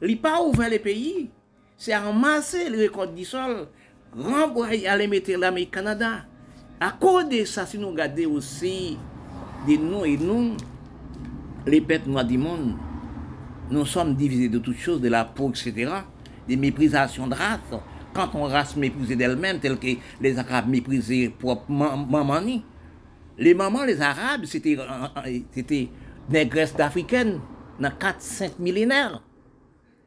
N'a 0.02 0.16
pas 0.16 0.42
ouvert 0.42 0.70
les 0.70 0.80
pays. 0.80 1.30
C'est 1.78 1.96
ramasser 1.96 2.70
les 2.70 2.78
récoltes 2.78 3.14
du 3.14 3.24
sol, 3.24 3.68
renvoyer, 4.18 4.88
aller 4.88 5.08
mettre 5.08 5.32
l'Amérique 5.32 5.72
Canada. 5.72 6.26
À 6.80 6.92
cause 6.92 7.30
de 7.30 7.46
ça, 7.46 7.66
si 7.66 7.78
nous 7.78 7.90
regardons 7.90 8.32
aussi 8.32 8.98
de 9.68 9.76
nous 9.78 10.06
et 10.06 10.18
nous, 10.18 10.58
les 11.66 11.82
peuples 11.82 12.10
noirs 12.10 12.26
du 12.26 12.38
monde, 12.38 12.76
nous 13.70 13.86
sommes 13.86 14.16
divisés 14.16 14.50
de 14.50 14.60
toutes 14.60 14.78
choses, 14.78 15.02
de 15.02 15.10
la 15.10 15.26
peau, 15.26 15.50
etc., 15.50 15.92
des 16.48 16.56
méprisations 16.56 17.28
de 17.28 17.36
race. 17.36 17.60
Quand 18.14 18.30
on 18.34 18.44
race 18.44 18.76
méprisée 18.76 19.16
d'elle-même, 19.16 19.60
tel 19.60 19.78
que 19.78 19.88
les 20.22 20.40
Arabes 20.40 20.70
méprisaient 20.70 21.32
propre 21.38 21.70
maman, 21.70 22.42
les 23.38 23.54
mamans, 23.54 23.84
les 23.84 24.02
Arabes, 24.02 24.46
c'était 24.46 25.90
négresse 26.30 26.76
d'Africaines 26.76 27.40
dans 27.80 27.90
4-5 27.90 28.52
millénaires. 28.60 29.22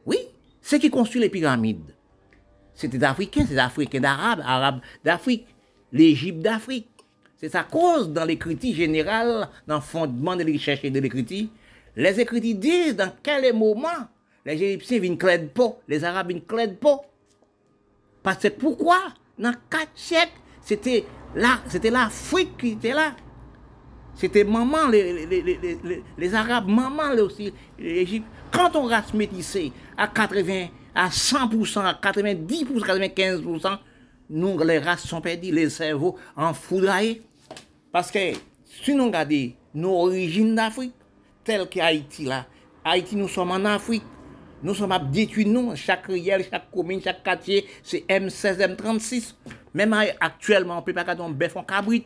Oui, 0.07 0.19
ceux 0.61 0.79
qui 0.79 0.91
construisent 0.91 1.23
les 1.23 1.31
pyramides, 1.31 1.95
c'était 2.75 2.99
d'Africains, 2.99 3.45
c'est 3.47 3.55
d'Africains 3.55 4.01
d'Arabes, 4.01 4.43
Arabes 4.45 4.81
d'Afrique, 5.05 5.47
l'Égypte 5.93 6.41
d'Afrique. 6.41 6.89
C'est 7.37 7.55
à 7.55 7.65
cause, 7.65 8.11
dans 8.11 8.25
l'écriture 8.25 8.75
générale, 8.75 9.49
dans 9.67 9.77
le 9.77 9.81
fondement 9.81 10.37
de 10.37 10.45
recherche 10.45 10.85
et 10.85 10.91
de 10.91 11.01
l'écriture, 11.01 11.49
les 11.97 12.21
écritures 12.21 12.57
disent 12.57 12.97
dans 12.97 13.13
quel 13.23 13.55
moment 13.55 13.89
les 14.45 14.55
Égyptiens 14.55 14.99
viennent 14.99 15.19
clé 15.19 15.39
pas, 15.39 15.77
les 15.89 16.05
Arabes 16.05 16.29
viennent 16.29 16.45
clé 16.45 16.69
pas. 16.69 17.01
Parce 18.23 18.39
que 18.39 18.49
pourquoi? 18.49 18.99
Dans 19.39 19.55
quatre 19.71 19.91
siècles, 19.95 20.33
c'était 20.63 21.05
là, 21.35 21.61
c'était 21.69 21.91
l'Afrique 21.91 22.57
qui 22.59 22.69
était 22.73 22.93
là. 22.93 23.15
C'était 24.21 24.45
maman, 24.45 24.87
les, 24.89 26.35
Arabes, 26.35 26.69
maman 26.69 27.15
aussi, 27.23 27.55
l'Égypte. 27.79 28.27
Quand 28.53 28.77
on 28.77 28.85
reste 28.85 29.15
métissé 29.15 29.73
à 29.97 30.09
80, 30.09 30.67
à 30.95 31.09
100%, 31.09 31.79
à 31.79 31.95
90%, 31.95 32.85
95%, 32.85 33.79
nous, 34.29 34.59
les 34.59 34.79
races 34.79 35.07
sont 35.07 35.23
perdues, 35.23 35.53
les 35.53 35.71
cerveaux 35.71 36.19
en 36.37 36.53
foudraillés. 36.53 37.23
Parce 37.91 38.11
que 38.11 38.35
si 38.67 38.95
nous 38.95 39.07
regardons 39.07 39.53
nos 39.73 40.03
origines 40.03 40.55
d'Afrique, 40.55 40.93
telles 41.43 41.67
qu'Haïti 41.67 42.27
là, 42.27 42.45
Haïti, 42.85 43.17
nous 43.17 43.29
sommes 43.29 43.53
en 43.53 43.65
Afrique. 43.65 44.05
Nous 44.63 44.75
sommes 44.75 44.93
à 44.93 44.99
détruire 44.99 45.49
nous, 45.49 45.75
chaque 45.77 46.05
riel, 46.09 46.45
chaque 46.51 46.71
commune, 46.71 47.01
chaque 47.03 47.23
quartier, 47.23 47.65
c'est 47.83 48.05
M16, 48.07 48.77
M36. 48.77 49.35
Même 49.73 49.95
actuellement, 50.21 50.75
on 50.75 50.81
ne 50.81 50.85
peut 50.85 50.93
pas 50.93 51.05
garder 51.05 51.23
un 51.23 51.31
bœuf 51.31 51.57
en 51.57 51.65
cabrit. 51.65 52.05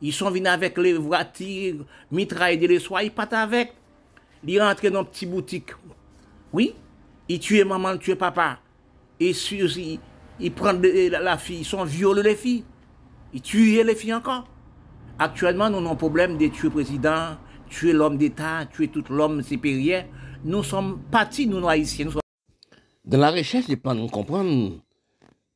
Ils 0.00 0.12
sont 0.12 0.30
venus 0.30 0.48
avec 0.48 0.78
les 0.78 0.94
voitures, 0.94 1.84
mitraillent 2.10 2.58
les 2.58 2.78
soirs, 2.78 3.02
ils 3.02 3.10
partent 3.10 3.32
avec. 3.32 3.72
Ils 4.46 4.60
rentrent 4.60 4.88
dans 4.88 5.00
une 5.00 5.06
petite 5.06 5.30
boutique. 5.30 5.70
Oui, 6.52 6.74
ils 7.28 7.40
tuent 7.40 7.64
maman, 7.64 7.92
ils 7.92 7.98
tuent 7.98 8.16
papa. 8.16 8.58
Et 9.18 9.30
ils, 9.30 9.98
ils 10.38 10.52
prennent 10.52 10.80
la 10.82 11.36
fille, 11.36 11.60
ils 11.60 11.64
sont 11.64 11.84
violés 11.84 12.22
les 12.22 12.36
filles. 12.36 12.64
Ils 13.34 13.42
tuent 13.42 13.82
les 13.82 13.94
filles 13.94 14.14
encore. 14.14 14.46
Actuellement, 15.18 15.68
nous 15.68 15.78
avons 15.78 15.90
un 15.92 15.96
problème 15.96 16.38
de 16.38 16.46
tuer 16.46 16.68
le 16.68 16.70
président, 16.70 17.36
tuer 17.68 17.92
l'homme 17.92 18.16
d'État, 18.16 18.66
tuer 18.66 18.88
tout 18.88 19.04
l'homme 19.10 19.42
supérieur. 19.42 20.04
Nous 20.44 20.62
sommes 20.62 21.00
partis, 21.10 21.48
nous, 21.48 21.58
nous 21.58 21.68
haïtiens. 21.68 22.08
Dans 23.04 23.18
la 23.18 23.32
recherche, 23.32 23.64
il 23.68 23.80
pas 23.80 23.94
nous 23.94 24.06
comprendre 24.06 24.78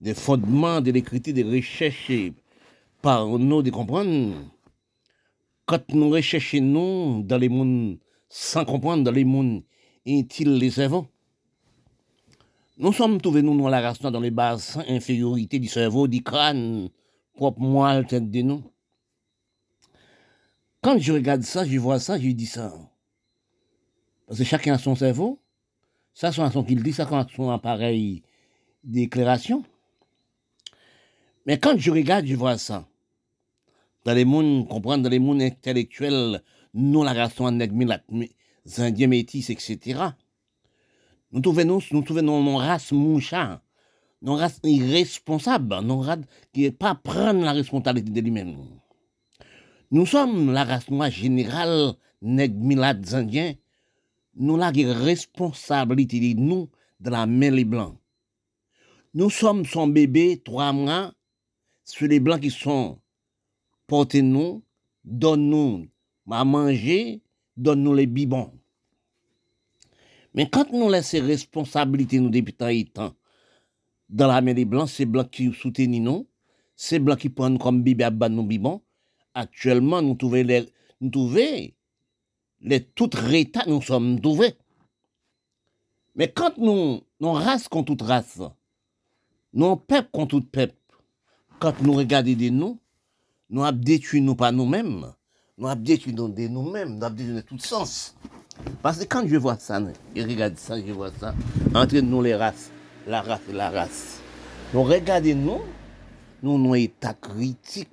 des 0.00 0.14
fondements 0.14 0.80
de 0.80 0.90
l'écriture 0.90 1.32
de 1.32 1.44
recherche 1.44 2.10
par 3.02 3.26
nous 3.26 3.62
de 3.62 3.70
comprendre. 3.70 4.32
Quand 5.66 5.92
nous 5.92 6.10
recherchons 6.10 6.62
nous 6.62 7.22
dans 7.24 7.38
les 7.38 7.48
mondes 7.48 7.98
sans 8.28 8.64
comprendre, 8.64 9.04
dans 9.04 9.10
les 9.10 9.24
mondes 9.24 9.62
inutiles, 10.06 10.54
les 10.56 10.70
cerveaux, 10.70 11.06
nous 12.78 12.92
sommes 12.92 13.20
trouvés 13.20 13.42
nous 13.42 13.58
dans 13.60 13.68
la 13.68 13.80
race 13.80 14.00
dans 14.00 14.20
les 14.20 14.30
bases 14.30 14.78
infériorités 14.88 15.58
du 15.58 15.68
cerveau, 15.68 16.08
du 16.08 16.22
crâne, 16.22 16.88
propre 17.34 17.60
moelle, 17.60 18.06
tête 18.06 18.30
de 18.30 18.42
nous. 18.42 18.62
Quand 20.80 20.98
je 20.98 21.12
regarde 21.12 21.42
ça, 21.42 21.64
je 21.64 21.78
vois 21.78 22.00
ça, 22.00 22.18
je 22.18 22.28
dis 22.28 22.46
ça. 22.46 22.72
Parce 24.26 24.38
que 24.38 24.44
chacun 24.44 24.74
a 24.74 24.78
son 24.78 24.94
cerveau. 24.94 25.38
Ça, 26.14 26.32
c'est 26.32 26.50
son 26.50 26.64
qu'il 26.64 26.82
dit, 26.82 26.92
ça, 26.92 27.08
c'est 27.08 27.36
son 27.36 27.50
appareil 27.50 28.22
d'éclairation. 28.82 29.64
Mais 31.46 31.58
quand 31.58 31.78
je 31.78 31.90
regarde, 31.90 32.26
je 32.26 32.34
vois 32.34 32.58
ça. 32.58 32.86
Dans 34.04 34.14
les 34.14 34.24
mondes, 34.24 34.68
comprendre, 34.68 35.08
les 35.08 35.18
mondes 35.18 35.42
intellectuels, 35.42 36.42
nous, 36.74 37.04
la 37.04 37.12
race 37.12 37.38
les 38.64 38.80
Indiens 38.80 39.08
métis, 39.08 39.50
etc. 39.50 40.00
Nous 41.32 41.40
trouvons, 41.40 41.64
nous, 41.64 41.82
nous 41.90 42.02
trouvons 42.02 42.22
nos 42.22 42.56
race 42.56 42.92
mouchard, 42.92 43.60
nos 44.20 44.36
race 44.36 44.60
irresponsable, 44.62 45.80
nos 45.82 46.00
race 46.00 46.20
qui 46.52 46.62
n'est 46.62 46.70
pas 46.70 46.94
prendre 46.94 47.44
la 47.44 47.52
responsabilité 47.52 48.12
de 48.12 48.20
lui-même. 48.20 48.56
Nous 49.90 50.06
sommes 50.06 50.52
la 50.52 50.64
race 50.64 50.90
noire 50.90 51.10
générale, 51.10 51.94
nègres 52.22 53.14
indiens. 53.14 53.54
Nous 54.34 54.56
la 54.56 54.70
responsabilité 54.70 56.34
de 56.34 56.40
nous 56.40 56.70
de 57.00 57.10
la 57.10 57.26
main 57.26 57.50
les 57.50 57.64
blancs. 57.64 57.98
Nous 59.12 59.28
sommes 59.28 59.66
son 59.66 59.88
bébé, 59.88 60.40
trois 60.42 60.72
mois, 60.72 61.12
sur 61.84 62.08
les 62.08 62.20
blancs 62.20 62.40
qui 62.40 62.50
sont 62.50 63.01
portés 63.92 64.22
nous, 64.22 64.64
donne-nous 65.04 65.86
à 66.30 66.46
manger, 66.46 67.20
donne-nous 67.58 67.92
les 67.92 68.06
bibons. 68.06 68.50
Mais 70.32 70.48
quand 70.48 70.72
nous 70.72 70.88
laissons 70.88 71.20
responsabilité 71.20 72.18
nous 72.18 72.30
depuis 72.30 72.54
tant 72.54 73.12
dans 74.08 74.28
la 74.28 74.40
main 74.40 74.54
des 74.54 74.64
blancs, 74.64 74.88
c'est 74.88 75.04
blancs 75.04 75.28
qui 75.28 75.52
soutiennent 75.52 76.02
nous, 76.02 76.26
c'est 76.74 77.00
blancs 77.00 77.18
qui 77.18 77.28
prennent 77.28 77.58
comme 77.58 77.82
bibé 77.82 78.04
à 78.04 78.10
nous 78.30 78.44
bibons, 78.44 78.80
actuellement, 79.34 80.00
nous 80.00 80.14
trouvons 80.14 80.42
les, 80.42 80.66
nous 81.02 81.10
trouvons 81.10 81.68
les 82.62 82.84
toutes 82.94 83.16
rétats, 83.16 83.66
nous 83.66 83.82
sommes 83.82 84.18
trouvés. 84.22 84.54
Mais 86.14 86.32
quand 86.32 86.56
nous, 86.56 87.02
nous 87.20 87.32
race 87.32 87.68
contre 87.68 87.94
toute 87.94 88.08
race, 88.08 88.40
nous 89.52 89.76
peuple 89.76 90.08
contre 90.10 90.40
tout 90.40 90.46
peuple, 90.46 90.76
quand 91.58 91.78
nous 91.82 91.92
regardons 91.92 92.32
de 92.32 92.48
nous, 92.48 92.78
nous 93.52 93.62
avons 93.62 93.76
détruit 93.76 94.22
nous 94.22 94.34
pas 94.34 94.50
nous-mêmes, 94.50 95.12
nous 95.58 95.68
avons 95.68 95.80
détruit 95.80 96.14
nous 96.14 96.28
de 96.28 96.48
nous-mêmes, 96.48 96.96
nous 96.96 97.04
avons 97.04 97.14
détruit 97.14 97.36
de 97.36 97.40
tout 97.42 97.58
sens. 97.58 98.16
Parce 98.82 98.98
que 98.98 99.04
quand 99.04 99.28
je 99.28 99.36
vois 99.36 99.58
ça, 99.58 99.78
je 100.16 100.22
regarde 100.22 100.56
ça, 100.56 100.80
je 100.80 100.90
vois 100.90 101.10
ça, 101.20 101.34
entre 101.74 101.98
nous 101.98 102.22
les 102.22 102.34
races, 102.34 102.70
la 103.06 103.20
race 103.20 103.42
et 103.50 103.52
la 103.52 103.70
race, 103.70 104.20
nous 104.72 104.82
regardons 104.82 105.36
nous, 105.36 105.60
nous, 106.42 106.58
nous 106.58 106.74
état 106.74 107.12
critiques 107.12 107.88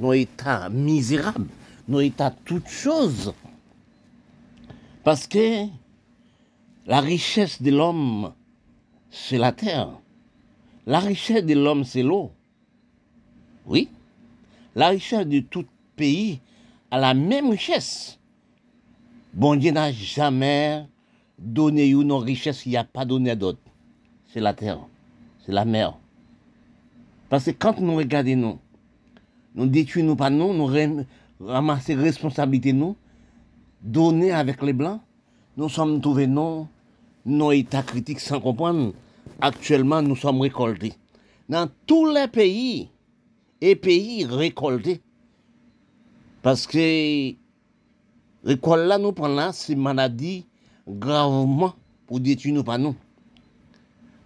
nos 0.00 0.14
états 0.14 0.70
misérables, 0.70 1.50
nos 1.86 2.00
états 2.00 2.30
toutes 2.30 2.68
choses. 2.68 3.34
Parce 5.04 5.26
que 5.26 5.66
la 6.86 7.00
richesse 7.00 7.60
de 7.60 7.70
l'homme, 7.70 8.32
c'est 9.10 9.36
la 9.36 9.52
terre. 9.52 9.90
La 10.86 11.00
richesse 11.00 11.44
de 11.44 11.52
l'homme, 11.54 11.84
c'est 11.84 12.02
l'eau. 12.02 12.32
Oui. 13.66 13.90
La 14.74 14.88
richesse 14.88 15.26
de 15.26 15.40
tout 15.40 15.64
pays 15.96 16.40
a 16.90 16.98
la 16.98 17.14
même 17.14 17.50
richesse. 17.50 18.18
Bon 19.32 19.56
Dieu 19.56 19.72
n'a 19.72 19.92
jamais 19.92 20.86
donné 21.38 21.88
une 21.88 22.12
richesse 22.12 22.62
qu'il 22.62 22.72
n'y 22.72 22.76
a 22.76 22.84
pas 22.84 23.04
donné 23.04 23.30
à 23.30 23.36
d'autres. 23.36 23.60
C'est 24.32 24.40
la 24.40 24.54
terre. 24.54 24.78
C'est 25.44 25.52
la 25.52 25.64
mer. 25.64 25.96
Parce 27.28 27.44
que 27.44 27.50
quand 27.50 27.80
nous 27.80 27.96
regardons, 27.96 28.36
nous, 28.36 28.58
nous 29.54 29.66
détruisons 29.66 30.16
pas 30.16 30.30
nous, 30.30 30.52
nous 30.52 31.04
ramasser 31.40 31.94
responsabilité 31.94 32.72
nous, 32.72 32.96
donner 33.80 34.32
avec 34.32 34.62
les 34.62 34.72
blancs. 34.72 35.00
Nous 35.56 35.68
sommes 35.68 36.00
trouvés 36.00 36.26
non, 36.26 36.68
nos 37.24 37.52
états 37.52 37.82
critiques 37.82 38.20
sans 38.20 38.40
comprendre. 38.40 38.92
Actuellement, 39.40 40.02
nous 40.02 40.16
sommes 40.16 40.40
récoltés. 40.40 40.92
Dans 41.48 41.68
tous 41.86 42.06
les 42.06 42.28
pays, 42.28 42.88
et 43.60 43.76
pays 43.76 44.24
récoltés. 44.24 45.00
Parce 46.42 46.66
que 46.66 47.34
récolte 48.44 48.88
là, 48.88 48.98
nous 48.98 49.12
prenons 49.12 49.36
là, 49.36 49.52
c'est 49.52 49.74
maladie 49.74 50.46
gravement 50.88 51.74
pour 52.06 52.20
détruire 52.20 52.54
nous 52.54 52.64
pas 52.64 52.78
nous. 52.78 52.94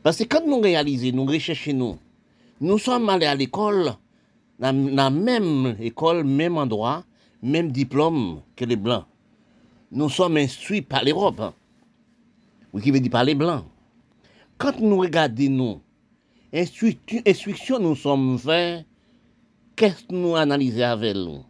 Parce 0.02 0.18
que 0.18 0.24
quand 0.24 0.46
nous 0.46 0.60
réalisons, 0.60 1.16
nous 1.16 1.24
recherchons 1.24 1.74
nous, 1.74 1.98
nous 2.60 2.78
sommes 2.78 3.08
allés 3.08 3.26
à 3.26 3.34
l'école, 3.34 3.94
dans 4.58 4.94
la 4.94 5.10
même 5.10 5.76
école, 5.80 6.24
même 6.24 6.56
endroit, 6.56 7.04
même 7.42 7.72
diplôme 7.72 8.40
que 8.54 8.64
les 8.64 8.76
Blancs. 8.76 9.04
Nous 9.90 10.08
sommes 10.08 10.36
instruits 10.36 10.82
par 10.82 11.04
l'Europe. 11.04 11.40
Hein. 11.40 11.54
Oui, 12.72 12.82
qui 12.82 12.90
veut 12.90 13.00
dire 13.00 13.10
par 13.10 13.24
les 13.24 13.34
Blancs. 13.34 13.64
Quand 14.56 14.78
nous 14.80 14.98
regardons, 14.98 15.50
nous, 15.50 15.80
instruction 17.26 17.78
nous 17.80 17.96
sommes 17.96 18.38
faits, 18.38 18.86
qu'est-ce 19.76 20.04
que 20.04 20.14
nous 20.14 20.36
analysons 20.36 20.82
avec 20.82 21.16
nous 21.16 21.42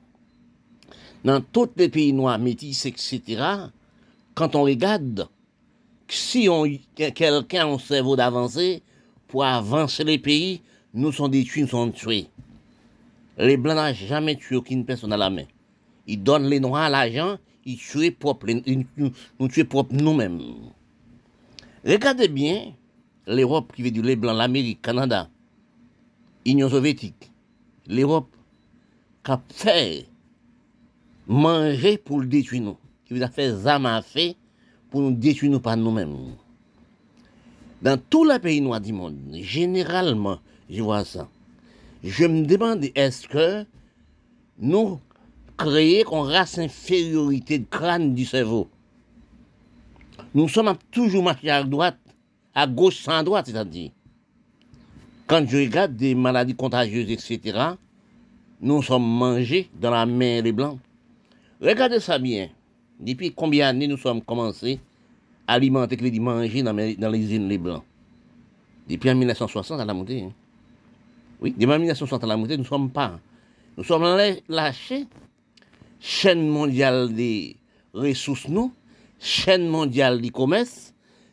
Dans 1.25 1.41
tous 1.41 1.71
les 1.77 1.89
pays 1.89 2.13
noirs, 2.13 2.39
métis, 2.39 2.87
etc., 2.87 3.21
quand 4.35 4.57
on 4.57 4.63
regarde, 4.63 5.29
si 6.09 6.49
quelqu'un 6.95 7.69
a 7.69 7.73
un 7.73 7.79
cerveau 7.79 8.17
d'avancer, 8.17 8.83
pour 9.29 9.45
avancer 9.45 10.05
les 10.05 10.19
pays, 10.19 10.61
nous 10.93 11.13
sommes 11.13 11.31
détruits, 11.31 11.63
nous 11.63 11.69
sommes 11.69 11.93
tués. 11.93 12.27
Les 13.37 13.57
Blancs 13.57 13.77
n'ont 13.77 14.07
jamais 14.07 14.37
tué 14.37 14.57
aucune 14.57 14.85
personne 14.85 15.13
à 15.13 15.17
la 15.17 15.29
main. 15.31 15.45
Ils 16.07 16.23
donnent 16.23 16.47
les 16.47 16.61
Noirs 16.61 16.89
l'argent, 16.89 17.37
ils 17.65 17.79
tuent 17.79 18.13
propre, 18.13 18.47
nous 18.49 19.49
tuent 19.49 19.65
propre 19.65 19.95
nous-mêmes. 19.95 20.41
Regardez 21.85 22.29
bien 22.29 22.73
l'Europe 23.27 23.73
qui 23.75 23.83
veut 23.83 23.91
dire 23.91 24.05
les 24.05 24.17
Blancs, 24.17 24.37
l'Amérique, 24.37 24.83
Canada, 24.83 25.29
Union 26.47 26.69
soviétique, 26.69 27.33
l'Europe 27.87 28.35
qui 29.25 29.31
a 29.31 29.43
fait 29.49 30.07
manger 31.27 31.99
pour 31.99 32.21
le 32.21 32.27
détruire 32.27 32.63
nous, 32.63 32.77
qui 33.07 33.23
à 33.23 33.29
fait 33.29 34.37
pour 34.91 35.01
nous 35.01 35.13
détruire 35.13 35.53
nous 35.53 35.61
par 35.61 35.77
nous-mêmes. 35.77 36.35
Dans 37.83 38.01
tous 38.11 38.25
les 38.25 38.39
pays 38.39 38.61
noirs 38.61 38.81
du 38.81 38.93
monde, 38.93 39.19
généralement, 39.33 40.39
je 40.71 40.83
vois 40.83 41.05
ça 41.05 41.29
je 42.05 42.27
me 42.27 42.45
demande, 42.45 42.85
est-ce 42.95 43.27
que 43.27 43.65
nous 44.59 45.01
créons 45.57 46.27
une 46.27 46.33
race 46.33 46.59
infériorité 46.59 47.59
de 47.59 47.65
crâne 47.65 48.15
du 48.15 48.27
cerveau 48.27 48.69
Nous 50.35 50.49
sommes 50.49 50.77
toujours 50.91 51.23
marchés 51.23 51.49
à 51.49 51.65
droite, 51.65 51.99
à 52.55 52.67
gauche 52.67 52.99
sans 52.99 53.23
droite, 53.23 53.47
c'est-à-dire. 53.47 53.91
Quand 55.27 55.47
je 55.49 55.57
regarde 55.57 55.97
des 55.97 56.15
maladies 56.15 56.55
contagieuses, 56.55 57.11
etc., 57.11 57.59
nous 58.61 58.83
sommes 58.83 59.07
mangés 59.07 59.71
dans 59.81 59.91
la 59.91 60.05
main 60.05 60.43
des 60.43 60.53
Blancs. 60.53 60.79
Regardez 61.61 62.01
ça 62.01 62.19
bien. 62.19 62.49
Depuis 63.01 63.33
combien 63.33 63.67
d'années 63.67 63.89
nous 63.89 63.97
sommes 63.97 64.23
commencés 64.23 64.81
à 65.47 65.55
alimenter, 65.55 65.97
les 65.97 66.21
manger 66.21 66.63
dans, 66.63 66.73
les 66.75 67.19
usines 67.19 67.49
les 67.49 67.59
Blancs? 67.59 67.83
Depuis 68.89 69.11
en 69.11 69.15
1960 69.15 69.81
à 69.81 69.85
la 69.85 69.95
montée. 69.95 70.23
Hein. 70.23 70.33
Oui, 71.41 71.53
des 71.53 71.67
1960 71.67 72.23
à 72.23 72.27
la 72.27 72.37
montée, 72.37 72.57
nous 72.57 72.63
ne 72.63 72.69
sommes 72.69 72.91
pas. 72.91 73.19
Nous 73.77 73.85
sommes 73.85 74.05
lâchés. 74.49 75.07
Chaîne 76.01 76.47
mondiale 76.49 77.15
des 77.15 77.57
ressources, 77.95 78.47
nous, 78.49 78.71
chaîne 79.19 79.69
mondiale 79.69 80.21
du 80.21 80.31
commerce, 80.31 80.93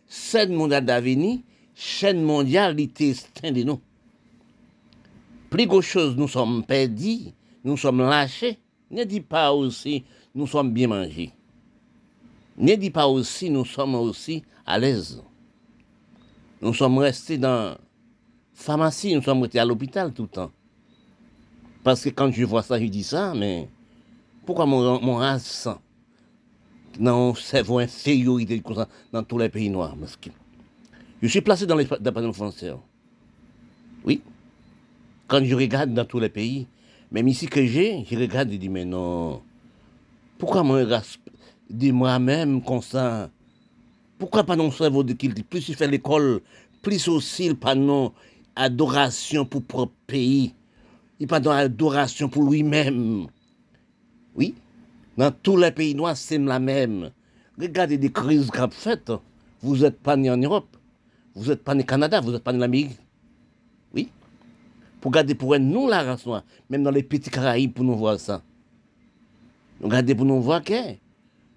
chaîne 0.09 0.53
mondiale 0.53 0.85
d'avenir, 0.85 1.39
chaîne 1.81 2.21
mondiale 2.21 2.75
du 2.75 2.85
destin 2.85 3.51
de 3.51 3.63
nous. 3.63 3.81
Plus 5.49 5.65
gros 5.65 5.81
chose, 5.81 6.15
nous 6.15 6.27
sommes 6.27 6.63
perdus, 6.63 7.33
nous 7.63 7.75
sommes 7.75 8.01
lâchés. 8.01 8.59
Ne 8.91 9.03
dis 9.03 9.21
pas 9.21 9.51
aussi, 9.51 10.03
nous 10.35 10.45
sommes 10.45 10.71
bien 10.71 10.87
mangés. 10.87 11.31
Ne 12.57 12.75
dis 12.75 12.91
pas 12.91 13.07
aussi, 13.07 13.49
nous 13.49 13.65
sommes 13.65 13.95
aussi 13.95 14.43
à 14.63 14.77
l'aise. 14.77 15.23
Nous 16.61 16.73
sommes 16.75 16.99
restés 16.99 17.39
dans 17.39 17.75
pharmacie, 18.53 19.15
nous 19.15 19.23
sommes 19.23 19.41
restés 19.41 19.59
à 19.59 19.65
l'hôpital 19.65 20.13
tout 20.13 20.23
le 20.23 20.29
temps. 20.29 20.51
Parce 21.83 22.03
que 22.03 22.09
quand 22.09 22.31
je 22.31 22.45
vois 22.45 22.61
ça, 22.61 22.79
je 22.79 22.85
dis 22.85 23.03
ça, 23.03 23.33
mais 23.35 23.67
pourquoi 24.45 24.67
mon, 24.67 25.01
mon 25.01 25.15
race 25.15 25.67
c'est 26.93 26.99
une 26.99 27.07
infériorité 27.07 28.61
dans 29.11 29.23
tous 29.23 29.37
les 29.37 29.49
pays 29.49 29.69
noirs 29.69 29.95
que 30.19 30.29
Je 31.21 31.27
suis 31.27 31.41
placé 31.41 31.65
dans 31.67 31.75
les 31.75 31.85
départements 31.85 32.33
français. 32.33 32.73
Oui. 34.03 34.21
Quand 35.27 35.43
je 35.43 35.55
regarde 35.55 35.93
dans 35.93 36.05
tous 36.05 36.19
les 36.19 36.29
pays, 36.29 36.67
même 37.11 37.27
ici 37.27 37.47
que 37.47 37.65
j'ai, 37.65 38.03
je 38.09 38.17
regarde 38.17 38.51
et 38.51 38.57
dis, 38.57 38.69
mais 38.69 38.85
non, 38.85 39.41
pourquoi 40.37 40.63
moi, 40.63 40.83
de 41.69 41.91
moi-même 41.91 42.63
comme 42.63 42.81
ça? 42.81 43.29
Pourquoi 44.17 44.43
pas 44.43 44.55
non 44.55 44.71
cerveau 44.71 45.03
de 45.03 45.13
qu'il 45.13 45.33
dit, 45.33 45.43
plus 45.43 45.69
il 45.69 45.75
fait 45.75 45.87
l'école, 45.87 46.41
plus 46.81 47.07
aussi 47.07 47.45
il 47.45 47.55
pas 47.55 47.75
non 47.75 48.13
adoration 48.55 49.45
pour 49.45 49.63
propre 49.63 49.93
pays, 50.07 50.53
il 51.19 51.27
pas 51.27 51.37
adoration 51.37 52.29
pour 52.29 52.49
lui-même. 52.49 53.27
Oui, 54.35 54.55
dans 55.17 55.31
tous 55.31 55.57
les 55.57 55.71
pays 55.71 55.93
noirs, 55.93 56.17
c'est 56.17 56.37
la 56.39 56.59
même. 56.59 57.11
Regardez 57.59 57.97
des 57.97 58.11
crises 58.11 58.49
qu'on 58.49 58.69
faites. 58.69 59.11
Vous 59.61 59.77
n'êtes 59.77 59.99
pas 59.99 60.17
né 60.17 60.31
en 60.31 60.37
Europe. 60.37 60.77
Vous 61.35 61.49
n'êtes 61.49 61.63
pas 61.63 61.75
né 61.75 61.83
Canada, 61.83 62.19
vous 62.21 62.31
n'êtes 62.31 62.43
pas 62.43 62.53
né 62.53 62.59
l'Amérique. 62.59 62.97
Oui. 63.93 64.09
Pour 64.99 65.11
garder 65.11 65.35
pour 65.35 65.57
nous 65.57 65.87
la 65.87 66.03
race 66.03 66.25
noire, 66.25 66.43
même 66.69 66.83
dans 66.83 66.91
les 66.91 67.03
petits 67.03 67.29
Caraïbes, 67.29 67.73
pour 67.73 67.85
nous 67.85 67.95
voir 67.95 68.19
ça. 68.19 68.43
Nous 69.79 69.87
garder 69.87 70.13
pour 70.13 70.25
nous 70.25 70.41
voir 70.41 70.63
que 70.63 70.95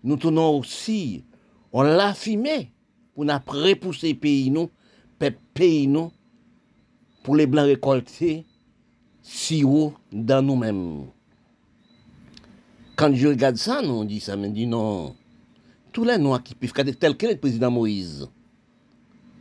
nous 0.03 0.17
tenons 0.17 0.59
aussi, 0.59 1.25
on 1.73 1.83
l'a 1.83 2.15
filmé, 2.15 2.73
pour 3.15 3.25
nous 3.25 3.33
repousser 3.47 4.15
pays 4.15 4.51
nous, 4.51 4.71
pays 5.55 5.87
nous, 5.87 6.13
pour 7.23 7.37
les 7.37 7.47
blancs 7.47 7.67
récolter 7.67 8.45
si 9.23 9.65
haut 9.65 9.95
dans 10.13 10.45
nous-mêmes. 10.45 11.07
Quand 12.97 13.13
je 13.15 13.29
regarde 13.29 13.57
ça, 13.57 13.83
nous, 13.83 13.95
on 13.95 14.05
dit 14.05 14.21
ça, 14.21 14.37
mais 14.37 14.51
dit 14.51 14.67
non. 14.67 15.17
Tous 15.93 16.05
les 16.05 16.19
noirs 16.19 16.43
qui 16.43 16.55
peuvent, 16.55 16.73
tel 16.97 17.17
que 17.17 17.27
le 17.27 17.37
président 17.37 17.71
Moïse. 17.71 18.29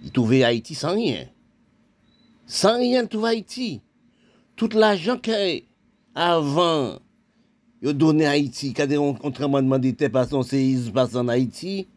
Il 0.03 0.11
trouvait 0.11 0.43
Haïti 0.43 0.75
sans 0.75 0.93
rien. 0.93 1.25
Sans 2.45 2.77
rien, 2.77 3.05
tout 3.05 3.25
Haïti. 3.25 3.81
Tout 4.55 4.69
l'argent 4.73 5.17
qu'avant, 5.17 6.99
il 7.81 7.93
donné 7.93 8.25
à 8.25 8.31
Haïti, 8.31 8.73
quand 8.73 8.87
on 8.91 9.31
tremblement 9.31 9.79
de 9.79 9.91
terre 9.91 10.11
par 10.11 10.27
son 10.27 10.43
séisme 10.43 10.91
passe 10.91 11.15
en 11.15 11.27
Haïti, 11.27 11.87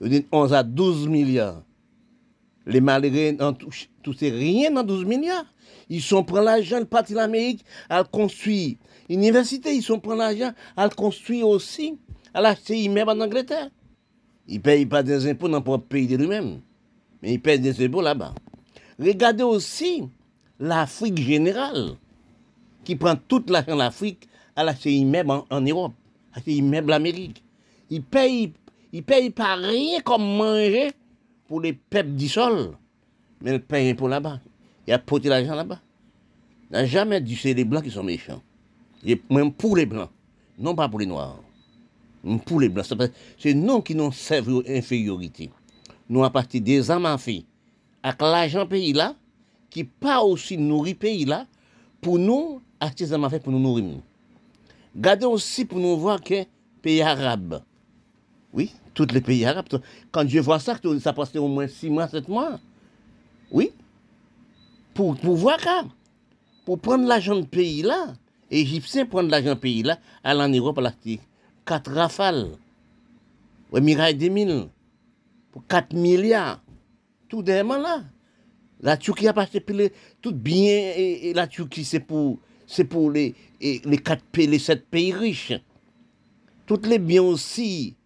il 0.00 0.08
donné 0.08 0.26
11 0.30 0.52
à 0.52 0.62
12 0.62 1.08
milliards. 1.08 1.62
Les 2.66 2.80
malheureux 2.80 3.32
n'ont 3.32 3.52
touché 3.54 4.30
rien 4.30 4.70
dans 4.70 4.84
12 4.84 5.04
milliards. 5.04 5.46
Ils 5.88 6.02
sont 6.02 6.22
pris 6.22 6.44
l'argent, 6.44 6.78
le 6.78 6.84
parti 6.84 7.12
de 7.12 7.18
l'Amérique, 7.18 7.64
à 7.88 8.04
construire 8.04 8.76
Université, 9.10 9.74
ils 9.74 9.82
sont 9.82 10.00
l'argent 10.16 10.52
à 10.76 10.84
le 10.84 10.94
construire 10.94 11.48
aussi, 11.48 11.98
à 12.32 12.40
l'acheter 12.40 12.78
immeuble 12.78 13.10
en 13.10 13.20
Angleterre. 13.20 13.68
Ils 14.46 14.58
ne 14.58 14.60
payent 14.60 14.86
pas 14.86 15.02
des 15.02 15.28
impôts 15.28 15.48
dans 15.48 15.58
le 15.58 15.64
propre 15.64 15.86
pays 15.86 16.06
de 16.06 16.16
lui-même, 16.16 16.60
mais 17.22 17.34
ils 17.34 17.40
payent 17.40 17.60
des 17.60 17.84
impôts 17.84 18.00
là-bas. 18.00 18.34
Regardez 18.98 19.42
aussi 19.42 20.04
l'Afrique 20.58 21.18
générale, 21.18 21.96
qui 22.84 22.96
prend 22.96 23.16
tout 23.16 23.44
l'argent 23.48 23.76
l'Afrique 23.76 24.28
à 24.56 24.64
l'acheter 24.64 24.92
immeuble 24.92 25.30
en, 25.30 25.44
en 25.50 25.60
Europe, 25.60 25.92
acheter 26.32 26.54
immeuble 26.54 26.92
en 26.92 26.96
Amérique. 26.96 27.42
Ils 27.90 28.02
payent, 28.02 28.52
ils 28.92 29.02
payent 29.02 29.30
pas 29.30 29.56
rien 29.56 30.00
comme 30.00 30.22
manger 30.22 30.92
pour 31.48 31.60
les 31.60 31.72
peuples 31.72 32.12
du 32.12 32.28
sol, 32.28 32.76
mais 33.40 33.54
ils 33.54 33.60
payent 33.60 33.94
pour 33.94 34.08
là-bas. 34.08 34.40
Ils 34.86 34.92
a 34.92 34.98
porté 34.98 35.28
l'argent 35.28 35.54
là-bas. 35.54 35.80
N'a 36.70 36.86
jamais 36.86 37.20
dit 37.20 37.36
c'est 37.36 37.54
les 37.54 37.64
Blancs 37.64 37.84
qui 37.84 37.90
sont 37.90 38.04
méchants 38.04 38.42
même 39.30 39.52
pour 39.52 39.76
les 39.76 39.86
blancs, 39.86 40.10
non 40.58 40.74
pas 40.74 40.88
pour 40.88 41.00
les 41.00 41.06
noirs. 41.06 41.40
Pour 42.44 42.60
les 42.60 42.68
blancs, 42.68 42.86
c'est 43.38 43.54
nous 43.54 43.80
qui 43.80 43.94
nous 43.94 44.12
servent 44.12 44.62
infériorité. 44.68 45.50
Nous, 46.10 46.24
à 46.24 46.30
partir 46.30 46.60
des 46.60 46.90
âmes 46.90 47.06
avec 47.06 48.20
l'argent 48.20 48.66
pays 48.66 48.92
là, 48.92 49.14
qui 49.70 49.84
pas 49.84 50.20
aussi 50.22 50.58
nourrir 50.58 50.96
pays 50.96 51.24
là, 51.24 51.46
pour 52.00 52.18
nous, 52.18 52.60
acheter 52.80 53.04
des 53.04 53.12
âmes 53.14 53.28
pour 53.40 53.52
nous 53.52 53.60
nourrir. 53.60 54.00
Gardez 54.96 55.26
aussi 55.26 55.64
pour 55.64 55.78
nous 55.78 55.96
voir 55.96 56.20
que 56.20 56.44
pays 56.82 57.00
arabes, 57.00 57.62
oui, 58.52 58.72
tous 58.92 59.06
les 59.12 59.20
pays 59.20 59.44
arabes, 59.44 59.68
quand 60.10 60.28
je 60.28 60.40
vois 60.40 60.58
ça, 60.58 60.76
ça 61.00 61.12
passe 61.12 61.36
au 61.36 61.46
moins 61.46 61.68
6 61.68 61.88
mois, 61.88 62.08
7 62.08 62.28
mois. 62.28 62.58
Oui, 63.52 63.70
pour, 64.92 65.14
voir 65.14 65.58
pour 66.64 66.80
prendre 66.80 67.06
l'argent 67.06 67.36
de 67.36 67.46
pays 67.46 67.82
là, 67.82 68.14
Égyptiens 68.50 69.06
prennent 69.06 69.28
l'argent 69.28 69.54
pays 69.54 69.84
là, 69.84 70.00
aller 70.24 70.42
en 70.42 70.48
Europe 70.48 70.78
à 70.78 70.80
l'acheter. 70.80 71.20
4 71.66 71.92
rafales. 71.92 72.48
Ouais, 73.70 73.80
Mirail 73.80 74.16
2000. 74.16 74.66
Pour 75.52 75.66
4 75.66 75.94
milliards. 75.94 76.62
Tout 77.28 77.42
derrière 77.42 77.78
là. 77.78 78.04
La 78.80 78.96
Turquie 78.96 79.28
a 79.28 79.32
passé 79.32 79.62
tout 80.22 80.32
bien 80.32 80.92
et, 80.96 81.32
la 81.34 81.46
Turquie 81.46 81.84
c'est 81.84 82.00
pour 82.00 82.38
c'est 82.66 82.84
pour 82.84 83.10
les, 83.10 83.34
les 83.60 83.98
4 83.98 84.24
pays, 84.26 84.46
les 84.46 84.58
7 84.58 84.86
pays 84.88 85.12
riches. 85.12 85.52
Toutes 86.66 86.86
les 86.86 86.98
biens 86.98 87.22
aussi. 87.22 87.96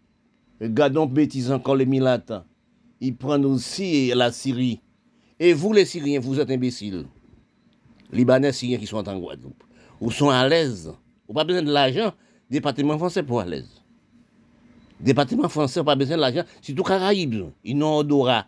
Regardons 0.61 1.07
bêtises 1.07 1.53
encore 1.53 1.77
les 1.77 1.85
Milates. 1.87 2.33
Ils 3.01 3.15
prennent 3.15 3.45
aussi 3.45 4.13
la 4.15 4.33
Syrie. 4.33 4.81
Et 5.39 5.53
vous 5.53 5.73
les 5.73 5.85
Syriens, 5.85 6.21
vous 6.21 6.41
êtes 6.41 6.51
imbéciles. 6.51 7.05
Libanais 8.11 8.53
Syriens 8.53 8.79
qui 8.79 8.87
sont 8.87 9.07
en 9.07 9.19
Guadeloupe 9.19 9.63
ou 10.01 10.11
sont 10.11 10.31
à 10.31 10.49
l'aise. 10.49 10.93
Ou 11.29 11.35
pas 11.35 11.45
besoin 11.45 11.63
de 11.63 11.73
l'argent, 11.73 12.13
département 12.49 12.97
français 12.97 13.23
pour 13.23 13.41
à 13.41 13.45
l'aise. 13.45 13.84
Département 15.01 15.49
français, 15.49 15.83
pas 15.83 15.97
besoin 15.97 16.17
de 16.17 16.21
l'argent, 16.21 16.45
surtout 16.63 16.83
Caraïbes. 16.83 17.51
Ils 17.65 17.77
n'ont 17.77 17.97
odorat 17.97 18.47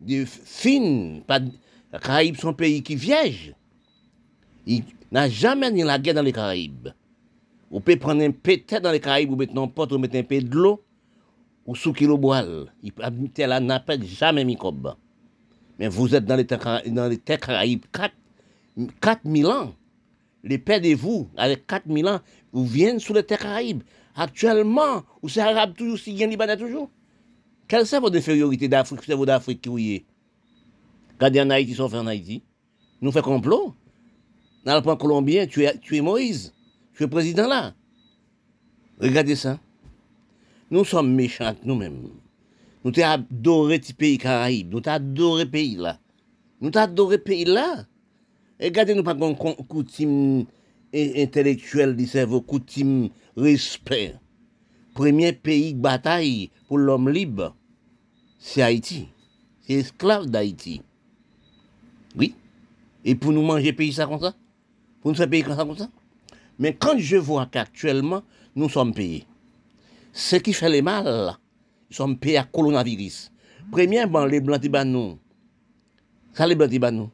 de 0.00 0.24
fines. 0.24 1.22
Pas, 1.26 1.40
Caraïbes 2.02 2.36
sont 2.36 2.48
un 2.48 2.52
pays 2.52 2.82
qui 2.82 2.96
vierge. 2.96 3.54
Il 4.66 4.82
n'a 5.12 5.28
jamais 5.28 5.70
ni 5.70 5.82
la 5.82 5.98
guerre 5.98 6.14
dans 6.14 6.22
les 6.22 6.32
Caraïbes. 6.32 6.88
Vous 7.70 7.80
pouvez 7.80 7.96
prendre 7.96 8.22
un 8.22 8.30
pété 8.30 8.80
dans 8.80 8.92
les 8.92 9.00
Caraïbes, 9.00 9.30
vous 9.30 9.36
mettez 9.36 9.58
un 9.58 9.66
pot, 9.68 9.90
vous 9.90 9.98
mettez 9.98 10.18
un 10.18 10.22
peu 10.24 10.40
de 10.40 10.54
l'eau, 10.54 10.82
ou 11.66 11.74
sous 11.74 11.92
kilo 11.92 12.18
boile. 12.18 12.72
Il 12.82 12.92
n'a 12.98 13.82
jamais 14.02 14.44
microbe. 14.44 14.94
Mais 15.78 15.88
vous 15.88 16.14
êtes 16.14 16.24
dans 16.24 16.36
les 16.36 16.46
terres, 16.46 16.82
dans 16.86 17.08
les 17.08 17.18
terres 17.18 17.40
Caraïbes 17.40 17.84
4, 17.92 18.14
4000 19.00 19.46
ans 19.46 19.74
les 20.44 20.58
pères 20.58 20.80
de 20.80 20.94
vous, 20.94 21.28
avec 21.36 21.66
4000 21.66 22.06
ans, 22.06 22.20
vous 22.52 22.66
viennent 22.66 23.00
sous 23.00 23.14
les 23.14 23.24
terres 23.24 23.38
caraïbes. 23.38 23.82
Actuellement, 24.14 25.02
vous 25.22 25.28
c'est 25.28 25.40
arabe 25.40 25.74
toujours, 25.74 25.98
si 25.98 26.12
bien 26.12 26.26
libanais 26.26 26.56
toujours? 26.56 26.90
Quelle 27.66 27.86
c'est 27.86 27.98
votre 27.98 28.16
infériorité 28.16 28.68
d'Afrique, 28.68 29.00
c'est 29.04 29.14
votre 29.14 29.32
Afrique 29.32 29.60
qui 29.60 29.68
vous 29.68 29.78
est? 29.78 30.04
Regardez 31.14 31.40
en 31.40 31.50
Haïti, 31.50 31.74
sont 31.74 31.88
fait 31.88 31.98
en 31.98 32.06
Haïti. 32.06 32.42
Nous 33.00 33.10
fait 33.10 33.22
complot. 33.22 33.74
Dans 34.64 34.76
le 34.76 34.82
point 34.82 34.96
colombien, 34.96 35.46
tu 35.46 35.64
es, 35.64 35.78
tu 35.78 35.96
es 35.96 36.00
Moïse. 36.00 36.52
Tu 36.94 37.02
es 37.02 37.08
président 37.08 37.48
là. 37.48 37.74
Regardez 39.00 39.36
ça. 39.36 39.58
Nous 40.70 40.84
sommes 40.84 41.12
méchants 41.12 41.54
nous-mêmes. 41.64 42.08
Nous 42.84 42.90
t'avons 42.90 43.24
adoré 43.30 43.80
ce 43.82 43.92
pays 43.92 44.18
caraïbe. 44.18 44.72
Nous 44.72 44.80
t'avons 44.80 44.96
adoré 44.96 45.46
pays 45.46 45.76
là. 45.76 45.98
Nous 46.60 46.70
t'avons 46.70 46.92
adoré 46.92 47.18
pays 47.18 47.44
là. 47.44 47.86
Regardez-nous 48.60 49.02
pas 49.02 49.14
comme 49.14 49.34
coutume 49.34 50.46
intellectuelle 50.94 51.96
du 51.96 52.06
cerveau, 52.06 52.40
coutume 52.40 53.10
respect. 53.36 54.14
Premier 54.94 55.32
pays 55.32 55.74
bataille 55.74 56.50
pour 56.68 56.78
l'homme 56.78 57.10
libre, 57.10 57.56
c'est 58.38 58.62
Haïti. 58.62 59.08
C'est 59.62 59.74
esclave 59.74 60.26
d'Haïti. 60.26 60.82
Oui. 62.16 62.34
Et 63.04 63.14
pour 63.14 63.32
nous 63.32 63.42
manger 63.42 63.72
pays 63.72 63.92
ça 63.92 64.06
comme 64.06 64.20
ça? 64.20 64.34
Pour 65.00 65.10
nous 65.10 65.16
faire 65.16 65.28
payer 65.28 65.42
comme 65.42 65.56
ça 65.56 65.64
comme 65.64 65.76
ça? 65.76 65.88
Mais 66.58 66.74
quand 66.74 66.96
je 66.98 67.16
vois 67.16 67.46
qu'actuellement, 67.46 68.22
nous 68.54 68.68
sommes 68.68 68.94
payés. 68.94 69.26
Ce 70.12 70.36
qui 70.36 70.52
fait 70.52 70.68
les 70.68 70.82
mal, 70.82 71.36
nous 71.90 71.96
sommes 71.96 72.16
payés 72.16 72.38
à 72.38 72.44
coronavirus. 72.44 73.32
Premier, 73.72 74.06
bon, 74.06 74.24
les 74.26 74.40
blancs, 74.40 74.62
nous. 74.86 75.18
Ça, 76.32 76.46
les 76.46 76.54
blancs, 76.54 76.92
nous. 76.92 77.10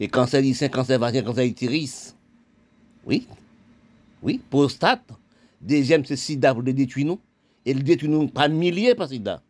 Et 0.00 0.08
cancer 0.08 0.42
cancer 0.72 0.98
vagin, 0.98 1.22
cancer 1.22 1.44
utérus. 1.44 2.15
Oui. 3.06 3.26
Oui, 4.22 4.40
prostate. 4.50 5.08
Deuxième, 5.60 6.04
c'est 6.04 6.16
sida 6.16 6.52
pour 6.52 6.62
le 6.62 6.72
détruire 6.72 7.06
nous. 7.06 7.20
Et 7.64 7.72
le 7.72 7.82
détruire 7.82 8.10
nous 8.12 8.28
par 8.28 8.48
milliers 8.48 8.94
par 8.94 9.08
sida. 9.08 9.42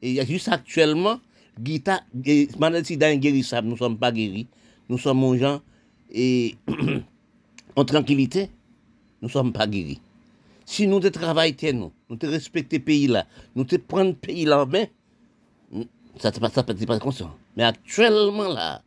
Et 0.00 0.10
il 0.10 0.14
y 0.14 0.20
a 0.20 0.24
juste 0.24 0.48
actuellement, 0.48 1.18
Gita, 1.62 2.02
maladie 2.58 2.86
sida 2.86 3.08
inguérissable. 3.08 3.66
Nous 3.66 3.74
ne 3.74 3.78
sommes 3.78 3.98
pas 3.98 4.12
guéris. 4.12 4.46
Nous 4.88 4.98
sommes 4.98 5.24
en 5.24 5.36
gens 5.36 5.60
et 6.10 6.54
en 7.76 7.84
tranquillité. 7.84 8.50
Nous 9.20 9.28
ne 9.28 9.32
sommes 9.32 9.52
pas 9.52 9.66
guéris. 9.66 10.00
Si 10.64 10.86
nous 10.86 11.00
te 11.00 11.08
travaillons, 11.08 11.56
nous, 11.72 11.92
nous 12.10 12.16
te 12.16 12.26
respectons 12.26 12.78
pays 12.78 13.06
là, 13.06 13.26
nous 13.56 13.64
te 13.64 13.76
prenons 13.76 14.12
pays 14.12 14.44
là 14.44 14.64
en 14.64 14.66
main, 14.66 14.84
ça 16.18 16.30
ne 16.30 16.38
pas, 16.38 16.50
pas, 16.50 16.62
pas 16.62 16.98
conscient. 16.98 17.34
Mais 17.56 17.64
actuellement 17.64 18.48
là, 18.48 18.82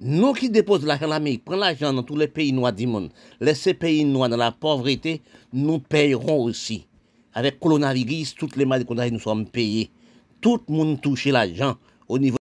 Nous 0.00 0.32
qui 0.32 0.48
déposons 0.48 0.86
l'argent 0.86 1.08
en 1.08 1.12
Amérique, 1.12 1.44
prenons 1.44 1.60
l'argent 1.60 1.92
dans 1.92 2.04
tous 2.04 2.16
les 2.16 2.28
pays 2.28 2.52
noirs 2.52 2.72
du 2.72 2.86
monde, 2.86 3.10
laissez 3.40 3.74
pays 3.74 4.04
noirs 4.04 4.28
dans 4.28 4.36
la 4.36 4.52
pauvreté, 4.52 5.22
nous 5.52 5.80
payerons 5.80 6.44
aussi. 6.44 6.86
Avec 7.32 7.58
coronavirus, 7.58 8.36
toutes 8.36 8.54
les 8.54 8.64
maladies 8.64 9.12
nous 9.12 9.18
sommes 9.18 9.48
payés. 9.48 9.90
Tout 10.40 10.60
le 10.68 10.74
monde 10.74 11.00
touche 11.00 11.26
l'argent 11.26 11.76
au 12.06 12.18
niveau. 12.18 12.36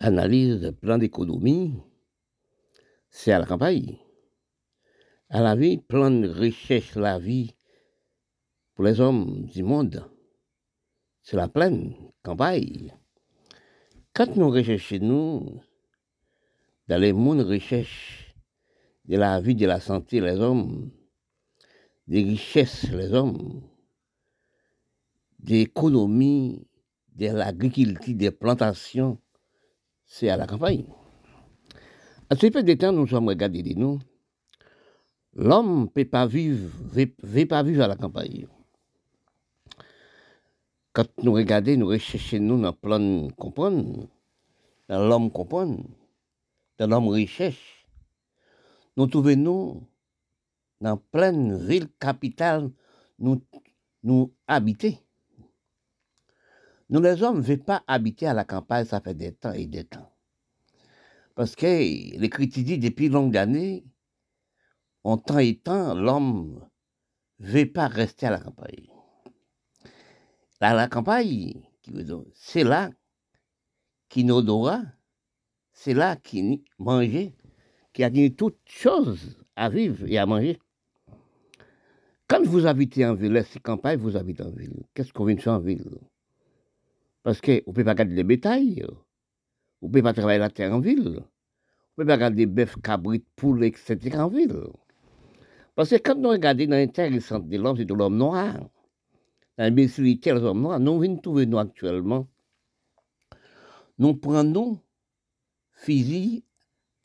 Analyse, 0.00 0.74
plan 0.82 0.98
d'économie, 0.98 1.72
c'est 3.10 3.32
à 3.32 3.38
la 3.38 3.46
campagne. 3.46 3.96
À 5.30 5.40
la 5.40 5.56
vie, 5.56 5.78
plan 5.78 6.10
de 6.10 6.28
recherche, 6.28 6.94
la 6.94 7.18
vie 7.18 7.54
pour 8.74 8.84
les 8.84 9.00
hommes 9.00 9.46
du 9.46 9.62
monde, 9.62 10.04
c'est 11.22 11.36
la 11.36 11.48
pleine 11.48 11.94
campagne. 12.22 12.94
Quand 14.12 14.36
nous 14.36 14.50
recherchons, 14.50 14.98
nous, 15.00 15.60
dans 16.90 16.98
les 16.98 17.12
mondes 17.12 17.42
recherche 17.42 18.34
de 19.04 19.16
la 19.16 19.40
vie, 19.40 19.54
de 19.54 19.64
la 19.64 19.78
santé, 19.78 20.20
les 20.20 20.40
hommes, 20.40 20.90
des 22.08 22.24
richesses, 22.24 22.90
les 22.90 23.12
hommes, 23.14 23.62
d'économie, 25.38 26.66
de 27.14 27.26
l'agriculture, 27.26 28.16
des 28.16 28.32
plantations, 28.32 29.18
c'est 30.04 30.30
à 30.30 30.36
la 30.36 30.48
campagne. 30.48 30.84
À 32.28 32.34
ce 32.34 32.48
peu 32.48 32.64
de 32.64 32.74
temps, 32.74 32.90
nous 32.90 33.06
sommes 33.06 33.28
regardés 33.28 33.62
de 33.62 33.78
nous. 33.78 34.00
L'homme 35.34 35.82
ne 35.82 35.86
peut 35.86 36.04
pas 36.04 36.26
vivre, 36.26 36.68
veut, 36.92 37.46
pas 37.46 37.62
vivre 37.62 37.84
à 37.84 37.86
la 37.86 37.94
campagne. 37.94 38.48
Quand 40.92 41.06
nous 41.22 41.34
regardons, 41.34 41.76
nous 41.76 41.86
recherchons 41.86 42.40
nous 42.40 42.60
dans 42.60 42.70
le 42.70 42.74
plan 42.74 43.28
comprendre, 43.36 44.08
dans 44.88 45.08
l'homme 45.08 45.30
comprendre, 45.30 45.84
l'homme 46.84 47.08
recherche, 47.08 47.86
nous 48.96 49.06
trouvons 49.06 49.36
nous 49.36 49.88
dans 50.80 50.96
pleine 50.96 51.56
ville 51.66 51.88
capitale, 51.98 52.70
nous, 53.18 53.44
nous 54.02 54.34
habiter. 54.46 54.98
Nous, 56.88 57.00
les 57.00 57.22
hommes, 57.22 57.38
ne 57.38 57.42
veulent 57.42 57.62
pas 57.62 57.84
habiter 57.86 58.26
à 58.26 58.34
la 58.34 58.44
campagne, 58.44 58.84
ça 58.84 59.00
fait 59.00 59.14
des 59.14 59.32
temps 59.32 59.52
et 59.52 59.66
des 59.66 59.84
temps. 59.84 60.10
Parce 61.34 61.54
que 61.54 61.66
l'Écriture 62.18 62.64
dit 62.64 62.78
depuis 62.78 63.08
longues 63.08 63.36
années, 63.36 63.84
en 65.04 65.16
temps 65.16 65.38
et 65.38 65.56
temps, 65.56 65.94
l'homme 65.94 66.66
ne 67.38 67.46
veut 67.46 67.70
pas 67.70 67.86
rester 67.86 68.26
à 68.26 68.30
la 68.30 68.40
campagne. 68.40 68.88
À 70.60 70.74
la 70.74 70.88
campagne, 70.88 71.62
c'est 72.34 72.64
là 72.64 72.90
qu'il 74.08 74.30
odora, 74.32 74.82
c'est 75.82 75.94
là 75.94 76.14
qu'il 76.14 76.60
mangeait, 76.78 77.32
qui 77.94 78.04
a 78.04 78.10
dit 78.10 78.34
toutes 78.34 78.58
choses 78.66 79.38
à 79.56 79.70
vivre 79.70 80.06
et 80.06 80.18
à 80.18 80.26
manger. 80.26 80.58
Quand 82.28 82.44
vous 82.44 82.66
habitez 82.66 83.06
en 83.06 83.14
ville, 83.14 83.42
c'est 83.48 83.62
campagne, 83.62 83.98
vous 83.98 84.14
habitez 84.14 84.42
en 84.42 84.50
ville? 84.50 84.84
Qu'est-ce 84.92 85.10
qu'on 85.10 85.24
vient 85.24 85.36
de 85.36 85.40
faire 85.40 85.54
en 85.54 85.58
ville? 85.58 85.88
Parce 87.22 87.40
que 87.40 87.52
vous 87.52 87.56
ne 87.56 87.72
pouvez 87.72 87.84
pas 87.84 87.94
garder 87.94 88.14
les 88.14 88.24
bétails, 88.24 88.84
vous 89.80 89.88
ne 89.88 89.92
pouvez 89.92 90.02
pas 90.02 90.12
travailler 90.12 90.38
la 90.38 90.50
terre 90.50 90.74
en 90.74 90.80
ville, 90.80 91.02
vous 91.02 91.12
ne 91.12 91.94
pouvez 91.96 92.06
pas 92.06 92.18
garder 92.18 92.44
bœuf, 92.44 92.76
cabrit, 92.82 93.24
poules, 93.34 93.64
etc. 93.64 94.18
en 94.18 94.28
ville. 94.28 94.60
Parce 95.74 95.88
que 95.88 95.96
quand 95.96 96.16
nous 96.16 96.28
regardons 96.28 96.66
dans 96.66 96.76
l'intéressant 96.76 97.38
de 97.38 97.56
l'homme, 97.56 97.78
c'est 97.78 97.86
de 97.86 97.94
l'homme 97.94 98.18
noir. 98.18 98.52
Dans 99.56 99.64
l'imbécilité 99.64 100.30
de 100.34 100.40
l'homme 100.40 100.60
noir, 100.60 100.78
nous 100.78 100.98
venons 100.98 101.16
trouver 101.16 101.46
nous 101.46 101.58
actuellement. 101.58 102.28
Nous 103.98 104.14
prenons 104.14 104.78
fusil 105.80 106.44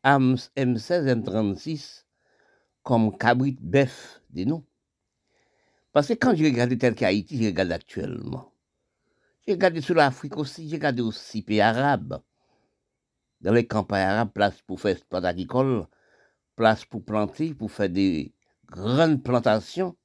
M16, 0.04 1.08
M36 1.08 2.04
comme 2.84 3.18
cabrit, 3.18 3.58
bœuf 3.60 4.22
de 4.30 4.44
nous. 4.44 4.64
Parce 5.92 6.08
que 6.08 6.14
quand 6.14 6.36
je 6.36 6.44
regarde 6.44 6.78
tel 6.78 6.94
qu'Haïti, 6.94 7.42
je 7.42 7.46
regarde 7.46 7.72
actuellement. 7.72 8.52
J'ai 9.48 9.54
regardé 9.54 9.82
sur 9.82 9.96
l'Afrique 9.96 10.38
aussi, 10.38 10.70
j'ai 10.70 10.76
regardé 10.76 11.02
aussi 11.02 11.42
pays 11.42 11.62
arabes. 11.62 12.22
Dans 13.42 13.54
les 13.54 13.66
campagnes 13.66 14.08
arabes, 14.08 14.32
place 14.34 14.62
pour 14.62 14.80
faire 14.80 14.98
plantes 15.06 15.26
agricole, 15.26 15.88
place 16.56 16.86
pour 16.86 17.04
planter, 17.04 17.54
pour 17.54 17.72
faire 17.72 17.90
des 17.90 18.34
grandes 18.66 19.24
plantations, 19.24 19.96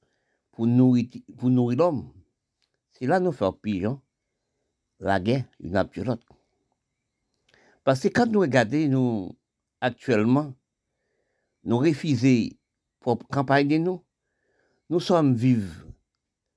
pour 0.52 0.66
nourrir, 0.66 1.06
pour 1.36 1.50
nourrir 1.50 1.78
l'homme. 1.78 2.12
C'est 2.92 3.06
là 3.06 3.20
nous 3.20 3.32
faisons 3.32 3.52
pigeon, 3.52 4.00
la 5.00 5.20
guerre, 5.20 5.44
une 5.58 5.76
après 5.76 6.02
Parce 7.84 8.00
que 8.00 8.08
quand 8.08 8.26
nous 8.26 8.40
regardons, 8.40 8.88
nous, 8.88 9.38
actuellement, 9.80 10.54
nous 11.64 11.78
refusons 11.78 12.50
pour 13.00 13.18
campagne 13.28 13.68
de 13.68 13.78
nous, 13.78 14.04
nous 14.88 15.00
sommes 15.00 15.34
vivants 15.34 15.90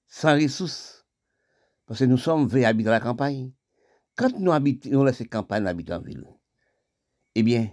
sans 0.08 0.36
ressources 0.36 1.06
parce 1.86 2.00
que 2.00 2.06
nous 2.06 2.18
sommes 2.18 2.48
venus 2.48 2.66
habiter 2.66 2.90
la 2.90 3.00
campagne. 3.00 3.52
Quand 4.16 4.38
nous 4.40 4.52
habitons, 4.52 5.04
laissons 5.04 5.24
la 5.24 5.30
campagne, 5.30 5.64
nous 5.64 5.70
habitons 5.70 5.96
en 5.96 6.02
ville. 6.02 6.28
Eh 7.36 7.44
bien, 7.44 7.72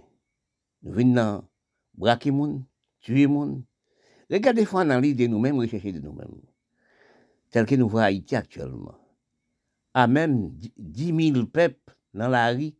nous 0.81 0.91
venons 0.91 1.47
braquer 1.93 2.31
gens, 2.31 2.63
tuer 2.99 3.23
gens. 3.23 3.61
Regardez 4.29 4.65
fois 4.65 4.81
analyse 4.81 5.15
de 5.15 5.27
nous-mêmes, 5.27 5.57
rechercher 5.57 5.91
de 5.91 5.99
nous-mêmes. 5.99 6.41
Tel 7.51 7.65
que 7.65 7.75
nous 7.75 7.89
voyons 7.89 8.07
Haïti 8.07 8.35
actuellement. 8.35 8.95
À 9.93 10.07
même 10.07 10.57
10 10.77 11.33
000 11.33 11.45
peuples 11.47 11.95
dans 12.13 12.29
la 12.29 12.49
rue, 12.51 12.73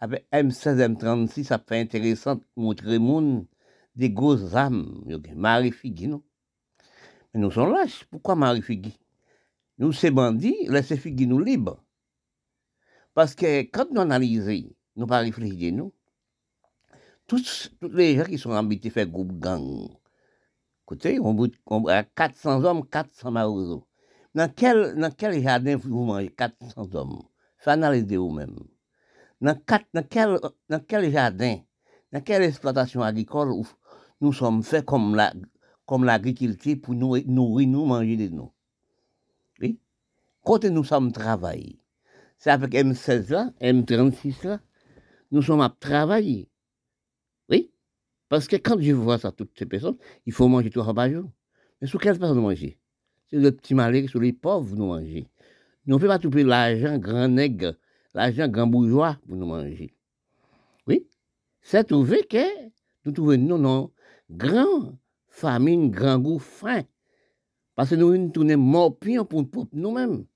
avec 0.00 0.26
M16, 0.32 0.96
M36, 0.96 1.44
ça 1.44 1.58
fait 1.58 1.80
intéressant 1.80 2.36
de 2.36 2.42
montrer 2.56 2.98
gens 2.98 3.46
des 3.94 4.10
grosses 4.10 4.54
âmes. 4.54 5.04
Marie 5.34 5.72
Figui, 5.72 6.08
non? 6.08 6.22
Mais 7.32 7.40
nous 7.40 7.50
sommes 7.50 7.72
lâches. 7.72 8.04
Pourquoi 8.10 8.34
Marie 8.34 8.62
Figui? 8.62 8.98
nous, 9.80 9.92
ces 9.92 10.10
bandits, 10.10 10.66
laissez 10.68 10.98
figuer 10.98 11.26
nous 11.26 11.40
libres. 11.40 11.82
Parce 13.14 13.34
que 13.34 13.62
quand 13.62 13.90
nous 13.90 14.02
analysons, 14.02 14.70
nous 14.94 15.06
pas 15.06 15.20
réfléchir, 15.20 15.72
nous, 15.72 15.92
tous, 17.26 17.72
les 17.80 18.16
gens 18.16 18.24
qui 18.24 18.36
sont 18.36 18.52
habités 18.52 18.90
faire 18.90 19.06
groupe 19.06 19.32
gang, 19.38 19.88
écoutez, 20.82 21.18
on, 21.18 21.86
a 21.86 22.04
400 22.04 22.62
hommes, 22.62 22.86
400 22.86 23.30
marosos. 23.30 23.86
Dans 24.34 24.52
quel, 24.52 24.96
dans 24.96 25.10
quel 25.10 25.42
jardin 25.42 25.76
vous 25.76 26.04
mangez 26.04 26.28
400 26.28 26.94
hommes? 26.94 27.22
Faites 27.56 27.72
analyser 27.72 28.18
vous-même. 28.18 28.56
Dans, 29.40 29.56
dans, 29.94 30.02
quel, 30.08 30.38
dans 30.68 30.80
quel 30.80 31.10
jardin, 31.10 31.58
dans 32.12 32.20
quelle 32.20 32.42
exploitation 32.42 33.02
agricole 33.02 33.52
nous 34.20 34.32
sommes 34.32 34.62
faits 34.62 34.84
comme 34.84 35.14
la 35.14 35.32
comme 35.86 36.04
l'agriculture 36.04 36.76
pour 36.80 36.94
nourrir, 36.94 37.24
nous, 37.26 37.84
manger 37.84 38.16
de 38.16 38.28
nous? 38.28 38.52
Quand 40.44 40.64
nous 40.64 40.84
sommes 40.84 41.10
travaillés, 41.10 41.80
c'est 42.38 42.50
avec 42.50 42.72
M16 42.72 43.32
là, 43.32 43.52
M36 43.60 44.46
là, 44.46 44.60
nous 45.32 45.42
sommes 45.42 45.60
à 45.62 45.68
travailler. 45.80 46.48
Oui, 47.48 47.72
parce 48.28 48.46
que 48.46 48.54
quand 48.54 48.80
je 48.80 48.92
vois 48.92 49.18
ça, 49.18 49.32
toutes 49.32 49.58
ces 49.58 49.66
personnes, 49.66 49.96
il 50.26 50.32
faut 50.32 50.46
manger 50.46 50.70
trois 50.70 50.94
par 50.94 51.10
jour. 51.10 51.28
Mais 51.80 51.88
sur 51.88 52.00
quelle 52.00 52.18
personne 52.18 52.40
manger? 52.40 52.78
C'est 53.28 53.38
le 53.38 53.50
petit 53.50 53.74
malheur, 53.74 54.08
sur 54.08 54.20
les 54.20 54.32
pauvres 54.32 54.76
nous 54.76 54.86
manger. 54.86 55.26
Nous 55.86 55.96
ne 55.96 55.98
pouvons 55.98 56.12
pas 56.12 56.18
trouver 56.20 56.44
l'argent 56.44 56.98
grand 56.98 57.28
nègre, 57.28 57.74
l'argent 58.14 58.48
grand 58.48 58.66
bourgeois 58.66 59.18
pour 59.26 59.36
nous 59.36 59.46
manger. 59.46 59.94
Oui, 60.86 61.06
c'est 61.62 61.84
trouvé 61.84 62.22
que 62.24 62.44
nous 63.04 63.12
trouvons 63.12 63.36
nous, 63.38 63.58
non, 63.58 63.92
grand 64.30 64.98
famine, 65.28 65.90
grand 65.90 66.18
goût, 66.18 66.38
faim. 66.38 66.82
Parce 67.74 67.90
que 67.90 67.94
nous, 67.94 68.28
tournons 68.30 68.58
morpions 68.58 69.24
pour 69.24 69.46
nous-mêmes. 69.72 70.26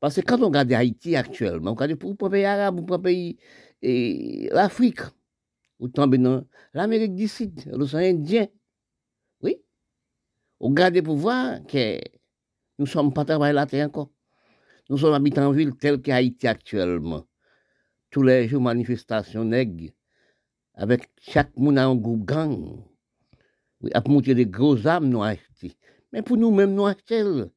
Parce 0.00 0.16
que 0.16 0.20
quand 0.20 0.40
on 0.42 0.46
regarde 0.46 0.72
Haïti 0.72 1.16
actuellement, 1.16 1.72
on 1.72 1.74
regarde 1.74 1.96
pour 1.96 2.10
le 2.10 2.30
pays 2.30 2.44
arabe, 2.44 2.86
pour 2.86 2.96
le 2.96 3.02
pays 3.02 3.38
l'Afrique, 4.52 5.00
ou 5.80 5.88
tomber 5.88 6.18
dans 6.18 6.44
l'Amérique 6.74 7.14
du 7.14 7.26
Sud, 7.26 7.64
l'océan 7.72 8.00
Indien. 8.00 8.46
Oui? 9.42 9.60
On 10.60 10.68
regarde 10.68 11.00
pour 11.02 11.16
voir 11.16 11.64
que 11.66 11.96
nous 12.78 12.84
ne 12.84 12.90
sommes 12.90 13.12
pas 13.12 13.24
travaillés 13.24 13.54
la 13.54 13.66
terre 13.66 13.86
encore. 13.86 14.10
Nous 14.90 14.96
sommes 14.96 15.12
habitants 15.12 15.48
en 15.48 15.52
ville 15.52 15.76
telle 15.76 16.00
qu'Haïti 16.00 16.46
actuellement. 16.46 17.26
Tous 18.10 18.22
les 18.22 18.48
jours, 18.48 18.62
manifestations 18.62 19.44
nègres, 19.44 19.90
avec 20.72 21.10
chaque 21.20 21.54
monde 21.58 21.78
en 21.78 21.94
groupe 21.94 22.24
gang. 22.24 22.82
Oui, 23.82 23.90
à 23.92 24.02
monter 24.08 24.34
des 24.34 24.46
gros 24.46 24.86
âmes, 24.86 25.08
nous 25.08 25.22
acheter. 25.22 25.76
Mais 26.10 26.22
pour 26.22 26.38
nous-mêmes, 26.38 26.74
nous 26.74 26.86
achetons. 26.86 27.50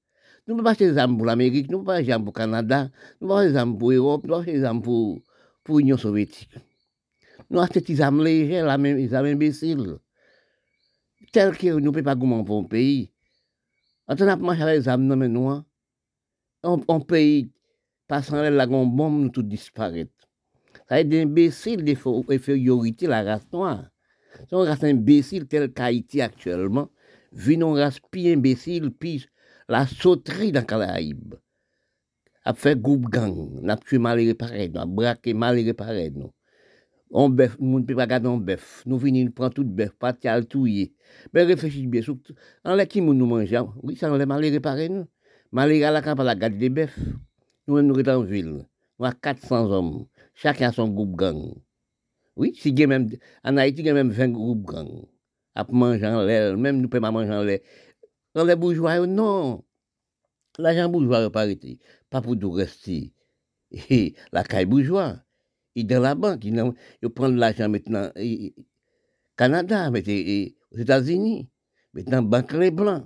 Nous 0.46 0.56
ne 0.58 0.62
pas 0.62 0.72
acheter 0.72 0.92
des 0.92 0.98
armes 0.98 1.16
pour 1.16 1.26
l'Amérique, 1.26 1.72
nous 1.72 1.80
ne 1.80 1.86
pas 1.86 1.94
acheter 1.94 2.08
des 2.08 2.12
armes 2.12 2.26
pour 2.26 2.34
le 2.34 2.38
Canada, 2.38 2.90
nous 3.22 3.28
ne 3.28 3.34
pas 3.34 3.40
acheter 3.40 3.52
des 3.54 3.58
armes 3.58 3.78
pour 3.78 3.92
l'Europe, 3.92 4.24
nous 4.24 4.30
ne 4.30 4.34
pas 4.34 4.42
acheter 4.42 4.54
des 4.54 4.64
armes 4.66 4.82
pour 4.82 5.22
l'Union 5.70 5.98
soviétique. 5.98 6.50
Nous 7.50 7.60
achetons 7.60 7.80
des 7.80 8.02
armes 8.02 8.24
légères, 8.24 8.78
des 8.78 9.14
armes 9.14 9.26
imbéciles. 9.28 10.00
Telles 11.32 11.58
que 11.58 11.68
nous 11.68 11.80
ne 11.80 11.90
pouvons 11.90 12.04
pas 12.04 12.16
gouverner 12.16 12.44
pour 12.44 12.60
un 12.60 12.64
pays. 12.66 13.10
Quand 14.06 14.20
on 14.20 14.28
a 14.28 14.36
marché 14.36 14.64
avec 14.64 14.80
les 14.80 14.90
armes 14.90 15.08
dans 15.08 15.16
nous, 15.16 15.64
un 16.64 17.00
pays 17.00 17.52
passant 18.08 18.42
la 18.42 18.68
bombe, 18.68 19.22
nous 19.22 19.30
tout 19.30 19.42
disparaît. 19.42 20.10
Ça 20.90 20.96
a 20.96 21.00
été 21.00 21.22
imbécile 21.22 21.84
d'infériorité, 21.84 23.08
la 23.08 23.24
race 23.24 23.48
noire. 23.54 23.86
C'est 24.38 24.52
une 24.52 24.68
race 24.68 24.84
imbécile 24.84 25.48
telle 25.48 25.72
qu'Haïti 25.72 26.20
actuellement. 26.22 26.90
Vu 27.32 27.54
une 27.54 27.64
race 27.64 28.00
plus 28.12 28.28
imbécile, 28.34 28.92
puis 28.92 29.26
la 29.70 29.88
sauterie 29.88 30.52
dans 30.52 30.60
les 30.60 30.66
Caraïbes. 30.66 31.36
A 32.44 32.54
fait 32.54 32.78
groupe 32.78 33.10
gang, 33.10 33.62
n'a 33.62 33.78
tué 33.78 33.98
malheureux 33.98 34.34
pareil, 34.34 34.70
n'a 34.70 34.86
braqué 34.86 35.34
malheureux 35.34 35.74
pareil, 35.74 36.12
non. 36.14 36.34
On 37.12 37.30
ne 37.30 37.82
peut 37.82 37.96
pas 37.96 38.08
garder 38.08 38.28
un 38.28 38.38
bœuf. 38.38 38.84
Nous 38.86 38.98
venons, 38.98 39.24
nous 39.24 39.32
prenons 39.32 39.52
tout 39.52 39.64
bœuf, 39.64 39.92
pas 39.92 40.12
de 40.12 40.42
tout 40.42 40.66
Mais 41.34 41.44
réfléchissez 41.44 41.88
bien, 41.88 42.02
en 42.66 42.76
la 42.76 42.86
qui 42.86 43.00
nous 43.00 43.26
mangeons, 43.26 43.74
oui, 43.84 43.96
ça, 43.96 44.18
les 44.18 44.26
malheureux 44.26 44.60
pareil, 44.60 44.90
Maléga 45.52 45.92
la 45.92 46.02
capable 46.02 46.28
la 46.28 46.36
garde 46.36 46.58
des 46.58 46.70
bœufs. 46.70 46.90
Nous-mêmes, 47.68 47.88
nous 47.88 47.96
sommes 47.96 48.08
en 48.08 48.24
ville. 48.24 48.66
Nous 48.98 49.06
avons 49.06 49.16
400 49.22 49.72
hommes. 49.72 50.06
Chacun 50.34 50.70
a 50.70 50.72
son 50.72 50.88
groupe 50.88 51.16
gang. 51.18 51.54
Oui, 52.38 52.54
si 52.56 52.72
même, 52.88 53.10
en 53.44 53.58
Haïti, 53.58 53.82
il 53.82 53.88
y 53.88 53.90
a 53.90 53.94
même 53.94 54.12
20 54.12 54.30
groupes 54.30 54.66
gang. 54.66 55.06
À 55.54 55.66
manger 55.70 56.08
en 56.08 56.24
l'air, 56.24 56.58
même 56.58 56.80
nous 56.80 56.88
pouvons 56.88 57.12
manger 57.12 57.34
en 57.34 57.44
l'air. 57.44 57.60
Dans 58.34 58.46
les 58.46 58.56
bourgeois, 58.56 59.06
non. 59.06 59.64
L'argent 60.58 60.88
bourgeois 60.88 61.24
n'est 61.24 61.30
pas 61.30 61.42
arrêté. 61.42 61.80
Pas 62.10 62.22
pour 62.22 62.40
tout 62.40 62.52
rester. 62.52 63.14
Et 63.72 64.16
la 64.32 64.46
caille 64.46 64.66
bourgeois, 64.66 65.18
il 65.76 65.82
est 65.82 65.84
dans 65.84 66.00
la 66.00 66.16
banque. 66.16 66.46
Il, 66.46 66.74
il 67.02 67.10
prend 67.10 67.30
de 67.30 67.36
l'argent 67.36 67.68
maintenant. 67.68 68.10
Et, 68.16 68.56
Canada, 69.36 69.92
mais 69.92 70.02
aux 70.72 70.78
États-Unis. 70.78 71.50
Maintenant, 71.94 72.22
banque 72.22 72.54
les 72.54 72.72
blancs. 72.72 73.06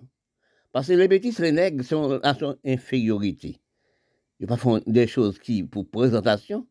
Parce 0.76 0.88
que 0.88 0.92
les 0.92 1.08
petits 1.08 1.32
nègres 1.54 1.86
sont 1.86 2.20
à 2.22 2.36
son 2.36 2.58
infériorité. 2.66 3.62
Ils 4.42 4.50
ne 4.50 4.56
font 4.58 4.82
des 4.86 5.08
choses 5.08 5.40
qui, 5.40 5.64
pour 5.64 5.90
présentation, 5.90 6.68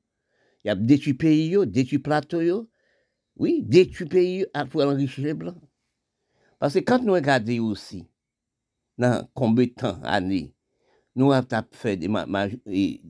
il 0.63 0.69
y 0.69 0.71
a 0.71 0.75
détruit 0.75 1.15
pays, 1.15 1.57
détruit 1.67 2.01
plateau, 2.01 2.69
oui, 3.37 3.63
détruit 3.63 4.07
pays 4.07 4.47
pour 4.71 4.83
enrichir 4.83 5.25
les 5.25 5.33
blancs. 5.33 5.57
Parce 6.59 6.75
que 6.75 6.81
quand 6.81 7.03
nous 7.03 7.15
regardons 7.15 7.71
aussi, 7.71 8.07
dans 8.99 9.27
combien 9.33 9.65
de 9.65 9.71
temps, 9.71 9.99
années, 10.03 10.55
nous 11.17 11.33
avons 11.33 11.65
fait 11.73 11.97
des 11.97 12.11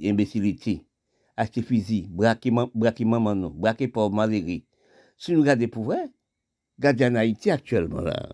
imbécilités, 0.04 0.86
acheter 1.36 1.62
fusil, 1.62 2.06
braquer 2.08 2.52
maman, 3.04 3.50
braquer 3.50 3.88
pauvre 3.88 4.14
malheureux. 4.14 4.62
Si 5.18 5.32
nous 5.32 5.40
regardons 5.40 5.66
pour 5.66 5.86
vrai, 5.86 6.08
regardez 6.78 7.04
en 7.06 7.16
Haïti 7.16 7.50
actuellement 7.50 8.02
là. 8.02 8.28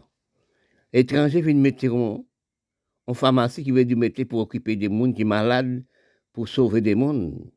Étrangers 0.93 1.41
viennent 1.41 1.63
mettre 1.63 1.89
en 3.11 3.15
pharmacie 3.15 3.65
qui 3.65 3.73
veut 3.73 3.85
du 3.85 3.97
mettre 3.97 4.23
pour 4.25 4.41
occuper 4.41 4.77
des 4.77 4.87
gens 4.87 5.13
qui 5.13 5.23
sont 5.23 5.29
malades, 5.29 5.83
pour 6.33 6.49
sauver 6.49 6.81
des 6.81 6.95
mondes. 6.95 7.51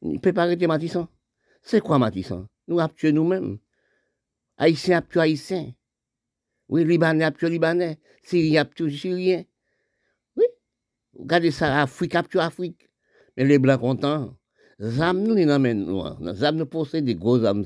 Il 0.00 0.18
peut 0.20 0.32
pas 0.32 0.44
arrêter 0.44 0.66
Matisson. 0.66 1.06
C'est 1.62 1.80
quoi 1.80 1.98
Matisson? 1.98 2.48
Nous 2.66 2.80
avons 2.80 2.94
nous-mêmes. 3.02 3.58
Haïtiens 4.56 4.98
avons 4.98 5.06
tué 5.08 5.20
Haïtiens. 5.20 5.74
Oui, 6.68 6.84
Libanais 6.84 7.30
tué 7.32 7.50
Libanais. 7.50 7.98
Syriens 8.22 8.62
avons 8.62 8.70
tué 8.74 8.90
Syriens. 8.90 9.44
Oui. 10.36 10.46
Regardez 11.18 11.50
ça, 11.50 11.82
Afrique 11.82 12.14
a 12.14 12.24
Afrique. 12.36 12.88
Mais 13.36 13.44
les 13.44 13.58
Blancs 13.58 13.80
contents. 13.80 14.36
Zam 14.80 15.22
nous, 15.22 15.36
ils 15.36 15.46
n'amènent 15.46 15.84
nous. 15.84 16.02
Zam 16.34 16.56
nous 16.56 16.66
possèdent 16.66 17.04
des 17.04 17.14
gros 17.14 17.44
âmes. 17.44 17.64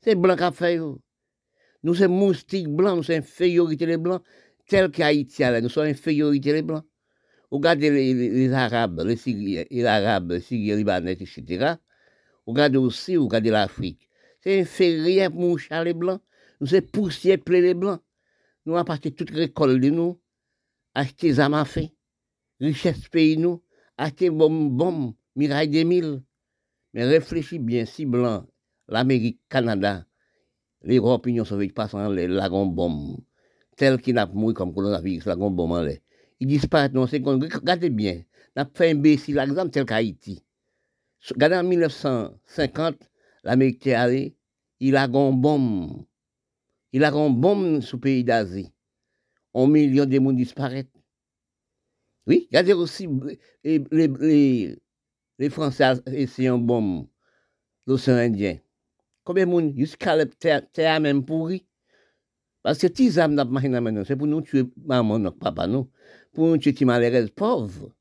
C'est 0.00 0.14
Blanc 0.14 0.36
qui 0.36 0.42
a 0.44 0.52
fait. 0.52 0.78
Nous 1.82 1.94
sommes 1.94 2.12
moustiques 2.12 2.68
blancs, 2.68 2.96
nous 2.96 3.02
sommes 3.02 3.16
infériorité 3.16 3.86
les 3.86 3.96
Blancs. 3.96 4.22
Tel 4.66 4.90
qu'Haïti, 4.90 5.42
nous 5.62 5.68
sommes 5.68 5.86
infériorité 5.86 6.52
les 6.52 6.62
Blancs. 6.62 6.84
Regardez 7.50 7.90
les, 7.90 8.12
les, 8.12 8.52
Arabes, 8.52 9.02
les 9.06 9.16
Syriens, 9.16 9.64
les 9.70 9.84
Arabes, 9.84 10.40
les 10.50 10.76
Libanais, 10.76 11.12
etc. 11.12 11.74
Regardez 12.44 12.78
aussi, 12.78 13.16
regardez 13.16 13.50
l'Afrique. 13.50 14.08
C'est 14.40 14.60
inférieur 14.60 15.30
pour 15.30 15.58
les 15.84 15.94
Blancs. 15.94 16.20
Nous, 16.60 16.66
c'est 16.66 16.82
poussière 16.82 17.38
plein 17.38 17.60
les 17.60 17.74
Blancs. 17.74 18.00
Nous 18.64 18.74
avons 18.74 18.84
passé 18.84 19.12
toute 19.12 19.30
récolte 19.30 19.80
de 19.80 19.90
nous, 19.90 20.20
acheter 20.94 21.32
des 21.32 21.92
richesse 22.60 23.08
pays 23.08 23.36
nous, 23.36 23.62
acheter 23.96 24.30
bombe, 24.30 24.76
bombe, 24.76 25.14
miraille 25.36 25.68
des 25.68 25.84
mille. 25.84 26.22
Mais 26.92 27.04
réfléchis 27.04 27.60
bien, 27.60 27.84
si 27.84 28.06
Blanc, 28.06 28.46
l'Amérique, 28.88 29.40
Canada, 29.48 30.06
l'Europe, 30.82 31.26
l'Union 31.26 31.44
soviétique 31.44 31.76
passent 31.76 31.94
en 31.94 32.08
la 32.08 32.48
bombe, 32.48 33.20
tel 33.76 34.00
qu'il 34.00 34.14
n'a 34.14 34.26
pas 34.26 34.34
mouru 34.34 34.54
comme 34.54 34.74
coronavirus, 34.74 35.26
la 35.26 35.36
bombe 35.36 35.60
en 35.60 35.82
l'air 35.82 35.98
ils 36.40 36.46
disparaissent 36.46 36.92
dans 36.92 37.06
ces 37.06 37.18
secondes. 37.18 37.42
Regardez 37.52 37.90
bien, 37.90 38.22
on 38.56 38.62
a 38.62 38.66
fait 38.66 38.90
un 38.90 38.96
imbécile, 38.96 39.38
exemple 39.38 39.70
tel 39.70 39.86
qu'Haïti. 39.86 40.42
Regardez 41.30 41.56
en 41.56 41.64
1950, 41.64 42.96
l'Amérique 43.44 43.86
est 43.86 43.94
allée, 43.94 44.36
il 44.80 44.96
a 44.96 45.04
une 45.04 45.40
bombe. 45.40 46.04
Il 46.92 47.04
a 47.04 47.12
une 47.12 47.40
bombe 47.40 47.80
sous 47.80 47.98
pays 47.98 48.24
d'Asie. 48.24 48.72
Un 49.54 49.66
million 49.66 50.06
de 50.06 50.18
monde 50.18 50.36
disparaissent. 50.36 50.84
Oui, 52.26 52.46
regardez 52.50 52.72
aussi 52.72 53.08
les, 53.64 53.82
les, 53.90 54.76
les, 55.38 55.50
Français 55.50 55.94
essayent 56.06 56.48
une 56.48 56.66
bombe, 56.66 57.06
l'océan 57.86 58.16
Indien. 58.16 58.58
Combien 59.24 59.46
de 59.46 59.50
monde 59.50 59.74
jusqu'à 59.76 60.16
la 60.16 60.26
terre 60.26 61.00
même 61.00 61.24
pourri? 61.24 61.65
Parce 62.66 62.78
que 62.78 62.88
si 62.92 63.16
âmes 63.20 63.34
n'a 63.34 63.46
c'est 64.04 64.16
pour 64.16 64.26
nous 64.26 64.42
tuer 64.42 64.64
maman, 64.84 65.30
papa, 65.30 65.68
nous 65.68 65.88
pour 66.32 66.52
une 66.52 66.58
petite 66.58 66.82
malheureuse 66.82 67.30
pauvre. 67.30 67.92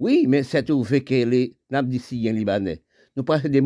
Oui, 0.00 0.26
mais 0.26 0.42
c'est 0.42 0.64
tout 0.64 0.82
fait 0.82 1.02
que 1.02 1.14
les 1.14 1.56
Nabdiciens 1.70 2.32
libanais, 2.32 2.82
nous 3.14 3.22
passons 3.22 3.48
des, 3.48 3.62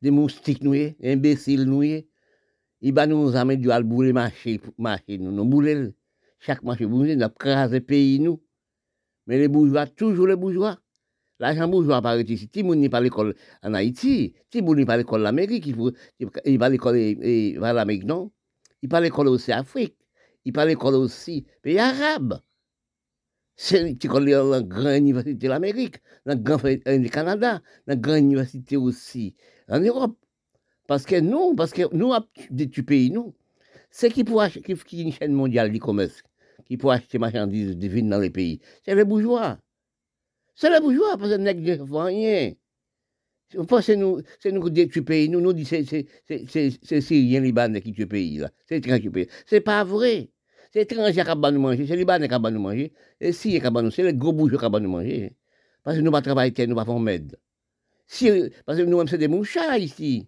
des 0.00 0.10
moustiques 0.10 0.62
noués, 0.62 0.96
imbéciles 1.04 1.64
noués. 1.64 2.08
Ils 2.80 2.94
va 2.94 3.06
nous 3.06 3.36
amener 3.36 3.70
al 3.70 3.82
bouler 3.82 4.14
marché, 4.14 4.58
marché, 4.78 5.18
nous, 5.18 5.32
nous 5.32 5.44
bouler, 5.44 5.90
chaque 6.38 6.64
bouler, 6.64 7.16
nous 7.16 7.26
le 7.26 7.78
pays, 7.80 8.20
nous. 8.20 8.42
Mais 9.26 9.36
les 9.36 9.48
bourgeois, 9.48 9.86
toujours 9.86 10.28
les 10.28 10.36
bourgeois. 10.36 10.78
L'argent 11.38 11.68
bourgeois 11.68 11.98
apparaît 11.98 12.22
ici. 12.22 12.48
Si 12.50 12.62
moun 12.62 12.80
n'est 12.80 12.88
pas 12.88 13.02
l'école 13.02 13.34
en 13.62 13.74
Haïti, 13.74 14.32
si 14.50 14.62
moun 14.62 14.78
n'est 14.78 14.86
pas 14.86 14.96
l'école 14.96 15.20
en 15.20 15.26
Amérique, 15.26 15.66
il, 15.66 16.58
va 16.58 16.70
l'école, 16.70 16.96
il 16.96 17.58
va 17.58 17.74
l'Amérique, 17.74 18.04
non. 18.04 18.32
Il 18.82 18.88
pas 18.88 19.00
l'école 19.00 19.28
aussi 19.28 19.52
Afrique. 19.52 19.96
Il 20.44 20.52
pas 20.52 20.64
l'école 20.64 20.94
aussi 20.94 21.46
pays 21.62 21.78
arabe. 21.78 22.40
C'est 23.56 23.98
tu 23.98 24.08
connais 24.08 24.32
la 24.32 24.62
grande 24.62 24.98
université 24.98 25.34
de 25.34 25.48
l'Amérique, 25.48 25.96
la 26.24 26.36
grande 26.36 26.60
université 26.60 26.98
du 26.98 27.10
Canada, 27.10 27.60
la 27.86 27.96
grande 27.96 28.18
université 28.18 28.76
aussi 28.76 29.34
en 29.68 29.80
Europe. 29.80 30.16
Parce 30.86 31.04
que 31.04 31.20
nous, 31.20 31.54
parce 31.54 31.72
que 31.72 31.82
nous, 31.94 32.12
des 32.50 32.68
pays, 32.68 33.10
nous, 33.10 33.34
c'est 33.90 34.10
qui 34.10 34.24
pour 34.24 34.40
acheter, 34.42 34.74
qui 34.74 35.02
une 35.02 35.12
chaîne 35.12 35.32
mondiale 35.32 35.72
du 35.72 35.80
commerce, 35.80 36.22
qui 36.66 36.76
pour 36.76 36.92
acheter 36.92 37.18
marchandises 37.18 37.76
divines 37.76 38.08
dans 38.08 38.20
les 38.20 38.30
pays, 38.30 38.60
c'est 38.84 38.94
les 38.94 39.04
bourgeois. 39.04 39.58
C'est 40.54 40.70
les 40.70 40.80
bourgeois, 40.80 41.16
parce 41.18 41.30
que 41.30 41.36
nous 41.36 41.44
ne 41.44 42.02
rien. 42.04 42.52
C'est 43.50 43.96
nous, 43.96 44.20
c'est 44.40 44.52
nous 44.52 44.62
qui 44.70 44.88
tuent 44.88 45.02
pays. 45.02 45.28
Nous, 45.28 45.40
nous 45.40 45.52
disons, 45.52 45.82
c'est 46.26 47.00
Syriens, 47.00 47.40
Libanais 47.40 47.80
qui 47.80 47.92
tuent 47.92 48.06
pays, 48.06 48.38
là. 48.38 48.50
C'est 48.66 48.76
étranger 48.76 49.02
qui 49.02 49.10
pays. 49.10 49.28
C'est 49.46 49.60
pas 49.60 49.84
vrai. 49.84 50.30
C'est 50.72 50.82
étranger 50.82 51.22
qui 51.22 51.40
va 51.40 51.50
nous 51.50 51.60
manger, 51.60 51.86
c'est 51.86 51.96
Libanais 51.96 52.28
qui 52.28 52.34
va 52.40 52.50
nous 52.50 52.60
manger, 52.60 52.92
et 53.20 53.32
si 53.32 53.58
qui 53.58 53.70
nous 53.70 53.90
c'est 53.90 54.02
les 54.02 54.12
gros 54.12 54.34
bourgeois 54.34 54.58
qui 54.58 54.70
va 54.70 54.80
nous 54.80 54.90
manger. 54.90 55.34
Parce 55.82 55.96
que 55.96 56.02
nous 56.02 56.10
ne 56.10 56.12
pas 56.12 56.20
travailler, 56.20 56.66
nous 56.66 56.74
ne 56.74 56.84
pas 56.84 56.98
med. 56.98 57.36
Si, 58.06 58.30
parce 58.66 58.78
que 58.78 58.84
nous-mêmes, 58.84 59.08
c'est 59.08 59.18
des 59.18 59.28
mouchards 59.28 59.78
ici. 59.78 60.26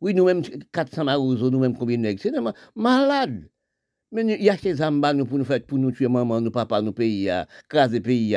Oui, 0.00 0.12
nous-mêmes, 0.12 0.42
400 0.72 1.04
marousos, 1.04 1.50
nous-mêmes, 1.50 1.76
combien 1.76 1.96
de 1.96 2.14
c'est 2.18 2.32
malade. 2.74 3.48
Mais 4.10 4.24
il 4.38 4.44
y 4.44 4.50
a 4.50 4.58
ces 4.58 4.74
zambas 4.74 5.14
nous, 5.14 5.24
pour 5.24 5.38
nous 5.38 5.44
faire, 5.44 5.62
pour 5.62 5.78
nous 5.78 5.90
tuer 5.90 6.08
maman, 6.08 6.40
nous, 6.40 6.50
papa, 6.50 6.82
nous 6.82 6.92
pays, 6.92 7.30
craser 7.68 8.00
pays. 8.00 8.36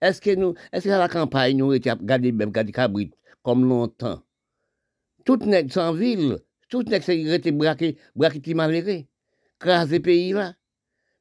Est-ce 0.00 0.20
que 0.20 0.34
nous, 0.34 0.54
est-ce 0.72 0.84
que 0.86 0.90
à 0.90 0.98
la 0.98 1.08
campagne, 1.08 1.56
nous, 1.56 1.70
même, 1.70 2.50
gardés 2.50 2.72
cabrit, 2.72 3.12
comme 3.46 3.68
longtemps? 3.68 4.20
Tout 5.24 5.38
nègre 5.46 5.72
sans 5.72 5.92
ville, 5.92 6.38
tout 6.68 6.82
nègre, 6.82 7.04
c'est 7.04 7.52
braqué, 7.52 7.96
braqué, 8.16 8.54
malheureux 8.54 9.04
craser 9.60 10.00
pays 10.00 10.32
là. 10.32 10.54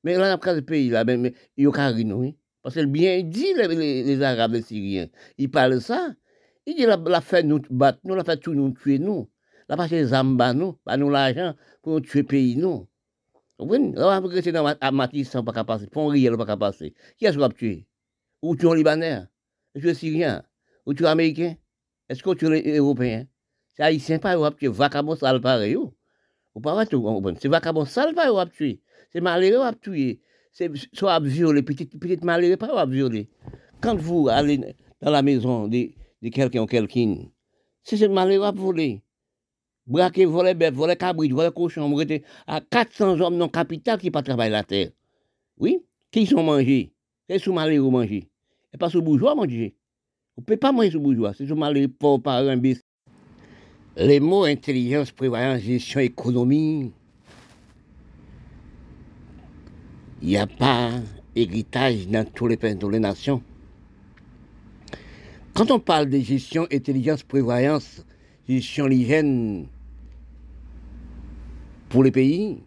Mais 0.03 0.17
là, 0.17 0.31
on 0.31 0.33
a 0.33 0.37
crasé 0.37 0.63
pays 0.63 0.89
là, 0.89 1.03
mais, 1.03 1.33
il 1.55 1.65
y 1.65 1.67
a 1.67 1.91
oui. 2.15 2.35
Parce 2.63 2.75
que 2.75 2.85
bien 2.85 3.21
dit, 3.21 3.53
les, 3.53 4.03
les, 4.03 4.21
Arabes, 4.23 4.53
les 4.53 4.63
Syriens, 4.63 5.07
ils 5.37 5.51
parlent 5.51 5.79
ça. 5.79 6.13
Ils 6.65 6.75
disent 6.75 6.87
la, 6.87 6.97
la 6.97 7.21
fait 7.21 7.43
nous 7.43 7.61
battre, 7.69 7.99
nous, 8.03 8.15
la 8.15 8.23
fait 8.23 8.37
tout 8.37 8.55
nous 8.55 8.71
tuer, 8.71 8.97
nous. 8.97 9.29
La 9.69 9.77
fait 9.77 9.95
les 9.95 10.13
âmes, 10.13 10.35
nous, 10.55 10.73
pas 10.83 10.97
nous 10.97 11.11
l'argent 11.11 11.53
pour 11.83 12.01
tuer 12.01 12.23
pays, 12.23 12.55
nous. 12.55 12.87
Vous 13.59 13.65
comprenez? 13.65 13.93
Là, 13.93 14.17
on 14.17 14.21
va 14.21 14.27
rester 14.27 14.51
dans 14.51 14.75
Matisse, 14.91 15.35
on 15.35 15.43
pas 15.43 15.63
passer. 15.63 15.87
Pour 15.87 16.11
rien, 16.11 16.33
on 16.33 16.37
pas 16.37 16.57
passer. 16.57 16.95
Qui 17.17 17.25
est-ce 17.25 17.35
qu'on 17.35 17.41
va 17.41 17.49
tuer? 17.49 17.87
Ou 18.41 18.55
tu 18.55 18.67
es 18.67 18.75
Libanais? 18.75 19.21
Ou 19.75 19.79
tu 19.79 19.89
es 19.89 19.93
Syrien? 19.93 20.43
Ou 20.85 20.93
tu 20.93 21.03
es 21.03 21.07
Américain? 21.07 21.55
Est-ce 22.09 22.21
que 22.21 22.33
tu 22.33 22.45
es 22.55 22.77
Européen? 22.77 23.27
C'est 23.73 23.83
Haïtien, 23.83 24.19
pas 24.19 24.35
Europe, 24.35 24.55
tu 24.59 24.65
es 24.65 24.69
vacabon 24.69 25.15
sale 25.15 25.41
pareil, 25.41 25.75
ou 25.75 26.61
pas 26.61 26.85
tout 26.85 27.23
C'est 27.39 27.47
vacabon 27.47 27.85
sale 27.85 28.13
pas 28.13 28.31
ou 28.31 28.45
tuer. 28.49 28.79
C'est 29.11 29.21
malheureux 29.21 29.73
tuer. 29.81 30.21
C'est 30.51 30.71
soit 30.93 31.19
violer, 31.19 31.63
petite, 31.63 31.99
petite 31.99 32.23
malheureux 32.23 32.57
pas 32.57 32.85
ou 32.85 32.89
violer. 32.89 33.29
Quand 33.81 33.95
vous 33.97 34.29
allez 34.29 34.75
dans 35.01 35.11
la 35.11 35.21
maison 35.21 35.67
de, 35.67 35.89
de 36.21 36.29
quelqu'un 36.29 36.61
ou 36.61 36.65
quelqu'un, 36.65 37.25
C'est 37.83 37.97
ce 37.97 38.05
malheureux 38.05 38.45
à 38.45 38.51
voler. 38.51 39.01
Braquer, 39.87 40.25
voler 40.25 40.53
bête, 40.53 40.73
voler 40.73 40.95
cabrit, 40.95 41.29
voler 41.29 41.51
cochon, 41.53 41.87
m'arrêter 41.89 42.23
à 42.47 42.61
400 42.61 43.19
hommes 43.19 43.37
non 43.37 43.49
capital 43.49 43.99
qui 43.99 44.09
pas 44.09 44.23
travailler 44.23 44.51
la 44.51 44.63
terre. 44.63 44.89
Oui? 45.57 45.85
Qui 46.11 46.25
sont 46.25 46.41
mangés? 46.41 46.93
C'est 47.29 47.39
sous 47.39 47.53
malheureux 47.53 47.91
manger. 47.91 48.29
Et 48.73 48.77
pas 48.77 48.89
sous 48.89 49.01
bourgeois 49.01 49.35
manger. 49.35 49.75
Vous 50.35 50.41
ne 50.41 50.45
pouvez 50.47 50.57
pas 50.57 50.73
manger 50.73 50.99
bourgeois. 50.99 51.33
C'est 51.33 51.47
sous 51.47 51.55
malheureux 51.55 51.87
pauvre 51.87 52.21
parents, 52.21 52.57
bis. 52.57 52.81
Les 53.95 54.19
mots 54.19 54.43
intelligence, 54.43 55.11
prévoyance, 55.11 55.61
gestion, 55.61 56.01
économie, 56.01 56.91
il 60.21 60.27
n'y 60.27 60.35
a 60.35 60.45
pas 60.45 60.91
héritage 61.33 62.05
dans 62.09 62.25
tous 62.25 62.47
les 62.47 62.57
pays, 62.57 62.75
dans 62.75 62.89
les 62.89 62.99
nations. 62.99 63.41
Quand 65.53 65.71
on 65.71 65.79
parle 65.79 66.09
de 66.09 66.19
gestion, 66.19 66.67
intelligence, 66.69 67.23
prévoyance, 67.23 68.05
gestion, 68.49 68.87
l'hygiène 68.87 69.67
pour 71.87 72.03
les 72.03 72.11
pays, 72.11 72.57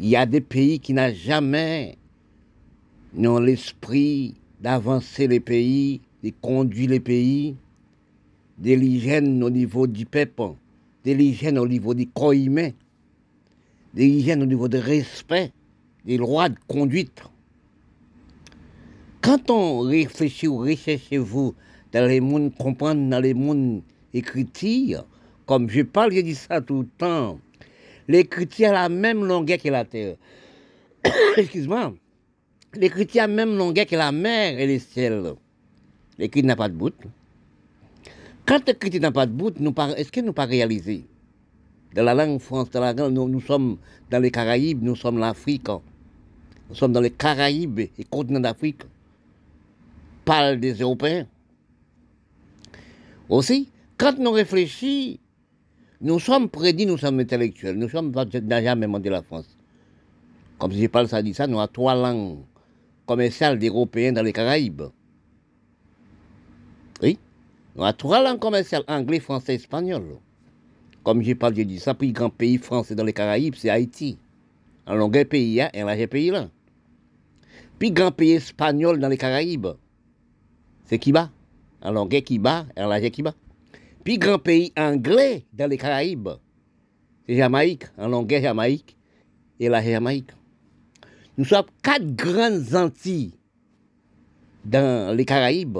il 0.00 0.08
y 0.08 0.16
a 0.16 0.24
des 0.24 0.40
pays 0.40 0.80
qui 0.80 0.94
n'ont 0.94 1.12
jamais 1.12 1.98
l'esprit 3.14 4.34
d'avancer 4.60 5.26
les 5.28 5.40
pays, 5.40 6.00
de 6.22 6.32
conduire 6.40 6.90
les 6.90 7.00
pays, 7.00 7.56
de 8.58 8.74
l'hygiène 8.74 9.42
au 9.42 9.50
niveau 9.50 9.86
du 9.86 10.06
peuple, 10.06 10.54
de 11.04 11.12
l'hygiène 11.12 11.58
au 11.58 11.66
niveau 11.66 11.94
du 11.94 12.06
corps 12.08 12.32
humain, 12.32 12.70
de 13.94 14.00
l'hygiène 14.00 14.42
au 14.42 14.46
niveau 14.46 14.68
du 14.68 14.76
respect, 14.76 15.52
des 16.04 16.18
droits 16.18 16.48
de 16.48 16.56
conduite. 16.68 17.22
Quand 19.20 19.50
on 19.50 19.80
réfléchit 19.80 20.48
ou 20.48 20.58
recherchez-vous 20.58 21.54
dans 21.92 22.06
les 22.08 22.20
mondes, 22.20 22.54
comprendre 22.56 23.08
dans 23.08 23.20
les 23.20 23.34
mondes 23.34 23.82
écriture, 24.14 25.04
comme 25.46 25.68
je 25.68 25.82
parle, 25.82 26.12
je 26.12 26.20
dis 26.20 26.34
ça 26.34 26.60
tout 26.60 26.80
le 26.80 26.88
temps, 26.98 27.38
l'écriture 28.08 28.68
a 28.68 28.72
la 28.72 28.88
même 28.88 29.24
longueur 29.24 29.58
que 29.58 29.68
la 29.68 29.84
terre. 29.84 30.16
Excuse-moi. 31.36 31.94
L'écriture 32.74 33.22
a 33.22 33.26
la 33.26 33.34
même 33.34 33.56
longueur 33.56 33.86
que 33.86 33.96
la 33.96 34.12
mer 34.12 34.58
et 34.58 34.66
les 34.66 34.78
ciels. 34.78 35.34
L'écriture 36.18 36.48
n'a 36.48 36.56
pas 36.56 36.68
de 36.68 36.74
bout. 36.74 36.94
Quand 38.46 38.66
l'écriture 38.66 39.00
n'a 39.00 39.12
pas 39.12 39.26
de 39.26 39.32
bout, 39.32 39.54
est-ce 39.96 40.12
que 40.12 40.20
nous 40.20 40.32
pas 40.32 40.44
réalisé? 40.44 41.06
Dans 41.94 42.04
la 42.04 42.14
langue 42.14 42.40
française, 42.40 42.96
nous, 42.96 43.28
nous, 43.28 43.40
sommes 43.40 43.76
dans 44.10 44.18
les 44.18 44.30
Caraïbes, 44.30 44.82
nous 44.82 44.96
sommes 44.96 45.18
l'Afrique. 45.18 45.68
Nous 45.68 46.74
sommes 46.74 46.92
dans 46.92 47.00
les 47.00 47.10
Caraïbes 47.10 47.80
et 47.80 48.04
continent 48.08 48.40
d'Afrique. 48.40 48.82
Parle 50.24 50.58
des 50.58 50.74
Européens. 50.74 51.26
Aussi, 53.28 53.68
quand 53.98 54.18
nous 54.18 54.30
réfléchissons, 54.30 55.18
nous 56.00 56.18
sommes 56.18 56.48
prédits, 56.48 56.86
nous 56.86 56.98
sommes 56.98 57.20
intellectuels. 57.20 57.76
Nous 57.76 57.88
sommes 57.88 58.10
n'a 58.10 58.62
jamais 58.62 58.86
de 58.86 59.10
la 59.10 59.22
France. 59.22 59.56
Comme 60.58 60.72
je 60.72 60.86
parle, 60.86 61.08
ça 61.08 61.22
dit 61.22 61.34
ça, 61.34 61.46
nous 61.46 61.60
avons 61.60 61.72
trois 61.72 61.94
langues 61.94 62.38
commerciales 63.06 63.58
d'Européens 63.58 64.12
dans 64.12 64.22
les 64.22 64.32
Caraïbes. 64.32 64.82
Oui. 67.02 67.18
Nous 67.74 67.82
avons 67.82 67.96
trois 67.96 68.22
langues 68.22 68.38
commerciales, 68.38 68.84
anglais, 68.86 69.20
français, 69.20 69.54
espagnol. 69.54 70.18
Comme 71.02 71.22
je 71.22 71.32
parle, 71.32 71.56
je 71.56 71.62
dis 71.62 71.80
ça, 71.80 71.94
puis 71.94 72.12
grand 72.12 72.30
pays 72.30 72.58
français 72.58 72.94
dans 72.94 73.04
les 73.04 73.12
Caraïbes, 73.12 73.54
c'est 73.56 73.70
Haïti. 73.70 74.18
En 74.86 74.94
longueur 74.94 75.26
pays, 75.26 75.60
hein, 75.60 75.70
et 75.74 75.82
large 75.82 76.06
pays 76.06 76.30
là. 76.30 76.48
Puis 77.78 77.90
grand 77.90 78.12
pays 78.12 78.32
espagnol 78.32 79.00
dans 79.00 79.08
les 79.08 79.16
Caraïbes, 79.16 79.68
c'est 80.84 80.98
Kiba. 80.98 81.30
En 81.82 81.90
longueur 81.90 82.22
Kiba, 82.22 82.66
en 82.76 82.86
large 82.86 83.10
Kiba. 83.10 83.34
Puis 84.04 84.18
grand 84.18 84.38
pays 84.38 84.72
anglais 84.76 85.44
dans 85.52 85.68
les 85.68 85.78
Caraïbes, 85.78 86.28
c'est 87.26 87.36
Jamaïque, 87.36 87.84
en 87.98 88.08
longueur 88.08 88.42
Jamaïque 88.42 88.96
et 89.58 89.68
la 89.68 89.82
Jamaïque. 89.82 90.30
Nous 91.38 91.44
sommes 91.44 91.66
quatre 91.82 92.14
grandes 92.14 92.74
Antilles 92.74 93.32
dans 94.64 95.16
les 95.16 95.24
Caraïbes, 95.24 95.78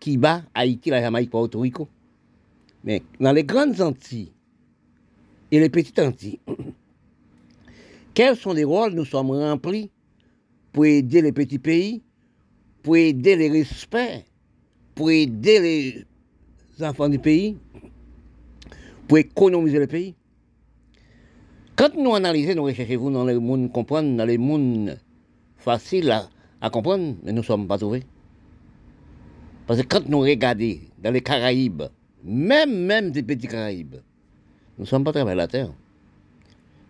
Kiba, 0.00 0.42
Haïti, 0.54 0.90
la 0.90 1.00
Jamaïque, 1.00 1.30
Porto 1.30 1.60
Rico. 1.60 1.88
Mais 2.82 3.02
dans 3.20 3.32
les 3.32 3.44
grandes 3.44 3.80
Antilles 3.80 4.32
et 5.52 5.60
les 5.60 5.68
petites 5.68 5.98
Antilles, 5.98 6.40
quels 8.14 8.36
sont 8.36 8.54
les 8.54 8.64
rôles 8.64 8.94
nous 8.94 9.04
sommes 9.04 9.30
remplis 9.30 9.90
pour 10.72 10.86
aider 10.86 11.20
les 11.20 11.32
petits 11.32 11.58
pays, 11.58 12.02
pour 12.82 12.96
aider 12.96 13.36
les 13.36 13.50
respects, 13.50 14.24
pour 14.94 15.10
aider 15.10 16.06
les 16.78 16.84
enfants 16.84 17.08
du 17.08 17.18
pays, 17.18 17.56
pour 19.06 19.18
économiser 19.18 19.78
le 19.78 19.86
pays? 19.86 20.14
Quand 21.76 21.94
nous 21.96 22.14
analysons, 22.14 22.56
nous 22.56 22.64
recherchons 22.64 23.10
dans 23.10 23.24
le 23.24 23.38
monde 23.40 23.72
comprendre, 23.72 24.14
dans 24.16 24.26
les 24.26 24.36
mondes 24.36 24.98
faciles 25.56 26.10
à, 26.60 26.70
comprendre, 26.70 27.16
mais 27.22 27.32
nous 27.32 27.40
ne 27.40 27.46
sommes 27.46 27.66
pas 27.66 27.78
trouvés. 27.78 28.02
Parce 29.70 29.82
que 29.82 29.86
quand 29.86 30.08
nous 30.08 30.18
regardons 30.18 30.80
dans 30.98 31.12
les 31.12 31.20
Caraïbes, 31.20 31.84
même, 32.24 32.86
même 32.86 33.12
des 33.12 33.22
petits 33.22 33.46
Caraïbes, 33.46 33.98
nous 34.76 34.82
ne 34.82 34.84
sommes 34.84 35.04
pas 35.04 35.12
très 35.12 35.32
la 35.32 35.46
terre. 35.46 35.72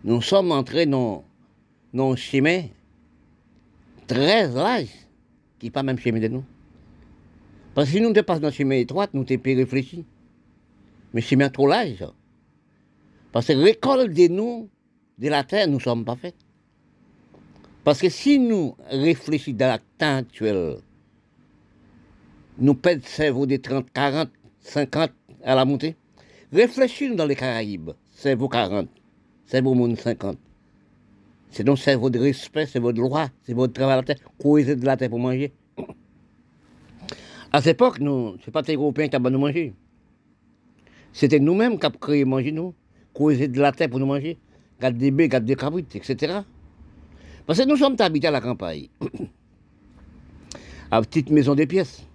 Nous 0.03 0.19
sommes 0.23 0.51
entrés 0.51 0.87
dans, 0.87 1.23
dans 1.93 2.13
un 2.13 2.15
chemin 2.15 2.63
très 4.07 4.47
large, 4.47 4.89
qui 5.59 5.67
n'est 5.67 5.69
pas 5.69 5.83
même 5.83 5.99
chemin 5.99 6.19
de 6.19 6.27
nous. 6.27 6.43
Parce 7.75 7.87
que 7.87 7.97
si 7.97 8.01
nous 8.01 8.13
dépassons 8.13 8.41
dans 8.41 8.47
un 8.47 8.51
chemin 8.51 8.77
étroit, 8.77 9.05
nous 9.13 9.27
sommes 9.27 9.37
plus 9.37 9.55
réfléchis. 9.55 10.03
Mais 11.13 11.21
chemin 11.21 11.49
trop 11.49 11.67
large. 11.67 12.03
Parce 13.31 13.45
que 13.45 13.53
récolte 13.53 14.11
de 14.11 14.27
nous, 14.27 14.69
de 15.19 15.29
la 15.29 15.43
terre, 15.43 15.67
nous 15.67 15.75
ne 15.75 15.81
sommes 15.81 16.03
pas 16.03 16.15
faits. 16.15 16.33
Parce 17.83 17.99
que 18.01 18.09
si 18.09 18.39
nous 18.39 18.75
réfléchissons 18.89 19.55
dans 19.55 19.73
le 19.73 19.79
temps 19.99 20.17
actuel, 20.17 20.77
nous 22.57 22.75
perdons 22.75 23.01
cerveau 23.05 23.45
de 23.45 23.57
30, 23.57 23.91
40, 23.93 24.29
50 24.61 25.11
à 25.43 25.55
la 25.55 25.65
montée. 25.65 25.95
Réfléchissons 26.51 27.15
dans 27.15 27.25
les 27.25 27.35
Caraïbes, 27.35 27.91
cerveau 28.11 28.49
40, 28.49 28.87
cerveau 29.45 29.73
monde 29.73 29.97
50. 29.97 30.37
C'est 31.49 31.63
donc 31.63 31.79
cerveau 31.79 32.09
de 32.09 32.19
respect, 32.19 32.65
c'est 32.65 32.79
votre 32.79 32.97
droit, 32.97 33.27
c'est 33.43 33.53
votre 33.53 33.73
travail 33.73 33.93
à 33.93 33.97
la 33.97 34.03
terre, 34.03 34.17
de 34.39 34.85
la 34.85 34.97
terre 34.97 35.09
pour 35.09 35.19
manger. 35.19 35.51
À 37.51 37.61
cette 37.61 37.75
époque, 37.75 37.99
nous, 37.99 38.37
ce 38.39 38.47
n'est 38.47 38.51
pas 38.51 38.61
les 38.61 38.75
Européens 38.75 39.09
qui 39.09 39.17
ont 39.17 39.29
nous 39.29 39.39
manger. 39.39 39.73
C'était 41.11 41.39
nous-mêmes 41.39 41.77
qui 41.77 41.85
avons 41.85 41.97
créé 41.97 42.23
manger 42.23 42.53
nous, 42.53 42.73
courir 43.13 43.49
de 43.49 43.59
la 43.59 43.73
terre 43.73 43.89
pour 43.89 43.99
nous 43.99 44.05
manger, 44.05 44.37
garder 44.79 44.97
des 44.97 45.11
baies, 45.11 45.27
garder 45.27 45.47
des 45.47 45.55
cabrites, 45.55 45.93
etc. 45.93 46.39
Parce 47.45 47.59
que 47.59 47.67
nous 47.67 47.75
sommes 47.75 47.97
habités 47.99 48.27
à 48.27 48.31
la 48.31 48.39
campagne, 48.39 48.87
à 50.91 51.01
petite 51.01 51.29
maison 51.29 51.55
de 51.55 51.65
pièces, 51.65 52.07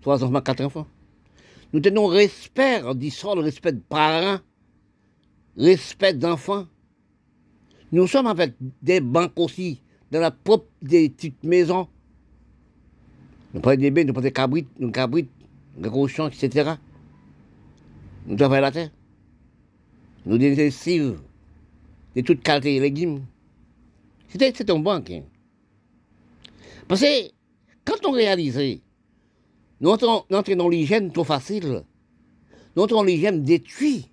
trois 0.00 0.22
enfants, 0.24 0.40
quatre 0.40 0.64
enfants. 0.64 0.86
Nous 1.72 1.80
tenons 1.80 2.06
respect, 2.06 2.82
dit 2.94 3.10
ça, 3.10 3.34
le 3.34 3.42
respect 3.42 3.72
de 3.72 3.80
parents, 3.80 4.40
respect 5.56 6.14
d'enfants. 6.14 6.66
Nous 7.92 8.06
sommes 8.06 8.26
avec 8.26 8.54
des 8.82 9.00
banques 9.00 9.38
aussi, 9.38 9.80
dans 10.10 10.20
la 10.20 10.30
propre 10.30 10.66
des 10.82 11.10
petites 11.10 11.42
maisons. 11.44 11.88
Nous 13.54 13.60
prenons 13.60 13.80
des 13.80 13.90
baies, 13.90 14.04
nous 14.04 14.12
prenons 14.12 14.24
des 14.24 14.32
cabrites, 14.32 14.68
des 14.78 14.90
cabrites, 14.90 15.30
des 15.76 15.88
cochons, 15.88 16.28
etc. 16.28 16.72
Nous 18.26 18.36
travaillons 18.36 18.62
la 18.62 18.72
terre. 18.72 18.90
Nous 20.26 20.38
des 20.38 20.54
lessives, 20.54 21.18
de 22.14 22.20
toutes 22.20 22.42
qualités 22.42 22.76
de 22.76 22.82
légumes. 22.82 23.24
C'est 24.28 24.70
un 24.70 24.78
banque. 24.78 25.10
Hein. 25.10 25.22
Parce 26.86 27.00
que 27.00 27.30
quand 27.84 28.06
on 28.06 28.12
réalise, 28.12 28.80
nous 29.80 29.90
entrons, 29.90 30.24
dans 30.28 30.68
l'hygiène 30.68 31.10
trop 31.10 31.24
facile. 31.24 31.82
Nous 32.76 32.82
entrons 32.82 33.02
dans 33.02 33.42
détruit. 33.42 34.10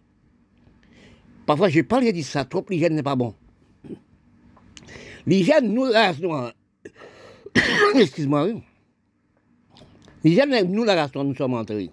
Parfois, 1.46 1.70
je 1.70 1.82
parle, 1.82 2.06
je 2.06 2.12
dis 2.12 2.24
ça, 2.24 2.46
trop 2.46 2.66
l'hygiène 2.70 2.96
n'est 2.96 3.04
pas 3.04 3.16
bon. 3.16 3.34
L'hygiène 5.26 5.74
nous 5.74 5.86
la 5.86 6.08
race 6.08 6.18
Excuse-moi. 7.96 8.48
L'hygiène 10.24 10.72
nous 10.72 10.84
la 10.86 10.96
race 10.96 11.14
nous 11.16 11.36
sommes 11.36 11.54
entrés. 11.54 11.92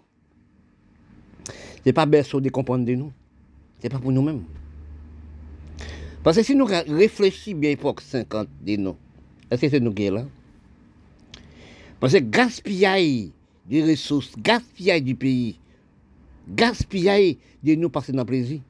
Ce 1.49 1.53
n'est 1.87 1.93
pas 1.93 2.07
berceau 2.07 2.41
de 2.41 2.49
comprendre 2.49 2.85
de 2.85 2.95
nous. 2.95 3.13
Ce 3.79 3.85
n'est 3.85 3.91
pas 3.91 3.99
pour 3.99 4.13
nous-mêmes. 4.13 4.45
Parce 6.23 6.37
que 6.39 6.43
si 6.43 6.55
nous 6.55 6.65
réfléchissons 6.65 7.59
bien 7.59 7.77
pour 7.77 8.01
50 8.01 8.49
de 8.63 8.77
nous, 8.77 8.97
est-ce 9.51 9.61
que 9.61 9.69
c'est 9.69 9.81
nous 9.81 9.93
qui 9.93 10.07
sommes 10.07 10.15
là? 10.15 10.25
Parce 12.01 12.15
que 12.15 12.19
gaspillage 12.19 13.31
des 13.67 13.83
ressources, 13.83 14.33
gaspillage 14.39 15.03
du 15.03 15.15
pays, 15.15 15.59
gaspillage 16.49 17.37
de 17.63 17.75
nous 17.75 17.89
passer 17.89 18.13
dans 18.13 18.23
le 18.23 18.27
plaisir. 18.27 18.61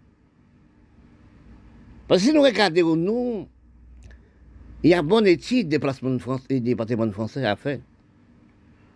Parce 2.06 2.20
que 2.22 2.28
si 2.28 2.34
nous 2.34 2.42
regardons 2.42 2.96
nous, 2.96 3.48
il 4.82 4.90
y 4.90 4.94
a 4.94 5.02
bonne 5.02 5.26
étude 5.26 5.68
des 5.68 5.78
placements 5.78 6.18
et 6.50 6.60
des 6.60 6.74
bâtiments 6.74 7.10
français 7.10 7.44
à 7.44 7.56
faire. 7.56 7.80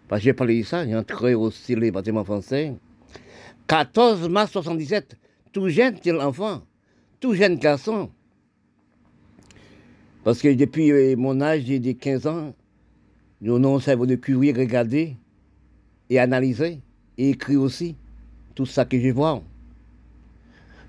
Parce 0.06 0.20
que 0.20 0.26
j'ai 0.26 0.32
parlé 0.34 0.60
de 0.60 0.66
ça, 0.66 0.86
j'ai 0.86 0.94
entré 0.94 1.34
aussi 1.34 1.74
les 1.74 1.90
bâtiments 1.90 2.24
français. 2.24 2.74
14 3.66 4.28
mars 4.28 4.52
77, 4.52 5.16
tout 5.52 5.68
jeune 5.68 5.96
enfant, 6.20 6.62
tout 7.20 7.34
jeune 7.34 7.56
garçon. 7.56 8.10
Parce 10.24 10.40
que 10.40 10.52
depuis 10.52 11.16
mon 11.16 11.40
âge, 11.40 11.62
j'ai 11.66 11.78
des 11.78 11.94
15 11.94 12.26
ans, 12.26 12.54
nous 13.40 13.56
avons 13.56 13.78
cerveau 13.78 14.06
de 14.06 14.16
curie, 14.16 14.52
regarder 14.52 15.16
et 16.10 16.18
analyser 16.18 16.80
et 17.16 17.30
écrire 17.30 17.60
aussi 17.60 17.96
tout 18.54 18.66
ça 18.66 18.84
que 18.84 18.98
je 18.98 19.10
vois. 19.10 19.42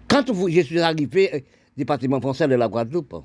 Quand 0.07 0.25
je 0.27 0.61
suis 0.61 0.79
arrivé 0.79 1.29
au 1.31 1.35
euh, 1.35 1.39
département 1.77 2.19
français 2.19 2.47
de 2.47 2.55
la 2.55 2.67
Guadeloupe, 2.67 3.23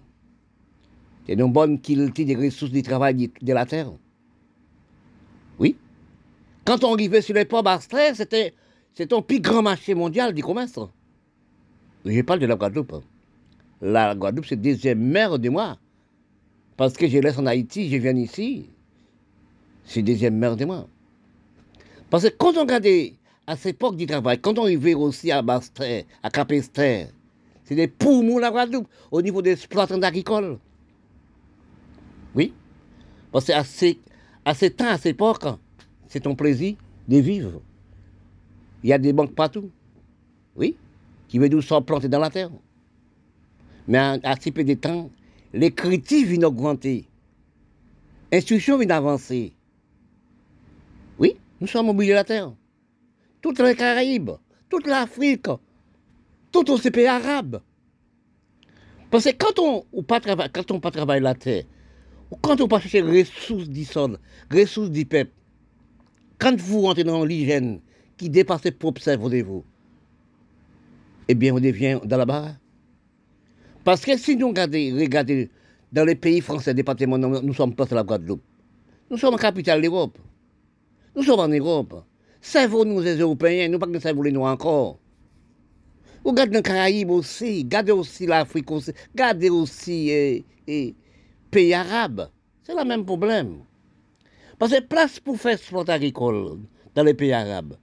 c'est 1.26 1.32
une 1.32 1.51
bonne 1.51 1.80
qualité 1.80 2.24
des 2.24 2.36
ressources 2.36 2.72
du 2.72 2.82
travail 2.82 3.30
de 3.40 3.53
la 3.53 3.64
terre. 3.64 3.90
Oui. 5.59 5.76
Quand 6.64 6.84
on 6.84 6.95
arrivait 6.95 7.22
sur 7.22 7.34
les 7.34 7.47
ports 7.47 7.62
Bastrais, 7.62 8.14
c'était 8.14 8.53
un 9.11 9.22
plus 9.22 9.40
grand 9.40 9.62
marché 9.62 9.95
mondial 9.95 10.34
du 10.34 10.42
commerce. 10.42 10.78
Je 12.05 12.20
parle 12.20 12.40
de 12.40 12.47
la 12.47 12.57
Guadeloupe. 12.57 13.03
La 13.80 14.14
Guadeloupe, 14.14 14.47
c'est 14.47 14.61
deuxième 14.61 15.01
mère 15.01 15.38
de 15.38 15.49
moi. 15.49 15.78
Parce 16.76 16.95
que 16.95 17.09
je 17.09 17.18
laisse 17.18 17.38
en 17.38 17.47
Haïti, 17.47 17.88
je 17.88 17.97
viens 17.97 18.16
ici. 18.16 18.68
C'est 19.84 20.03
deuxième 20.03 20.36
mère 20.36 20.57
de 20.57 20.64
moi. 20.64 20.86
Parce 22.11 22.24
que 22.24 22.34
quand 22.36 22.57
on 22.57 22.61
regardait 22.61 23.14
à 23.46 23.57
cette 23.57 23.76
époque 23.76 23.96
du 23.96 24.07
travail, 24.07 24.38
quand 24.40 24.59
on 24.59 24.62
arrivait 24.62 24.94
aussi 24.94 25.30
à 25.30 25.42
Bastrais, 25.42 26.07
à 26.22 26.30
Capestère, 26.30 27.09
c'est 27.64 27.74
des 27.74 27.88
poumons 27.88 28.38
la 28.38 28.50
Guadeloupe 28.50 28.88
au 29.11 29.22
niveau 29.22 29.42
des 29.42 29.52
exploitants 29.52 30.00
agricoles. 30.02 30.59
Oui. 32.34 32.52
Parce 33.32 33.46
qu'à 33.46 33.64
ces, 33.64 33.98
à 34.44 34.55
ces 34.55 34.70
temps, 34.70 34.88
à 34.88 34.96
cette 34.96 35.14
époque, 35.14 35.44
c'est 36.09 36.20
ton 36.20 36.34
plaisir 36.34 36.76
de 37.09 37.16
vivre. 37.18 37.61
Il 38.82 38.90
y 38.90 38.92
a 38.92 38.98
des 38.98 39.12
banques 39.12 39.34
partout. 39.34 39.70
Oui. 40.57 40.76
Qui 41.28 41.38
veulent 41.38 41.50
nous 41.50 41.80
plantés 41.82 42.09
dans 42.09 42.18
la 42.18 42.30
terre. 42.30 42.50
Mais 43.88 43.98
à, 43.98 44.36
ce 44.40 44.50
peu 44.50 44.64
de 44.64 44.74
temps, 44.74 45.11
les 45.52 45.70
critiques 45.70 46.26
viennent 46.26 46.44
augmenter. 46.44 47.07
L'instruction 48.30 48.78
vient 48.78 48.90
avancer. 48.90 49.52
Nous 51.64 51.68
sommes 51.68 51.96
de 51.96 52.12
la 52.12 52.24
terre. 52.24 52.52
Toutes 53.40 53.58
les 53.60 53.74
Caraïbes, 53.74 54.32
toute 54.68 54.86
l'Afrique, 54.86 55.46
tout 56.52 56.76
ces 56.76 56.90
pays 56.90 57.06
arabes. 57.06 57.62
Parce 59.10 59.24
que 59.24 59.30
quand 59.30 59.58
on 59.58 59.86
ne 59.94 60.02
travaille, 60.02 60.50
pas 60.50 61.20
la 61.20 61.34
terre, 61.34 61.64
quand 62.42 62.60
on 62.60 62.68
pas 62.68 62.80
chercher 62.80 63.00
ressources 63.00 63.70
du 63.70 63.86
sol, 63.86 64.18
ressources 64.52 64.90
du 64.90 65.06
peuple, 65.06 65.30
quand 66.36 66.54
vous 66.60 66.82
rentrez 66.82 67.02
dans 67.02 67.24
l'hygiène 67.24 67.80
qui 68.18 68.28
dépasse 68.28 68.64
vos 68.64 68.72
propres 68.72 69.00
cerveau 69.00 69.30
de 69.30 69.40
vous, 69.40 69.64
eh 71.28 71.34
bien, 71.34 71.54
on 71.54 71.60
devient 71.60 71.98
dans 72.04 72.18
la 72.18 72.26
barre. 72.26 72.56
Parce 73.84 74.02
que 74.04 74.18
si 74.18 74.36
nous 74.36 74.48
regardons, 74.48 75.48
dans 75.90 76.04
les 76.04 76.14
pays 76.14 76.42
français, 76.42 76.74
département, 76.74 77.16
nous 77.16 77.54
sommes 77.54 77.74
pas 77.74 77.86
à 77.90 77.94
la 77.94 78.02
Guadeloupe. 78.02 78.42
Nous 79.10 79.16
sommes 79.16 79.36
capitale 79.36 79.80
d'Europe. 79.80 80.18
Nous 81.16 81.22
sommes 81.22 81.40
en 81.40 81.48
Europe. 81.48 82.04
Cerveau, 82.40 82.84
nous, 82.84 83.00
les 83.00 83.16
Européens, 83.16 83.68
nous 83.68 83.78
pas 83.78 83.86
que 83.86 83.98
cerveau, 83.98 84.24
nous 84.24 84.42
encore. 84.42 84.98
Vous 86.24 86.30
regardez 86.30 86.56
les 86.56 86.62
Caraïbes 86.62 87.10
aussi, 87.10 87.62
regardez 87.64 87.92
aussi 87.92 88.26
l'Afrique 88.26 88.70
aussi, 88.70 88.92
regardez 89.12 89.50
aussi 89.50 90.06
les 90.06 90.44
eh, 90.66 90.88
eh, 90.88 90.94
pays 91.50 91.74
arabes. 91.74 92.30
C'est 92.62 92.74
le 92.74 92.84
même 92.84 93.04
problème. 93.04 93.58
Parce 94.58 94.72
que 94.72 94.80
place 94.80 95.20
pour 95.20 95.36
faire 95.38 95.58
sport 95.58 95.88
agricole 95.88 96.60
dans 96.94 97.02
les 97.02 97.12
pays 97.12 97.32
arabes. 97.32 97.74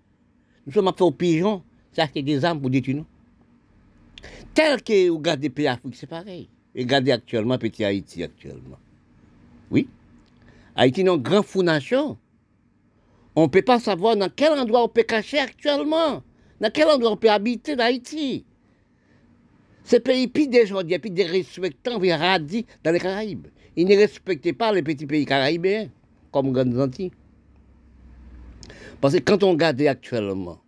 Nous 0.65 0.73
sommes 0.73 0.91
fait 0.95 1.03
aux 1.03 1.11
pigeons, 1.11 1.61
c'est 1.91 2.01
acheter 2.01 2.23
des 2.23 2.43
armes 2.43 2.59
pour 2.59 2.71
détruire 2.71 2.97
nous. 2.97 3.05
Tel 4.55 4.82
que 4.82 5.09
vous 5.09 5.17
regardez 5.17 5.43
les 5.43 5.49
pays 5.53 5.67
africains, 5.67 5.97
c'est 5.99 6.07
pareil. 6.07 6.49
Regardez 6.75 7.11
actuellement 7.11 7.57
petit 7.59 7.84
Haïti 7.84 8.23
actuellement. 8.23 8.77
Oui. 9.69 9.88
Haïti 10.75 11.01
est 11.01 11.03
une 11.03 11.17
grande 11.17 11.45
fou 11.45 11.61
nation. 11.61 12.17
On 13.36 13.43
ne 13.43 13.47
peut 13.47 13.61
pas 13.61 13.79
savoir 13.79 14.15
dans 14.15 14.29
quel 14.29 14.51
endroit 14.53 14.84
on 14.84 14.89
peut 14.89 15.03
cacher 15.03 15.39
actuellement. 15.39 16.23
Dans 16.59 16.71
quel 16.71 16.88
endroit 16.88 17.11
on 17.11 17.17
peut 17.17 17.29
habiter 17.29 17.75
d'Haïti. 17.75 18.45
Ces 19.84 19.99
pays, 19.99 20.27
puis 20.27 20.49
gens, 20.65 20.82
puis 20.84 21.11
des 21.11 21.23
respectants, 21.23 21.99
radis 21.99 22.65
dans 22.84 22.91
les 22.91 22.99
Caraïbes. 22.99 23.47
Ils 23.75 23.88
ne 23.88 23.95
respectaient 23.95 24.53
pas 24.53 24.71
les 24.71 24.84
petits 24.84 25.05
pays 25.05 25.25
caraïbéens, 25.25 25.88
comme 26.32 26.51
Grandes. 26.51 27.11
Parce 28.99 29.15
que 29.15 29.19
quand 29.19 29.43
on 29.43 29.51
regarde 29.51 29.82
actuellement, 29.82 30.59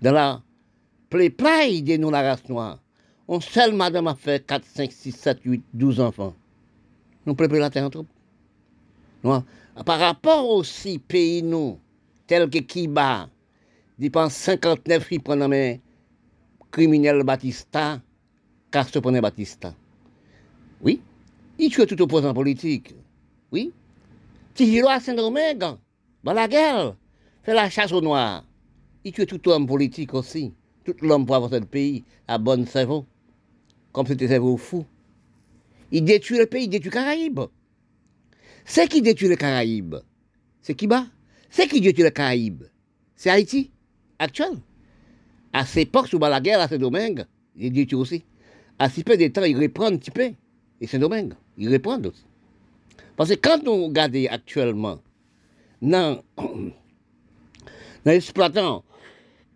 dans 0.00 0.12
la 0.12 0.42
play 1.10 1.30
de 1.30 1.96
nous, 1.96 2.10
la 2.10 2.22
race 2.22 2.48
noire, 2.48 2.78
on 3.28 3.40
seul 3.40 3.74
madame 3.74 4.06
a 4.06 4.14
fait 4.14 4.46
4, 4.46 4.64
5, 4.64 4.92
6, 4.92 5.12
7, 5.12 5.38
8, 5.44 5.64
12 5.74 6.00
enfants. 6.00 6.34
Nous 7.26 7.34
préparons 7.34 7.60
la 7.60 7.70
terre 7.70 7.84
en 7.84 7.90
troupe. 7.90 8.08
Par 9.84 9.98
rapport 9.98 10.48
aussi 10.48 10.98
pays 10.98 11.42
nous, 11.42 11.78
tels 12.26 12.48
que 12.48 12.58
Kiba, 12.58 13.28
pensent 14.12 14.34
59 14.34 15.08
ils 15.10 15.22
prennent 15.22 15.50
les 15.50 15.80
criminels 16.70 17.22
Batista, 17.22 18.00
se 18.72 18.98
prenait 18.98 19.20
Batista. 19.20 19.74
Oui, 20.82 21.00
il 21.58 21.70
tue 21.70 21.86
tout 21.86 22.00
opposant 22.02 22.34
politique. 22.34 22.94
Oui. 23.52 23.72
Tigilo 24.54 24.88
à 24.88 25.00
Saint-Domingue, 25.00 25.78
dans 26.24 26.32
la 26.32 26.48
guerre, 26.48 26.96
fait 27.42 27.54
la 27.54 27.70
chasse 27.70 27.92
aux 27.92 28.00
noirs. 28.00 28.44
Il 29.04 29.12
tue 29.12 29.26
tout 29.26 29.48
homme 29.48 29.66
politique 29.66 30.14
aussi. 30.14 30.52
Tout 30.84 30.94
l'homme 31.02 31.26
pour 31.26 31.36
avancer 31.36 31.60
le 31.60 31.66
pays 31.66 32.04
à 32.28 32.38
bon 32.38 32.66
cerveau 32.66 33.06
comme 33.96 34.06
c'était 34.06 34.28
cerveau 34.28 34.58
fou. 34.58 34.84
Il 35.90 36.04
détruit 36.04 36.36
le 36.36 36.44
pays, 36.44 36.64
il 36.64 36.68
détruit 36.68 36.90
Caraïbes. 36.90 37.40
C'est 38.68 38.88
qui 38.88 39.00
détruit 39.00 39.28
les 39.28 39.36
Caraïbes 39.36 39.94
C'est 40.60 40.74
qui 40.74 40.88
bat 40.88 41.06
C'est 41.48 41.68
qui 41.68 41.80
détruit 41.80 42.02
les 42.02 42.10
Caraïbes 42.10 42.64
C'est 43.14 43.30
Haïti, 43.30 43.70
actuel. 44.18 44.50
À 45.52 45.64
cette 45.64 45.88
époque, 45.88 46.08
sous 46.08 46.18
la 46.18 46.40
guerre 46.40 46.60
à 46.60 46.68
Saint-Domingue, 46.68 47.24
il 47.56 47.72
détruit 47.72 47.98
aussi. 47.98 48.24
À 48.78 48.90
si 48.90 49.04
peu 49.04 49.16
de 49.16 49.28
temps, 49.28 49.44
il 49.44 49.56
reprend 49.56 49.86
un 49.86 49.96
petit 49.96 50.10
peu. 50.10 50.32
Et 50.80 50.86
Saint-Domingue, 50.86 51.34
il 51.56 51.72
reprend 51.72 51.98
aussi. 52.00 52.24
Parce 53.16 53.30
que 53.30 53.36
quand 53.36 53.66
on 53.68 53.86
regarde 53.86 54.16
actuellement, 54.28 54.98
dans, 55.80 56.20
dans 56.36 56.72
l'exploitant 58.04 58.84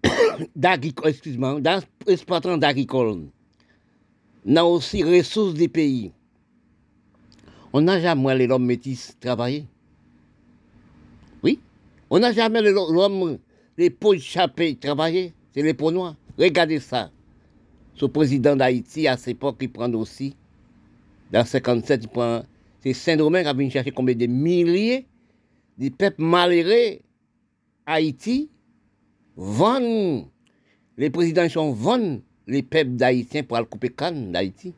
d'agricole, 0.56 1.10
excuse-moi, 1.10 1.60
dans 1.60 1.82
l'exploitant 2.06 2.56
d'agricole, 2.56 3.26
n'a 4.44 4.64
aussi 4.64 5.02
ressources 5.02 5.55
des 5.55 5.68
pays. 5.68 6.12
On 7.72 7.80
n'a 7.82 8.01
jamais 8.01 8.36
les 8.36 8.47
l'homme 8.47 8.66
métis 8.66 9.16
travailler. 9.20 9.66
Oui. 11.42 11.60
On 12.10 12.18
n'a 12.18 12.32
jamais 12.32 12.60
l'homme, 12.62 13.38
les 13.78 13.90
peaux 13.90 14.14
échappées 14.14 14.76
travailler. 14.76 15.32
C'est 15.52 15.62
les 15.62 15.74
peaux. 15.74 15.92
Regardez 16.38 16.80
ça. 16.80 17.10
Ce 17.94 18.06
président 18.06 18.56
d'Haïti, 18.56 19.06
à 19.06 19.16
cette 19.16 19.28
époque, 19.36 19.59
il 19.60 19.70
prend 19.70 19.92
aussi, 19.92 20.34
dans 21.30 21.44
57, 21.44 22.01
il 22.05 22.09
prend, 22.09 22.42
c'est 22.80 22.94
Saint-Domingue 22.94 23.42
qui 23.42 23.48
a 23.48 23.52
venu 23.52 23.70
chercher 23.70 23.90
combien 23.90 24.14
de 24.14 24.26
milliers 24.26 25.06
de 25.80 25.88
peuples 25.88 26.22
malheureux 26.22 26.98
Haïti, 27.86 28.51
vendent, 29.36 30.26
les 30.97 31.10
présidents 31.10 31.48
sont 31.48 31.72
vendent 31.72 32.22
les 32.47 32.62
peuples 32.62 32.92
d'Haïtiens 32.92 33.42
pour 33.42 33.56
aller 33.56 33.66
couper 33.66 33.88
canne 33.88 34.32
d'Haïti. 34.32 34.74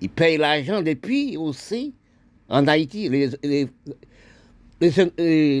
Ils 0.00 0.10
payent 0.10 0.36
l'argent 0.36 0.82
depuis 0.82 1.36
aussi 1.36 1.94
en 2.48 2.66
Haïti. 2.66 3.08
Les, 3.08 3.30
les, 3.42 3.68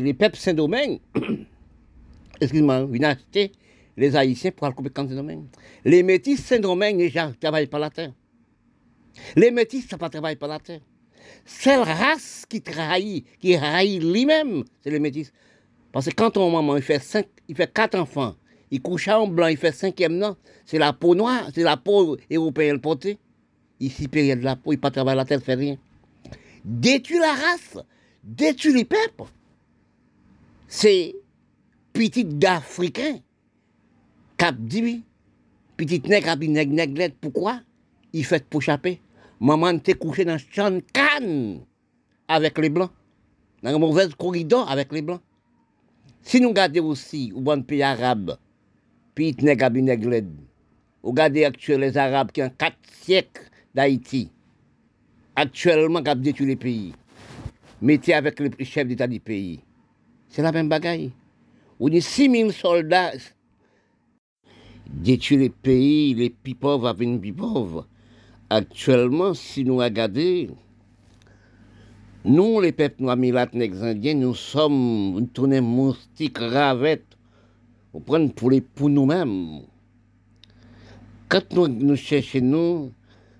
les, 0.00 0.14
peuples 0.14 0.36
Saint-Domingue, 0.36 1.00
excuse-moi, 2.40 2.88
ils 2.92 3.04
acheté 3.04 3.52
les 3.96 4.14
Haïtiens 4.14 4.50
pour 4.50 4.72
couper 4.74 4.90
canne 4.90 5.08
Saint-Domingue. 5.08 5.44
Les 5.84 6.02
métis 6.02 6.44
Saint-Domingue, 6.44 6.98
les 6.98 7.08
gens 7.08 7.28
ne 7.28 7.34
travaillent 7.34 7.66
pas 7.66 7.78
la 7.78 7.90
terre. 7.90 8.12
Les 9.34 9.50
métis, 9.50 9.86
ça 9.88 9.96
ne 9.96 10.08
travaille 10.08 10.36
pas 10.36 10.46
la 10.46 10.58
terre. 10.58 10.80
Seule 11.44 11.80
race 11.80 12.44
qui 12.48 12.60
trahit, 12.60 13.26
qui 13.40 13.56
trahit 13.56 14.02
lui-même, 14.02 14.64
c'est 14.82 14.90
les 14.90 15.00
métis. 15.00 15.32
Parce 15.92 16.06
que 16.06 16.14
quand 16.14 16.32
ton 16.32 16.50
maman 16.50 16.76
il 16.76 16.82
fait, 16.82 16.98
cinq, 16.98 17.26
il 17.48 17.56
fait 17.56 17.72
quatre 17.72 17.98
enfants, 17.98 18.34
il 18.70 18.82
couche 18.82 19.08
en 19.08 19.26
blanc, 19.26 19.46
il 19.46 19.56
fait 19.56 19.72
cinquième 19.72 20.18
non. 20.18 20.36
C'est 20.64 20.78
la 20.78 20.92
peau 20.92 21.14
noire, 21.14 21.48
c'est 21.54 21.62
la 21.62 21.76
peau 21.76 22.16
européenne 22.30 22.80
portée. 22.80 23.18
Ici, 23.80 24.08
période 24.08 24.40
de 24.40 24.44
la 24.44 24.56
peau, 24.56 24.72
il 24.72 24.78
pas 24.78 24.90
travailler 24.90 25.16
la 25.16 25.24
tête, 25.24 25.42
fait 25.42 25.54
rien. 25.54 25.76
Détruire 26.64 27.20
la 27.20 27.34
race, 27.34 27.78
détruire 28.24 28.76
les 28.76 28.84
peuples. 28.84 29.30
C'est 30.66 31.14
petit 31.92 32.24
d'Africain. 32.24 33.18
Cap 34.36 34.56
dit, 34.58 35.02
petit 35.76 36.02
nègre, 36.06 36.36
nègre, 36.36 36.72
nègre, 36.72 37.14
pourquoi 37.20 37.60
Il 38.12 38.24
fait 38.24 38.44
pour 38.44 38.62
chapper? 38.62 39.00
Maman 39.38 39.78
t'es 39.78 39.94
couché 39.94 40.24
dans 40.24 40.38
champ 40.38 40.78
canne 40.92 41.60
avec 42.26 42.56
les 42.58 42.70
blancs. 42.70 42.90
Dans 43.62 43.74
un 43.74 43.78
mauvais 43.78 44.08
corridor 44.18 44.70
avec 44.70 44.92
les 44.92 45.02
blancs. 45.02 45.20
Si 46.22 46.40
nous 46.40 46.48
regardons 46.48 46.86
aussi 46.86 47.32
au 47.34 47.40
bon 47.40 47.62
pays 47.62 47.82
arabe, 47.82 48.36
puis 49.14 49.36
nèg 49.40 49.62
a 49.62 49.70
nèg. 49.70 50.26
Regardez 51.02 51.44
actuellement 51.44 51.86
les 51.86 51.96
Arabes 51.96 52.32
qui 52.32 52.42
ont 52.42 52.50
quatre 52.50 52.78
siècles 52.90 53.48
d'Haïti. 53.76 54.30
Actuellement, 55.36 56.02
qui 56.02 56.10
ont 56.10 56.14
détruit 56.16 56.46
le 56.46 56.56
pays. 56.56 56.94
Mettez 57.82 58.14
avec 58.14 58.40
le 58.40 58.50
chef 58.64 58.88
d'État 58.88 59.06
du 59.06 59.20
pays. 59.20 59.60
C'est 60.28 60.42
la 60.42 60.50
même 60.50 60.68
bagaille. 60.68 61.12
On 61.78 61.88
dit 61.90 62.00
6 62.00 62.30
000 62.30 62.50
soldats 62.52 63.12
détruire 64.88 65.40
le 65.40 65.48
pays, 65.50 66.14
les 66.14 66.30
plus 66.30 66.54
pauvres 66.54 66.88
avec 66.88 67.20
plus 67.20 67.32
pauvres. 67.32 67.86
Actuellement, 68.48 69.34
si 69.34 69.64
nous 69.64 69.76
regardons, 69.76 70.56
nous, 72.24 72.60
les 72.60 72.72
peuples 72.72 73.02
noirs, 73.02 73.48
indiens, 73.54 74.14
nous 74.14 74.34
sommes, 74.34 75.12
nous 75.12 75.26
tournons 75.26 75.62
moustiques, 75.62 76.38
ravettes, 76.38 77.16
on 77.92 78.00
prend 78.00 78.26
pour, 78.28 78.50
les, 78.50 78.60
pour 78.60 78.88
nous-mêmes. 78.88 79.60
Quand 81.28 81.52
nous, 81.52 81.68
nous 81.68 81.96
cherchons, 81.96 82.40
nous, 82.42 82.92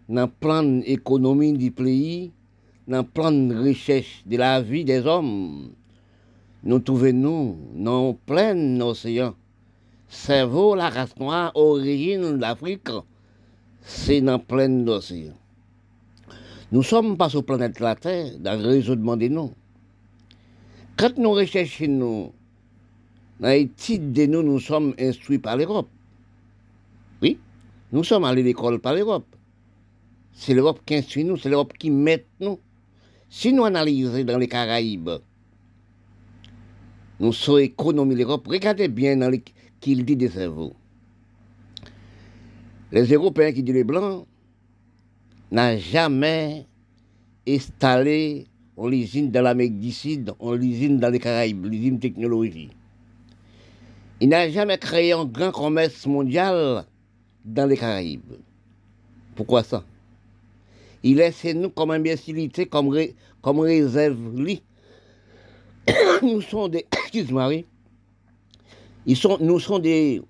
dans 0.09 0.23
le 0.23 0.29
plan 0.29 0.81
économie 0.85 1.53
du 1.53 1.71
pays, 1.71 2.33
dans 2.87 2.99
le 2.99 3.03
plan 3.05 3.33
de 3.33 3.55
recherche 3.55 4.23
de 4.27 4.37
la 4.37 4.61
vie 4.61 4.85
des 4.85 5.05
hommes, 5.07 5.71
nous 6.63 6.79
trouvons 6.79 7.13
nous 7.13 7.57
dans 7.75 8.15
plein 8.15 8.81
océan. 8.81 9.35
Cerveau, 10.09 10.75
la 10.75 10.89
race 10.89 11.17
noire, 11.19 11.51
origine 11.55 12.39
d'Afrique, 12.39 12.91
c'est 13.83 14.21
dans 14.21 14.39
plein 14.39 14.87
océan. 14.87 15.35
Nous 16.73 16.83
sommes 16.83 17.17
pas 17.17 17.29
sur 17.29 17.41
la 17.41 17.45
planète 17.45 17.81
la 17.81 17.95
Terre, 17.95 18.39
dans 18.39 18.61
le 18.61 18.69
raisonnement 18.69 19.17
de 19.17 19.29
nous. 19.29 19.53
Quand 20.97 21.17
nous 21.19 21.33
recherchons 21.33 21.89
nous, 21.89 22.33
dans 23.39 23.49
les 23.49 23.69
titres 23.69 24.13
de 24.13 24.27
nous, 24.27 24.43
nous 24.43 24.61
sommes 24.61 24.95
instruits 24.99 25.39
par 25.39 25.57
l'Europe. 25.57 25.89
Oui, 27.23 27.39
nous 27.93 28.03
sommes 28.03 28.25
allés 28.25 28.43
à 28.43 28.45
l'école 28.45 28.79
par 28.79 28.95
l'Europe. 28.95 29.27
C'est 30.39 30.53
l'Europe 30.53 30.81
qui 30.85 30.95
instruit 30.95 31.25
nous, 31.25 31.39
c'est 31.39 31.49
l'Europe 31.49 31.73
qui 31.79 31.91
met 31.91 32.25
nous. 32.41 32.61
Si 33.29 33.53
nous 33.53 33.65
analysons 33.65 34.23
dans 34.23 34.37
les 34.37 34.47
Caraïbes, 34.47 35.11
nous 37.19 37.33
sommes 37.33 37.61
économie 37.61 38.15
l'Europe, 38.15 38.47
regardez 38.47 38.89
bien 38.89 39.17
dans 39.17 39.33
qu'il 39.81 40.05
dit 40.05 40.15
des 40.15 40.29
cerveaux. 40.29 40.75
Les 42.93 43.07
Européens 43.07 43.53
qui 43.53 43.63
disent 43.63 43.75
les 43.75 43.83
Blancs 43.83 44.27
n'ont 45.51 45.79
jamais 45.79 46.67
installé 47.49 48.47
l'usine 48.79 49.31
dans 49.31 49.43
l'Amérique 49.43 49.81
du 49.81 49.91
Sud, 49.91 50.35
l'usine 50.53 51.01
dans 51.01 51.09
les 51.09 51.19
Caraïbes, 51.19 51.65
l'usine 51.65 51.99
technologie. 51.99 52.69
Il 54.21 54.29
n'a 54.29 54.51
jamais 54.51 54.77
créé 54.77 55.13
un 55.13 55.25
grand 55.25 55.51
commerce 55.51 56.07
mondial 56.07 56.85
dans 57.43 57.67
les 57.67 57.77
Caraïbes. 57.77 58.35
Pourquoi 59.35 59.63
ça? 59.63 59.83
Il 61.03 61.17
laisse 61.17 61.45
nous 61.45 61.71
comme 61.71 61.91
imbécilité, 61.91 62.67
comme, 62.67 62.97
comme 63.43 63.61
réserve. 63.61 64.17
nous 66.23 66.41
sommes 66.41 66.71
des. 66.71 66.87
Excuse-moi, 66.93 67.53
Ils 69.07 69.17
sont, 69.17 69.39
nous 69.41 69.61
sommes 69.61 69.83
des. 69.83 70.23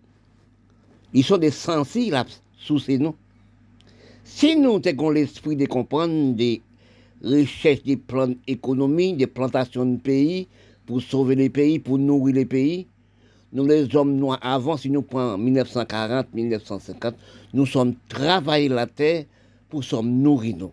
Ils 1.12 1.24
sont 1.24 1.38
des 1.38 1.50
sensibles 1.50 2.24
sous 2.58 2.78
ces 2.78 2.98
noms. 2.98 3.14
Si 4.24 4.56
nous 4.56 4.80
avons 4.84 5.10
l'esprit 5.10 5.56
de 5.56 5.66
comprendre 5.66 6.34
des 6.34 6.60
recherches 7.22 7.82
des 7.84 7.96
plans 7.96 8.34
économiques, 8.46 9.16
des 9.16 9.26
plantations 9.26 9.86
de 9.86 9.98
pays, 9.98 10.48
pour 10.84 11.00
sauver 11.00 11.36
les 11.36 11.48
pays, 11.48 11.78
pour 11.78 11.98
nourrir 11.98 12.34
les 12.34 12.44
pays, 12.44 12.86
nous 13.52 13.66
les 13.66 13.94
hommes 13.94 14.16
noirs, 14.16 14.38
avant, 14.42 14.76
si 14.76 14.90
nous 14.90 15.02
prenons 15.02 15.38
1940, 15.38 16.34
1950, 16.34 17.14
nous 17.54 17.66
sommes 17.66 17.94
travaillés 18.08 18.68
la 18.68 18.86
terre 18.86 19.24
pour 19.68 19.84
sommes 19.84 20.10
nourrir 20.10 20.56
nous. 20.56 20.72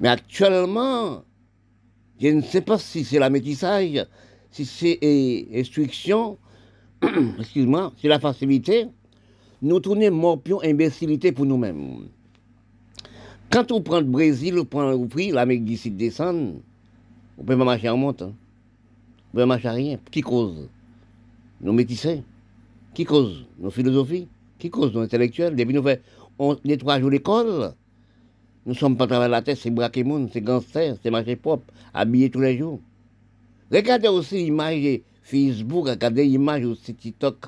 Mais 0.00 0.08
actuellement, 0.08 1.24
je 2.20 2.28
ne 2.28 2.42
sais 2.42 2.60
pas 2.60 2.78
si 2.78 3.04
c'est 3.04 3.18
la 3.18 3.30
métissage, 3.30 4.06
si 4.50 4.64
c'est 4.64 5.48
instruction, 5.54 6.38
excuse-moi, 7.38 7.92
c'est 8.00 8.08
la 8.08 8.18
facilité. 8.18 8.86
Nous 9.62 9.80
tournons 9.80 10.10
morpion 10.10 10.60
imbécilité 10.62 11.32
pour 11.32 11.46
nous-mêmes. 11.46 12.08
Quand 13.50 13.72
on 13.72 13.82
prend 13.82 13.98
le 13.98 14.06
Brésil, 14.06 14.58
on 14.58 14.64
prend 14.64 14.90
le 14.90 15.08
prix, 15.08 15.32
l'Amérique 15.32 15.64
du 15.64 15.76
Sud 15.76 15.96
descend, 15.96 16.60
on 17.36 17.44
peut 17.44 17.58
pas 17.58 17.64
marcher 17.64 17.88
en 17.88 17.96
montant. 17.96 18.32
On 19.28 19.32
peut 19.32 19.40
pas 19.40 19.46
marcher 19.46 19.68
à 19.68 19.72
rien. 19.72 19.98
Qui 20.10 20.20
cause? 20.20 20.68
Nous 21.60 21.72
métissés. 21.72 22.22
Qui 22.94 23.04
cause? 23.04 23.44
Nos 23.58 23.70
philosophies. 23.70 24.28
Qui 24.58 24.70
cause? 24.70 24.94
Nos 24.94 25.00
intellectuels. 25.00 25.56
On 26.40 26.56
nettoie 26.64 26.98
l'école, 26.98 27.74
nous 28.64 28.72
ne 28.72 28.76
sommes 28.76 28.96
pas 28.96 29.06
travailler 29.06 29.30
la 29.30 29.42
tête, 29.42 29.58
c'est 29.58 29.70
braquer 29.70 30.04
monde, 30.04 30.30
c'est 30.32 30.40
gangster, 30.40 30.96
c'est 31.02 31.10
marcher 31.10 31.36
propre, 31.36 31.64
habillé 31.92 32.30
tous 32.30 32.40
les 32.40 32.56
jours. 32.56 32.80
Regardez 33.70 34.08
aussi 34.08 34.44
l'image 34.44 35.00
Facebook, 35.22 35.88
regardez 35.88 36.24
l'image 36.24 36.64
aussi 36.64 36.94
TikTok 36.94 37.46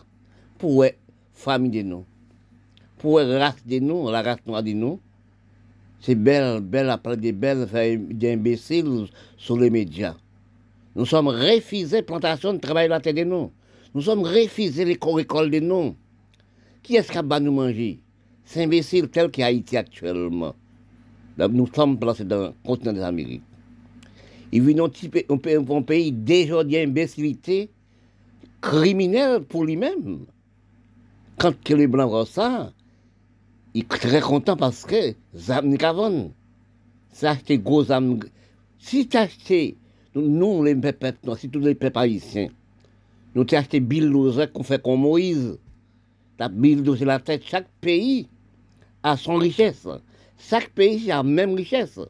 pour 0.59 0.85
famille 1.33 1.71
de 1.71 1.83
nous, 1.83 2.05
pour 2.99 3.19
la 3.19 3.39
race 3.39 3.67
de 3.67 3.79
nous, 3.79 4.11
la 4.11 4.21
race 4.21 4.45
noire 4.47 4.63
de 4.63 4.73
nous. 4.73 5.01
C'est 6.01 6.15
belle, 6.15 6.61
belle 6.61 6.91
après 6.91 7.17
des 7.17 7.33
belles 7.33 7.67
d'imbéciles 8.11 9.07
sur 9.39 9.57
les 9.57 9.71
médias. 9.71 10.17
Nous 10.95 11.07
sommes 11.07 11.29
refusés 11.29 12.03
plantation 12.03 12.53
de 12.53 12.59
travail 12.59 12.89
la 12.89 13.01
tête 13.01 13.17
de 13.17 13.25
nous. 13.25 13.53
Nous 13.95 14.03
sommes 14.03 14.23
refusés 14.23 14.85
les 14.85 14.99
écoles 15.21 15.51
de 15.51 15.61
nous. 15.61 15.95
Qui 16.83 16.97
est-ce 16.97 17.11
qui 17.11 17.19
va 17.25 17.41
nous 17.41 17.53
manger? 17.53 18.01
Imbécile 18.55 19.09
tel 19.09 19.31
qu'Haïti 19.31 19.77
actuellement 19.77 20.55
nous 21.39 21.67
sommes 21.75 21.99
placés 21.99 22.25
dans 22.25 22.43
le 22.43 22.53
continent 22.65 22.93
des 22.93 23.03
Amériques. 23.03 23.43
Il 24.53 24.63
vit 24.63 24.77
un 24.79 25.83
pays 25.83 26.13
déjà 26.13 26.63
d'imbécilité 26.63 27.71
criminelle 28.61 29.41
pour 29.41 29.65
lui-même. 29.65 30.27
Quand 31.39 31.69
les 31.71 31.87
Blancs 31.87 32.11
voient 32.11 32.27
ça, 32.27 32.73
il 33.75 33.83
est 33.83 33.89
très 33.89 34.21
content 34.21 34.57
parce 34.57 34.85
que 34.85 35.15
Zam 35.35 35.77
Kavon, 35.79 36.33
c'est 37.11 37.27
acheté 37.27 37.59
gros 37.59 37.91
âmes. 37.91 38.21
Si 38.79 39.09
tu 39.09 39.17
acheté, 39.17 39.77
nous, 40.15 40.63
les 40.63 40.75
peuples, 40.75 41.15
si 41.39 41.49
tous 41.49 41.61
les 41.61 41.75
peuples 41.75 41.99
haïtiens, 41.99 42.49
nous 43.35 43.43
avons 43.43 43.57
acheté 43.57 43.81
bulldozer 43.81 44.53
qu'on 44.53 44.63
fait 44.63 44.83
comme 44.83 45.01
Moïse. 45.01 45.59
Bulldozer 46.39 47.05
la 47.05 47.21
tête. 47.21 47.43
Chaque 47.45 47.69
pays 47.81 48.29
a 49.03 49.17
son 49.17 49.37
richesse. 49.37 49.87
Chaque 50.39 50.71
pays 50.71 51.11
a 51.11 51.17
la 51.17 51.23
même 51.23 51.55
richesse. 51.55 52.01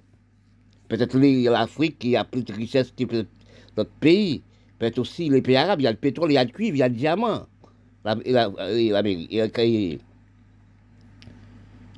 Peut-être 0.89 1.19
l'Afrique 1.19 1.99
qui 1.99 2.17
a 2.17 2.25
plus 2.25 2.43
de 2.43 2.53
richesse 2.53 2.93
que 2.97 3.05
d'autres 3.05 3.91
pays. 4.01 4.43
Peut-être 4.79 4.99
aussi 4.99 5.29
les 5.29 5.43
pays 5.43 5.57
arabes, 5.57 5.81
il 5.81 5.85
y 5.85 5.87
a 5.87 5.93
le 5.93 5.97
pétrole, 5.97 6.33
il 6.33 6.35
y 6.35 6.39
a 6.39 6.45
le 6.45 6.51
cuivre, 6.51 6.77
il 6.77 6.81
y 6.81 6.83
a 6.83 6.89
le 6.89 6.95
diamant. 6.95 7.47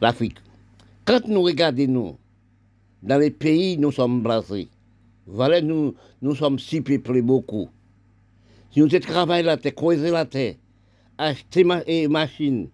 L'Afrique. 0.01 0.37
Quand 1.05 1.27
nous 1.29 1.43
regardons, 1.43 1.89
nous, 1.89 2.17
dans 3.03 3.19
les 3.19 3.31
pays, 3.31 3.79
nous 3.79 3.93
sommes 3.93 4.23
blasés. 4.23 4.69
Voilà, 5.27 5.61
nous, 5.61 5.95
nous 6.21 6.35
sommes 6.35 6.59
si 6.59 6.81
peuplés 6.81 7.23
beaucoup. 7.23 7.69
Si 8.71 8.81
nous 8.81 8.89
travaillons 8.89 9.47
la 9.47 9.57
terre, 9.57 9.75
creuser 9.75 10.11
la 10.11 10.27
terre, 10.27 10.57
acheter 11.19 11.65
ma 11.65 11.83
et 11.87 12.09
machine, 12.09 12.69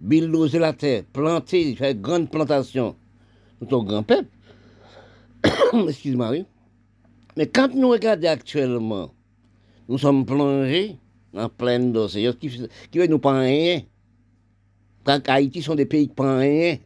bulldozer 0.00 0.58
la 0.58 0.72
terre, 0.72 1.04
planter, 1.12 1.74
faire 1.76 1.94
grande 1.94 2.30
plantation. 2.30 2.96
Nous 3.60 3.68
sommes 3.68 3.86
grand 3.86 4.02
peuple. 4.02 4.28
Excuse-moi, 5.88 6.30
oui. 6.30 6.44
Mais 7.36 7.46
quand 7.46 7.74
nous 7.74 7.88
regardons 7.88 8.28
actuellement, 8.28 9.10
nous 9.88 9.98
sommes 9.98 10.26
plongés 10.26 10.96
dans 11.32 11.48
plein 11.48 11.78
dossiers 11.78 12.32
qui, 12.38 12.68
qui 12.90 12.98
veut 12.98 13.06
nous 13.06 13.18
prendre 13.18 13.40
rien. 13.40 13.82
Quand 15.04 15.20
Haïti 15.28 15.62
sont 15.62 15.74
des 15.74 15.86
pays 15.86 16.08
qui 16.08 16.14
prennent 16.14 16.38
rien. 16.38 16.78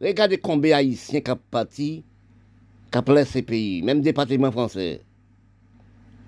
Regardez 0.00 0.38
combien 0.38 0.76
d'Haïtiens 0.76 1.20
qui 1.20 1.30
ont 1.30 1.38
parti, 1.50 2.04
qui 2.90 2.98
ont 2.98 3.12
laissé 3.12 3.32
ces 3.32 3.42
pays, 3.42 3.80
même 3.82 4.02
département 4.02 4.50
français. 4.50 5.00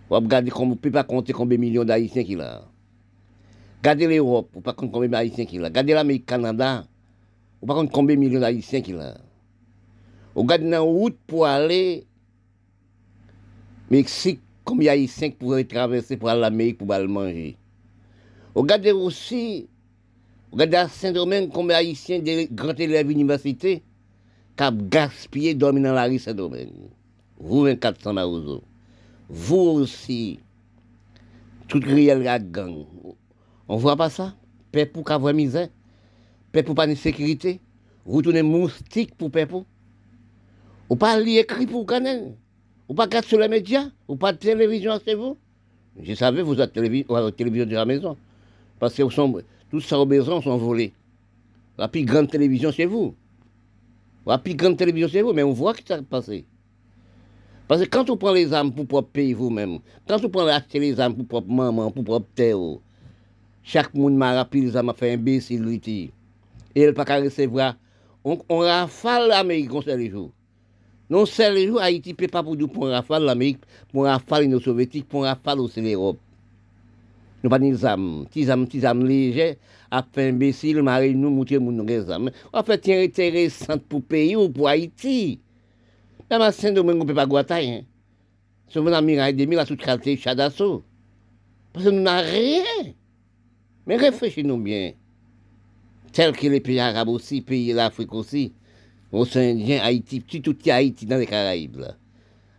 Vous 0.08 0.16
regardez, 0.16 0.50
on 0.56 0.66
ne 0.66 0.74
peut 0.74 0.90
pas 0.90 1.04
compter 1.04 1.32
combien 1.32 1.58
de 1.58 1.60
millions 1.60 1.84
d'Haïtiens 1.84 2.24
qu'il 2.24 2.38
y 2.38 2.40
a. 2.40 2.62
Regardez 3.86 4.08
l'Europe, 4.08 4.48
vous 4.52 4.58
ne 4.58 4.64
pas 4.64 4.72
compter 4.72 4.92
combien 4.92 5.08
d'Haïtiens 5.08 5.44
qu'il 5.44 5.62
a? 5.62 5.68
Regardez 5.68 5.92
l'Amérique, 5.92 6.26
Canada, 6.26 6.84
ne 7.62 7.68
pas 7.68 7.86
combien 7.86 8.16
de 8.16 8.20
millions 8.20 8.40
d'Haïtiens 8.40 8.80
qu'il 8.80 8.96
a? 8.96 9.16
Regardez 10.34 10.64
dans 10.64 10.70
la 10.70 10.80
route 10.80 11.16
pour 11.24 11.46
aller 11.46 12.04
Mexique, 13.88 14.40
combien 14.64 14.90
d'Haïtiens 14.90 15.30
pourraient 15.30 15.62
traverser 15.62 16.16
pour 16.16 16.30
aller 16.30 16.38
à 16.38 16.50
l'Amérique 16.50 16.78
pour 16.78 16.92
aller 16.92 17.06
manger? 17.06 17.56
Regardez 18.56 18.90
aussi, 18.90 19.68
regardez 20.50 20.78
à 20.78 20.88
Saint-Domingue, 20.88 21.50
combien 21.52 21.76
d'Haïtiens 21.76 22.18
de 22.18 22.52
grands 22.52 22.74
élèves 22.74 23.06
d'université 23.06 23.84
qui 24.56 24.64
ont 24.64 24.78
gaspillé 24.90 25.54
dormir 25.54 25.84
dans 25.84 25.94
la 25.94 26.06
rue 26.06 26.18
Saint-Domingue? 26.18 26.72
Vous, 27.38 27.62
2400 27.66 28.14
Marouzo. 28.14 28.64
Vous 29.28 29.56
aussi, 29.56 30.40
tout 31.68 31.80
réel 31.86 32.24
la 32.24 32.40
gang. 32.40 32.84
On 33.68 33.76
voit 33.76 33.96
pas 33.96 34.10
ça? 34.10 34.34
Paix 34.72 34.86
pour 34.86 35.04
qu'avoir 35.04 35.34
misère, 35.34 35.68
paix 36.52 36.62
pour 36.62 36.74
pas 36.74 36.86
de 36.86 36.94
sécurité. 36.94 37.60
Vous 38.04 38.22
tournez 38.22 38.42
moustique 38.42 39.14
pour 39.16 39.30
paix 39.30 39.46
pour. 39.46 39.64
Ou 40.88 40.96
pas 40.96 41.18
lire 41.18 41.42
écrit 41.42 41.66
pour 41.66 41.86
canal. 41.86 42.34
Ou 42.88 42.94
pas 42.94 43.08
sur 43.22 43.38
les 43.38 43.48
médias. 43.48 43.88
Ou 44.06 44.16
pas 44.16 44.32
de 44.32 44.38
télévision, 44.38 44.98
c'est 45.04 45.14
vous. 45.14 45.36
Je 46.00 46.14
savais, 46.14 46.42
vous 46.42 46.60
êtes 46.60 46.72
télévision, 46.72 47.30
télévision 47.30 47.66
de 47.66 47.74
la 47.74 47.84
maison. 47.84 48.16
Parce 48.78 48.94
que 48.94 49.08
sont, 49.08 49.42
tout 49.70 49.80
ça 49.80 49.98
aux 49.98 50.06
maisons 50.06 50.40
sont 50.42 50.56
volés. 50.56 50.92
La 51.78 51.88
plus 51.88 52.04
grande 52.04 52.30
télévision, 52.30 52.70
c'est 52.70 52.84
vous. 52.84 53.14
La 54.26 54.38
plus 54.38 54.54
grande 54.54 54.76
télévision, 54.76 55.08
c'est 55.10 55.22
vous, 55.22 55.32
mais 55.32 55.42
on 55.42 55.52
voit 55.52 55.74
que 55.74 55.80
ça 55.86 56.00
passe. 56.02 56.30
Parce 57.66 57.82
que 57.82 57.88
quand 57.88 58.08
on 58.10 58.16
prend 58.16 58.32
les 58.32 58.52
âmes 58.54 58.72
pour 58.72 58.86
propre 58.86 59.08
pays 59.08 59.32
vous-même, 59.32 59.80
quand 60.06 60.24
on 60.24 60.28
prend 60.28 60.46
acheter 60.46 60.78
les 60.78 61.00
âmes 61.00 61.16
pour 61.16 61.26
propre 61.26 61.50
maman, 61.50 61.90
pour 61.90 62.04
propre 62.04 62.28
terre, 62.34 62.58
Chak 63.66 63.90
moun 63.98 64.14
ma 64.14 64.30
rapil 64.36 64.68
zama 64.70 64.94
fe 64.94 65.10
imbesil 65.16 65.64
li 65.66 65.80
ti. 65.82 65.98
El 66.76 66.92
pa 66.94 67.06
ka 67.08 67.18
resevra. 67.18 67.72
On, 68.26 68.38
on 68.50 68.62
rafal 68.66 69.26
l'Amerik 69.30 69.70
kon 69.72 69.82
sel 69.82 70.04
jou. 70.06 70.30
Non 71.10 71.26
sel 71.30 71.58
jou, 71.64 71.80
Haiti 71.82 72.14
pe 72.18 72.28
pa 72.30 72.44
pou 72.46 72.58
dou 72.58 72.70
pon 72.70 72.90
rafal 72.94 73.26
l'Amerik, 73.26 73.62
pon 73.90 74.06
rafal 74.06 74.46
ino 74.46 74.60
sovyetik, 74.62 75.08
pon 75.10 75.26
rafal 75.26 75.62
ou 75.62 75.70
se 75.70 75.82
l'Europe. 75.82 76.22
Nou 77.42 77.50
pa 77.50 77.58
ni 77.62 77.72
zam. 77.78 78.24
Ti 78.34 78.46
zam, 78.48 78.64
ti 78.70 78.82
zam 78.82 79.02
leje, 79.06 79.52
ap 79.94 80.12
fe 80.14 80.28
imbesil, 80.30 80.80
mare 80.86 81.10
nou 81.14 81.30
moutye 81.34 81.58
moun 81.62 81.78
nou 81.78 81.86
gen 81.86 82.06
zam. 82.06 82.30
Ou 82.52 82.66
fe 82.66 82.78
ti 82.82 82.94
interesant 82.94 83.82
pou 83.90 84.02
peyi 84.02 84.34
ou 84.38 84.50
pou 84.50 84.70
Haiti. 84.70 85.38
Mèman 86.30 86.54
sen 86.54 86.74
do 86.74 86.82
mwen 86.86 86.98
goupè 87.02 87.14
pa 87.18 87.26
gwatay. 87.30 87.80
Sou 88.70 88.82
mwen 88.82 88.98
amiray 88.98 89.34
demi 89.34 89.58
la 89.58 89.66
sou 89.66 89.78
tralte 89.78 90.14
chada 90.18 90.50
sou. 90.54 90.82
Pase 91.74 91.94
nou 91.94 92.02
nan 92.02 92.22
reyè. 92.26 92.94
Mais 93.86 93.96
réfléchis-nous 93.96 94.58
bien. 94.58 94.92
Tel 96.12 96.32
que 96.32 96.46
les 96.46 96.60
pays 96.60 96.80
arabes 96.80 97.08
aussi, 97.08 97.40
pays 97.40 97.70
de 97.70 97.76
l'Afrique 97.76 98.12
aussi, 98.14 98.52
Océanien, 99.12 99.80
Haïti, 99.82 100.20
petit 100.20 100.42
tout 100.42 100.54
petit 100.54 100.70
Haïti 100.70 101.06
dans 101.06 101.18
les 101.18 101.26
Caraïbes. 101.26 101.76
Là. 101.76 101.94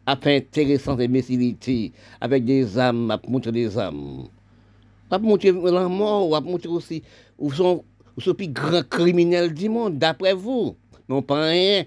Après 0.06 0.38
intéressante 0.38 1.02
imbécilité, 1.02 1.92
avec 2.22 2.46
des 2.46 2.80
âmes, 2.80 3.12
à 3.12 3.20
montrer 3.28 3.52
des 3.52 3.78
âmes. 3.78 4.28
À 5.10 5.20
montrer 5.20 5.52
la 5.52 5.88
mort, 5.88 6.36
à 6.36 6.42
montrer 6.42 6.70
aussi 6.70 7.04
où 7.38 7.52
sont, 7.52 7.84
où 8.16 8.22
sont 8.22 8.32
les 8.32 8.36
plus 8.36 8.48
grands 8.48 8.84
criminels 8.84 9.54
du 9.54 9.70
monde, 9.70 9.98
d'après 9.98 10.34
vous. 10.34 10.76
Non, 11.10 11.22
pas 11.22 11.48
rien. 11.48 11.86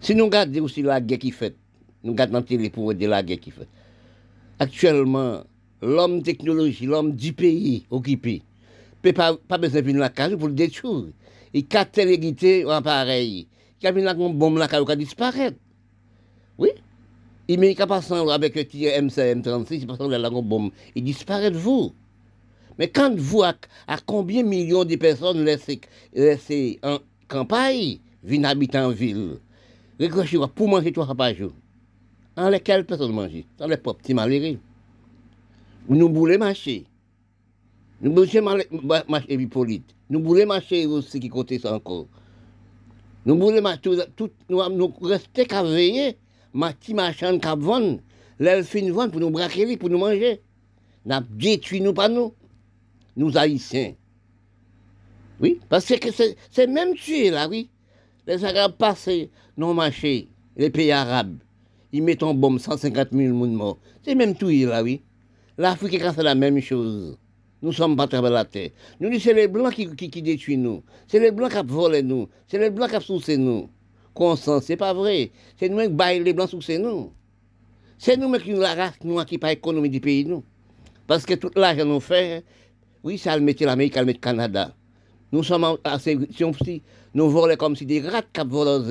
Si 0.00 0.14
nous 0.14 0.24
regardons 0.24 0.64
aussi 0.64 0.82
la 0.82 1.00
guerre 1.00 1.18
qui 1.18 1.30
fait, 1.30 1.54
nous 2.02 2.12
regardons 2.12 2.44
les 2.48 2.70
pauvres 2.70 2.94
de 2.94 3.06
la 3.06 3.22
guerre 3.22 3.40
qui 3.40 3.50
fait. 3.50 3.68
Actuellement, 4.58 5.44
l'homme 5.82 6.22
technologie, 6.22 6.86
l'homme 6.86 7.12
du 7.12 7.32
pays 7.32 7.86
occupé, 7.90 8.42
peut 9.02 9.12
pas, 9.12 9.36
pas 9.36 9.58
besoin 9.58 9.82
de 9.82 9.98
la 9.98 10.08
case 10.08 10.36
pour 10.36 10.48
le 10.48 10.54
détruire 10.54 11.06
et 11.54 11.62
quatre 11.62 11.92
téléguités 11.92 12.64
en 12.64 12.82
pareil. 12.82 13.46
Il 13.80 13.84
y 13.84 13.88
a 13.88 13.90
une 13.90 14.38
bombe 14.38 14.58
là 14.58 14.68
qui 14.68 14.76
a 14.76 14.96
disparaître. 14.96 15.56
Oui. 16.58 16.68
Il 17.48 17.58
met 17.58 17.74
qu'à 17.74 17.86
passer 17.86 18.14
avec 18.14 18.54
le 18.54 18.64
tir 18.64 18.92
MCM36, 18.92 19.66
il 19.70 19.86
passe 19.86 19.98
la 20.00 20.30
bombe. 20.30 20.70
Il 20.94 21.02
disparaît 21.02 21.50
de 21.50 21.56
vous. 21.58 21.92
Mais 22.78 22.88
quand 22.88 23.14
vous, 23.16 23.42
à, 23.42 23.54
combien 24.06 24.42
de 24.42 24.48
millions 24.48 24.84
de 24.84 24.96
personnes 24.96 25.44
laissez 26.12 26.78
en 26.82 26.98
campagne, 27.26 27.98
viennent 28.22 28.44
habiter 28.44 28.78
en 28.78 28.90
ville, 28.90 29.38
réfléchissez 29.98 30.44
pour 30.54 30.68
manger 30.68 30.92
trois 30.92 31.06
fois 31.06 31.14
par 31.14 31.34
jour. 31.34 31.52
En 32.36 32.48
lesquelles 32.48 32.86
personnes 32.86 33.12
mangent 33.12 33.44
Dans 33.58 33.66
les 33.66 33.76
pauvres 33.76 33.96
petits 33.98 34.14
malheureux. 34.14 34.58
Nous 35.90 36.08
voulons 36.08 36.38
marcher. 36.38 36.84
Nous 38.00 38.14
voulons 38.14 38.62
marcher 39.08 39.34
Hippolyte. 39.34 39.96
Nous 40.08 40.22
voulons 40.22 40.46
marcher 40.46 40.86
aussi 40.86 41.18
qui 41.18 41.28
côté 41.28 41.58
ça 41.58 41.74
encore. 41.74 42.06
Nous 43.26 43.36
voulons 43.36 43.60
marcher, 43.60 43.90
tout, 44.14 44.30
nous, 44.48 44.62
nous 44.70 44.94
qu'à 45.34 45.64
veiller, 45.64 46.16
ma 46.54 46.72
petit 46.72 46.94
machin 46.94 47.40
qu'à 47.40 47.56
vendre, 47.56 47.98
l'elfine 48.38 48.92
vendre 48.92 49.10
pour 49.10 49.20
nous 49.20 49.30
braquer, 49.30 49.76
pour 49.76 49.90
nous 49.90 49.98
manger. 49.98 50.40
N'a 51.04 51.22
détruit 51.28 51.80
nous 51.80 51.92
pas 51.92 52.08
nous, 52.08 52.34
nous 53.16 53.36
haïtiens. 53.36 53.94
Oui, 55.40 55.58
parce 55.68 55.86
que 55.86 56.08
c'est 56.12 56.66
même 56.68 56.94
tué 56.94 57.30
là, 57.30 57.48
oui. 57.48 57.68
Les 58.28 58.44
Arabes 58.44 58.76
passent, 58.78 59.10
nos 59.56 59.74
marchés, 59.74 60.28
les 60.56 60.70
pays 60.70 60.92
arabes, 60.92 61.38
ils 61.90 62.02
mettent 62.02 62.22
en 62.22 62.34
bombe 62.34 62.60
150 62.60 63.08
000 63.10 63.32
personnes 63.32 63.54
morts. 63.54 63.78
C'est 64.04 64.14
même 64.14 64.36
tué 64.36 64.66
là, 64.66 64.84
oui. 64.84 65.02
L'Afrique 65.60 66.00
a 66.00 66.14
fait 66.14 66.22
la 66.22 66.34
même 66.34 66.58
chose. 66.62 67.18
Nous 67.60 67.72
sommes 67.74 67.94
pas 67.94 68.08
à 68.10 68.30
la 68.30 68.46
terre. 68.46 68.70
Nous 68.98 69.10
disons 69.10 69.24
c'est 69.24 69.34
les 69.34 69.46
Blancs 69.46 69.74
qui, 69.74 69.94
qui, 69.94 70.22
détruisent 70.22 70.56
nous. 70.56 70.82
C'est 71.06 71.20
les 71.20 71.30
Blancs 71.30 71.52
qui 71.52 71.58
volent 71.66 72.00
nous. 72.02 72.30
C'est 72.48 72.58
les 72.58 72.70
Blancs 72.70 72.90
qui 72.90 73.04
soucé 73.04 73.36
nous. 73.36 73.68
Constant, 74.14 74.62
c'est 74.62 74.78
pas 74.78 74.94
vrai. 74.94 75.30
C'est 75.58 75.68
nous 75.68 75.78
qui 75.82 75.88
baillons 75.88 76.24
les 76.24 76.32
Blancs 76.32 76.48
soucé 76.48 76.78
nous. 76.78 77.12
C'est 77.98 78.16
nous 78.16 78.32
qui 78.38 78.52
nous 78.52 78.60
la 78.60 78.90
noire 79.04 79.26
qui 79.26 79.36
pas 79.36 79.52
économie 79.52 79.90
du 79.90 80.00
pays 80.00 80.24
nous. 80.24 80.42
Parce 81.06 81.26
que 81.26 81.34
tout 81.34 81.50
l'argent 81.54 81.84
nous 81.84 82.00
fait, 82.00 82.42
oui, 83.04 83.18
ça 83.18 83.36
le 83.36 83.42
mettait 83.42 83.66
l'Amérique, 83.66 83.92
ça 83.92 84.00
le 84.00 84.06
mettait 84.06 84.16
le 84.16 84.22
Canada. 84.22 84.74
Nous 85.30 85.42
sommes 85.42 85.76
assez, 85.84 86.18
si 86.32 86.82
nous 87.12 87.28
volons 87.28 87.56
comme 87.56 87.76
si 87.76 87.84
des 87.84 88.00
rats 88.00 88.22
qui 88.22 88.40
volent. 88.46 88.82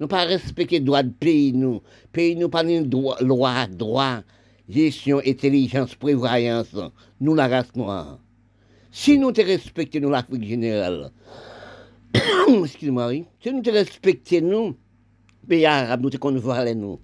Nous 0.00 0.08
pas 0.08 0.24
respecter 0.24 0.80
le 0.80 0.86
droit 0.86 1.04
de 1.04 1.10
pays 1.10 1.52
nous. 1.52 1.80
Pays 2.10 2.34
nous 2.34 2.48
pas 2.48 2.64
droit, 2.64 3.16
loi, 3.20 3.68
droit 3.68 4.24
gestion, 4.70 5.20
intelligence, 5.26 5.94
prévoyance, 5.94 6.74
nous 7.20 7.34
la 7.34 7.48
race 7.48 7.74
noire. 7.74 8.18
Si 8.90 9.18
nous 9.18 9.32
te 9.32 9.40
respectons 9.40 10.00
nous 10.00 10.10
l'Afrique 10.10 10.44
générale, 10.44 11.10
excusez-moi, 12.64 13.08
oui, 13.08 13.24
si 13.40 13.52
nous 13.52 13.62
te 13.62 13.70
respectons 13.70 14.40
nous, 14.42 14.76
pays 15.48 15.66
arabes, 15.66 16.02
nous 16.02 16.10
te 16.10 16.16
qu'on 16.16 16.32
nous, 16.32 17.00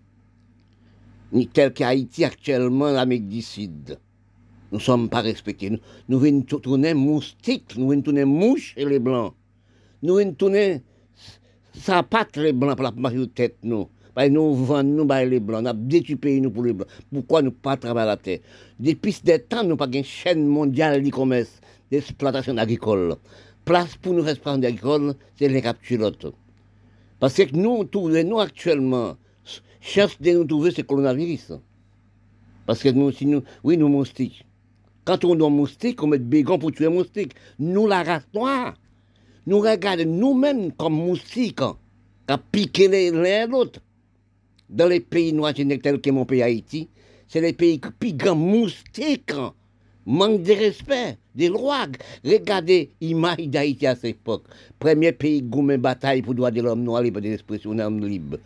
ni 1.33 1.47
tel 1.49 1.73
qu'Haïti 1.73 2.25
actuellement, 2.25 2.91
l'Amérique 2.91 3.29
du 3.29 3.43
Sud. 3.43 3.99
Nous 4.73 4.79
ne 4.79 4.83
sommes 4.83 5.09
pas 5.09 5.21
respectés. 5.21 5.71
Nous, 5.71 5.79
nous 6.09 6.19
venons 6.19 6.43
tourner 6.43 6.95
moustiques, 6.95 7.77
nous 7.77 7.89
venons 7.89 8.03
tourner 8.03 8.25
mouches 8.25 8.75
et 8.77 8.85
les 8.85 8.99
blancs. 8.99 9.35
Nous 10.03 10.17
venons 10.17 10.35
tourner 10.35 10.83
patte 12.11 12.37
les 12.37 12.53
blancs 12.53 12.77
pour 12.77 12.85
la 12.85 13.27
tête, 13.35 13.59
nous. 13.63 13.89
Bah, 14.17 14.31
nous 14.31 14.55
vendons, 14.55 15.05
nous 15.05 15.29
les 15.29 15.41
blancs, 15.41 15.63
nous 15.63 15.69
avons 15.69 16.41
nous 16.41 16.51
pour 16.51 16.65
les 16.65 16.73
blancs. 16.73 16.89
Pourquoi 17.13 17.43
nous 17.43 17.51
pas 17.51 17.77
travailler 17.77 18.07
la 18.07 18.17
terre? 18.17 18.39
Depuis 18.81 19.15
des 19.23 19.41
temps, 19.41 19.63
nous 19.63 19.77
pas 19.77 19.87
une 19.93 20.03
chaîne 20.03 20.47
mondiale 20.47 21.03
de 21.03 21.11
commerce, 21.11 21.61
d'exploitation 21.91 22.57
agricole. 22.57 23.17
Place 23.67 23.95
pour 23.97 24.15
nous 24.15 24.27
exploiter 24.27 24.69
agricole, 24.69 25.15
c'est 25.39 25.49
les 25.49 25.63
l'autre. 25.99 26.33
Parce 27.21 27.35
que 27.35 27.55
nous, 27.55 27.85
trouvons, 27.85 28.25
nous 28.27 28.41
actuellement, 28.41 29.19
chance 29.83 30.19
de 30.19 30.31
nous 30.31 30.45
trouver, 30.45 30.71
le 30.75 30.83
coronavirus. 30.83 31.53
Parce 32.65 32.83
que 32.83 32.89
nous, 32.89 33.13
si 33.13 33.27
nous, 33.27 33.43
oui, 33.65 33.77
nous 33.77 33.89
moustiques. 33.89 34.47
Quand 35.05 35.23
on 35.27 35.35
doit 35.35 35.51
moustique, 35.51 36.03
on 36.03 36.07
met 36.07 36.19
bégon 36.19 36.59
pour 36.59 36.73
tuer 36.73 36.89
moustique. 36.89 37.35
Nous, 37.59 37.87
la 37.87 38.03
race 38.03 38.27
noire, 38.33 38.77
nous 39.47 39.61
regardons 39.61 40.07
nous-mêmes 40.07 40.73
comme 40.73 40.95
moustiques, 40.95 41.61
qui 42.27 42.35
piqué 42.51 43.11
l'un 43.11 43.47
l'autre 43.47 43.81
dans 44.69 44.89
les 44.89 45.01
pays 45.01 45.33
noirs 45.33 45.55
tels 45.55 46.01
que 46.01 46.11
mon 46.11 46.25
pays 46.25 46.43
Haïti, 46.43 46.89
c'est 47.29 47.41
les 47.41 47.53
pays 47.53 47.81
qui 47.81 47.89
plus 47.99 48.13
grands 48.13 48.37
moustiques, 48.37 49.33
manque 50.05 50.43
de 50.43 50.53
respect, 50.53 51.19
de 51.35 51.49
lois. 51.49 51.87
Regardez 52.25 52.91
l'image 53.01 53.49
d'Haïti 53.49 53.87
à 53.87 53.95
cette 53.95 54.05
époque. 54.17 54.45
Premier 54.79 55.13
pays 55.13 55.43
gourmet 55.43 55.79
bataille 55.79 56.23
pour 56.23 56.35
droit 56.35 56.51
de 56.51 56.61
l'homme 56.63 56.83
noir, 56.83 57.03
libre 57.03 57.21
de 57.21 57.29
l'expression 57.29 57.77
homme 57.79 58.05
libre. 58.07 58.39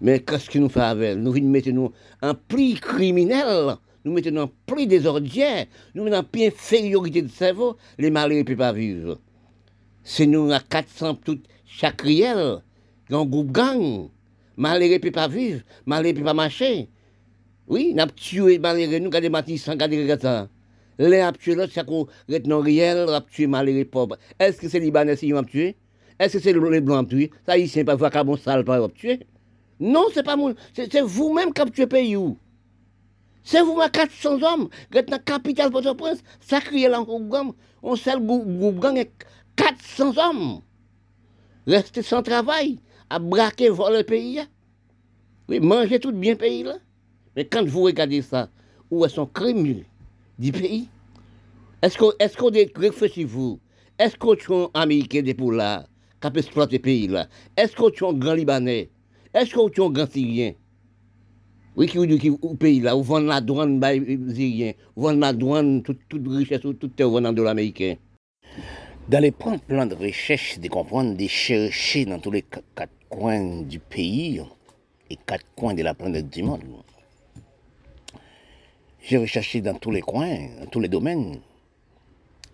Mais 0.00 0.20
qu'est-ce 0.20 0.48
que 0.48 0.58
nous 0.58 0.68
faisons 0.68 0.84
avec 0.84 1.18
Nous 1.18 1.32
mettons 1.42 1.92
en 2.22 2.34
prix 2.34 2.74
criminel, 2.74 3.76
nous 4.04 4.12
mettons 4.12 4.38
en 4.38 4.50
prix 4.66 4.86
des 4.86 5.06
ordinaires, 5.06 5.66
nous 5.94 6.04
mettons 6.04 6.18
en 6.18 6.24
prix 6.24 6.46
infériorité 6.46 7.22
de 7.22 7.28
cerveau, 7.28 7.76
les 7.98 8.10
malheureux 8.10 8.40
ne 8.40 8.44
peuvent 8.44 8.56
pas 8.56 8.72
vivre. 8.72 9.18
C'est 10.04 10.26
nous 10.26 10.50
à 10.52 10.60
400 10.60 11.16
toutes 11.24 11.44
chaque 11.66 12.00
riel, 12.02 12.62
un 13.10 13.24
groupe 13.24 13.52
gang. 13.52 14.08
Malheureux 14.58 14.98
peut 14.98 15.12
pas 15.12 15.28
vivre, 15.28 15.62
malheureux 15.86 16.14
peut 16.14 16.24
pas 16.24 16.34
marcher. 16.34 16.88
Oui, 17.68 17.94
avons 17.96 18.10
tué 18.16 18.58
malheureux, 18.58 18.98
nous 18.98 19.08
des 19.08 19.56
sans 19.56 19.76
garder 19.76 20.16
ça. 20.20 20.48
Les 20.98 21.20
a 21.20 21.30
tué 21.30 21.54
l'autre, 21.54 21.72
c'est 21.72 21.86
qu'on 21.86 22.08
retenant 22.28 22.60
réel, 22.60 23.06
on 23.08 23.12
a 23.12 23.20
tué 23.20 23.46
malheureux. 23.46 23.88
Est-ce 24.36 24.60
que 24.60 24.68
c'est 24.68 24.80
Libanais 24.80 25.16
qui 25.16 25.32
ont 25.32 25.44
tué? 25.44 25.76
Est-ce 26.18 26.38
que 26.38 26.42
c'est 26.42 26.52
les 26.52 26.80
Blancs 26.80 27.08
qui 27.08 27.14
ont 27.14 27.18
tué? 27.18 27.30
Ça, 27.46 27.56
ici, 27.56 27.84
pas 27.84 27.94
voir 27.94 28.10
qu'à 28.10 28.24
sale 28.42 28.64
pas 28.64 28.88
tué. 28.88 29.20
Non, 29.78 30.06
c'est 30.12 30.24
pas 30.24 30.34
moi. 30.34 30.54
C'est 30.74 31.02
vous-même 31.02 31.52
qui 31.52 31.60
avez 31.60 31.70
tué 31.70 31.86
pays. 31.86 32.18
C'est 33.44 33.62
vous-même 33.62 33.90
400 33.90 34.42
hommes, 34.42 34.68
dans 34.90 35.04
la 35.08 35.18
capitale 35.20 35.70
Port-au-Prince, 35.70 36.18
ça 36.40 36.60
crie 36.60 36.88
là 36.88 37.00
en 37.00 37.54
On 37.80 37.94
sait 37.94 38.14
le 38.14 38.20
groupe 38.20 38.80
gang 38.80 39.06
400 39.54 40.14
hommes. 40.18 40.62
Restez 41.64 42.02
sans 42.02 42.22
travail 42.24 42.80
à 43.10 43.18
braquer, 43.18 43.68
voler 43.68 43.98
le 43.98 44.04
pays. 44.04 44.38
Hein? 44.40 44.46
Oui, 45.48 45.60
manger 45.60 45.98
tout 45.98 46.12
bien 46.12 46.36
pays 46.36 46.62
là. 46.62 46.76
Mais 47.36 47.44
quand 47.46 47.64
vous 47.66 47.82
regardez 47.82 48.22
ça, 48.22 48.48
où 48.90 49.04
est 49.04 49.08
son 49.08 49.26
crime 49.26 49.82
du 50.38 50.52
pays? 50.52 50.88
Est-ce 51.82 51.96
qu'on 51.96 52.12
est 52.18 52.36
qu'on 52.36 52.50
réfléchissez-vous? 52.80 53.60
Est-ce 53.98 54.16
qu'on 54.16 54.34
est 54.34 54.70
Américain 54.74 55.22
de 55.22 55.32
pour 55.32 55.52
là, 55.52 55.86
qui 56.20 56.30
peut 56.30 56.38
exploiter 56.38 56.76
le 56.76 56.82
pays 56.82 57.08
là? 57.08 57.28
Est-ce 57.56 57.74
qu'on 57.74 57.90
est 57.90 58.02
un 58.02 58.12
grand 58.12 58.34
Libanais? 58.34 58.90
Est-ce 59.32 59.54
qu'on 59.54 59.68
est 59.68 59.80
un 59.80 59.90
grand 59.90 60.10
Syrien? 60.10 60.52
Oui, 61.76 61.86
qui 61.86 62.04
dit 62.08 62.18
qui 62.18 62.30
au 62.30 62.54
pays 62.54 62.80
là, 62.80 62.96
où 62.96 63.02
vend 63.02 63.20
la 63.20 63.40
douane 63.40 63.78
by 63.78 64.34
Syrien, 64.34 64.72
où 64.96 65.02
vend 65.02 65.12
la 65.12 65.32
douane, 65.32 65.82
toute, 65.82 66.00
toute 66.08 66.26
richesse, 66.26 66.60
toute 66.60 66.96
terre 66.96 67.08
venant 67.08 67.32
de 67.32 67.40
l'Américain. 67.42 67.94
Dans 69.08 69.20
les 69.20 69.30
plans, 69.30 69.58
de 69.68 69.94
recherche, 69.94 70.58
de 70.58 70.68
comprendre, 70.68 71.16
de 71.16 71.26
chercher 71.28 72.04
dans 72.04 72.18
tous 72.18 72.32
les 72.32 72.42
qu- 72.42 72.60
quatre 72.74 72.92
coins 73.08 73.62
du 73.62 73.78
pays 73.78 74.42
et 75.10 75.16
quatre 75.16 75.46
coins 75.56 75.74
de 75.74 75.82
la 75.82 75.94
planète 75.94 76.28
du 76.28 76.42
monde. 76.42 76.62
J'ai 79.02 79.16
recherché 79.16 79.60
dans 79.60 79.74
tous 79.74 79.90
les 79.90 80.02
coins, 80.02 80.48
dans 80.60 80.66
tous 80.66 80.80
les 80.80 80.88
domaines. 80.88 81.40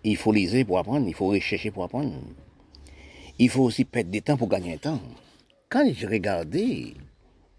Il 0.03 0.17
faut 0.17 0.31
liser 0.31 0.63
pour 0.63 0.77
apprendre, 0.77 1.07
il 1.07 1.13
faut 1.13 1.27
rechercher 1.27 1.71
pour 1.71 1.83
apprendre. 1.83 2.13
Il 3.37 3.49
faut 3.49 3.63
aussi 3.63 3.83
perdre 3.83 4.11
du 4.11 4.21
temps 4.21 4.37
pour 4.37 4.47
gagner 4.47 4.75
un 4.75 4.77
temps. 4.77 5.01
Quand 5.67 5.85
j'ai 5.91 6.07
regardé 6.07 6.93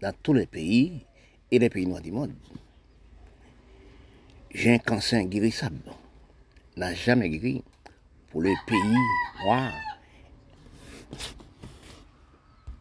dans 0.01 0.13
tous 0.23 0.33
les 0.33 0.47
pays 0.47 1.05
et 1.51 1.59
les 1.59 1.69
pays 1.69 1.85
noirs 1.85 2.01
du 2.01 2.11
monde, 2.11 2.33
j'ai 4.51 4.73
un 4.73 4.79
cancer 4.79 5.19
inguérissable. 5.19 5.81
N'a 6.77 6.93
jamais 6.93 7.29
guéri 7.29 7.63
pour 8.31 8.41
le 8.41 8.53
pays 8.65 9.43
noir 9.43 9.71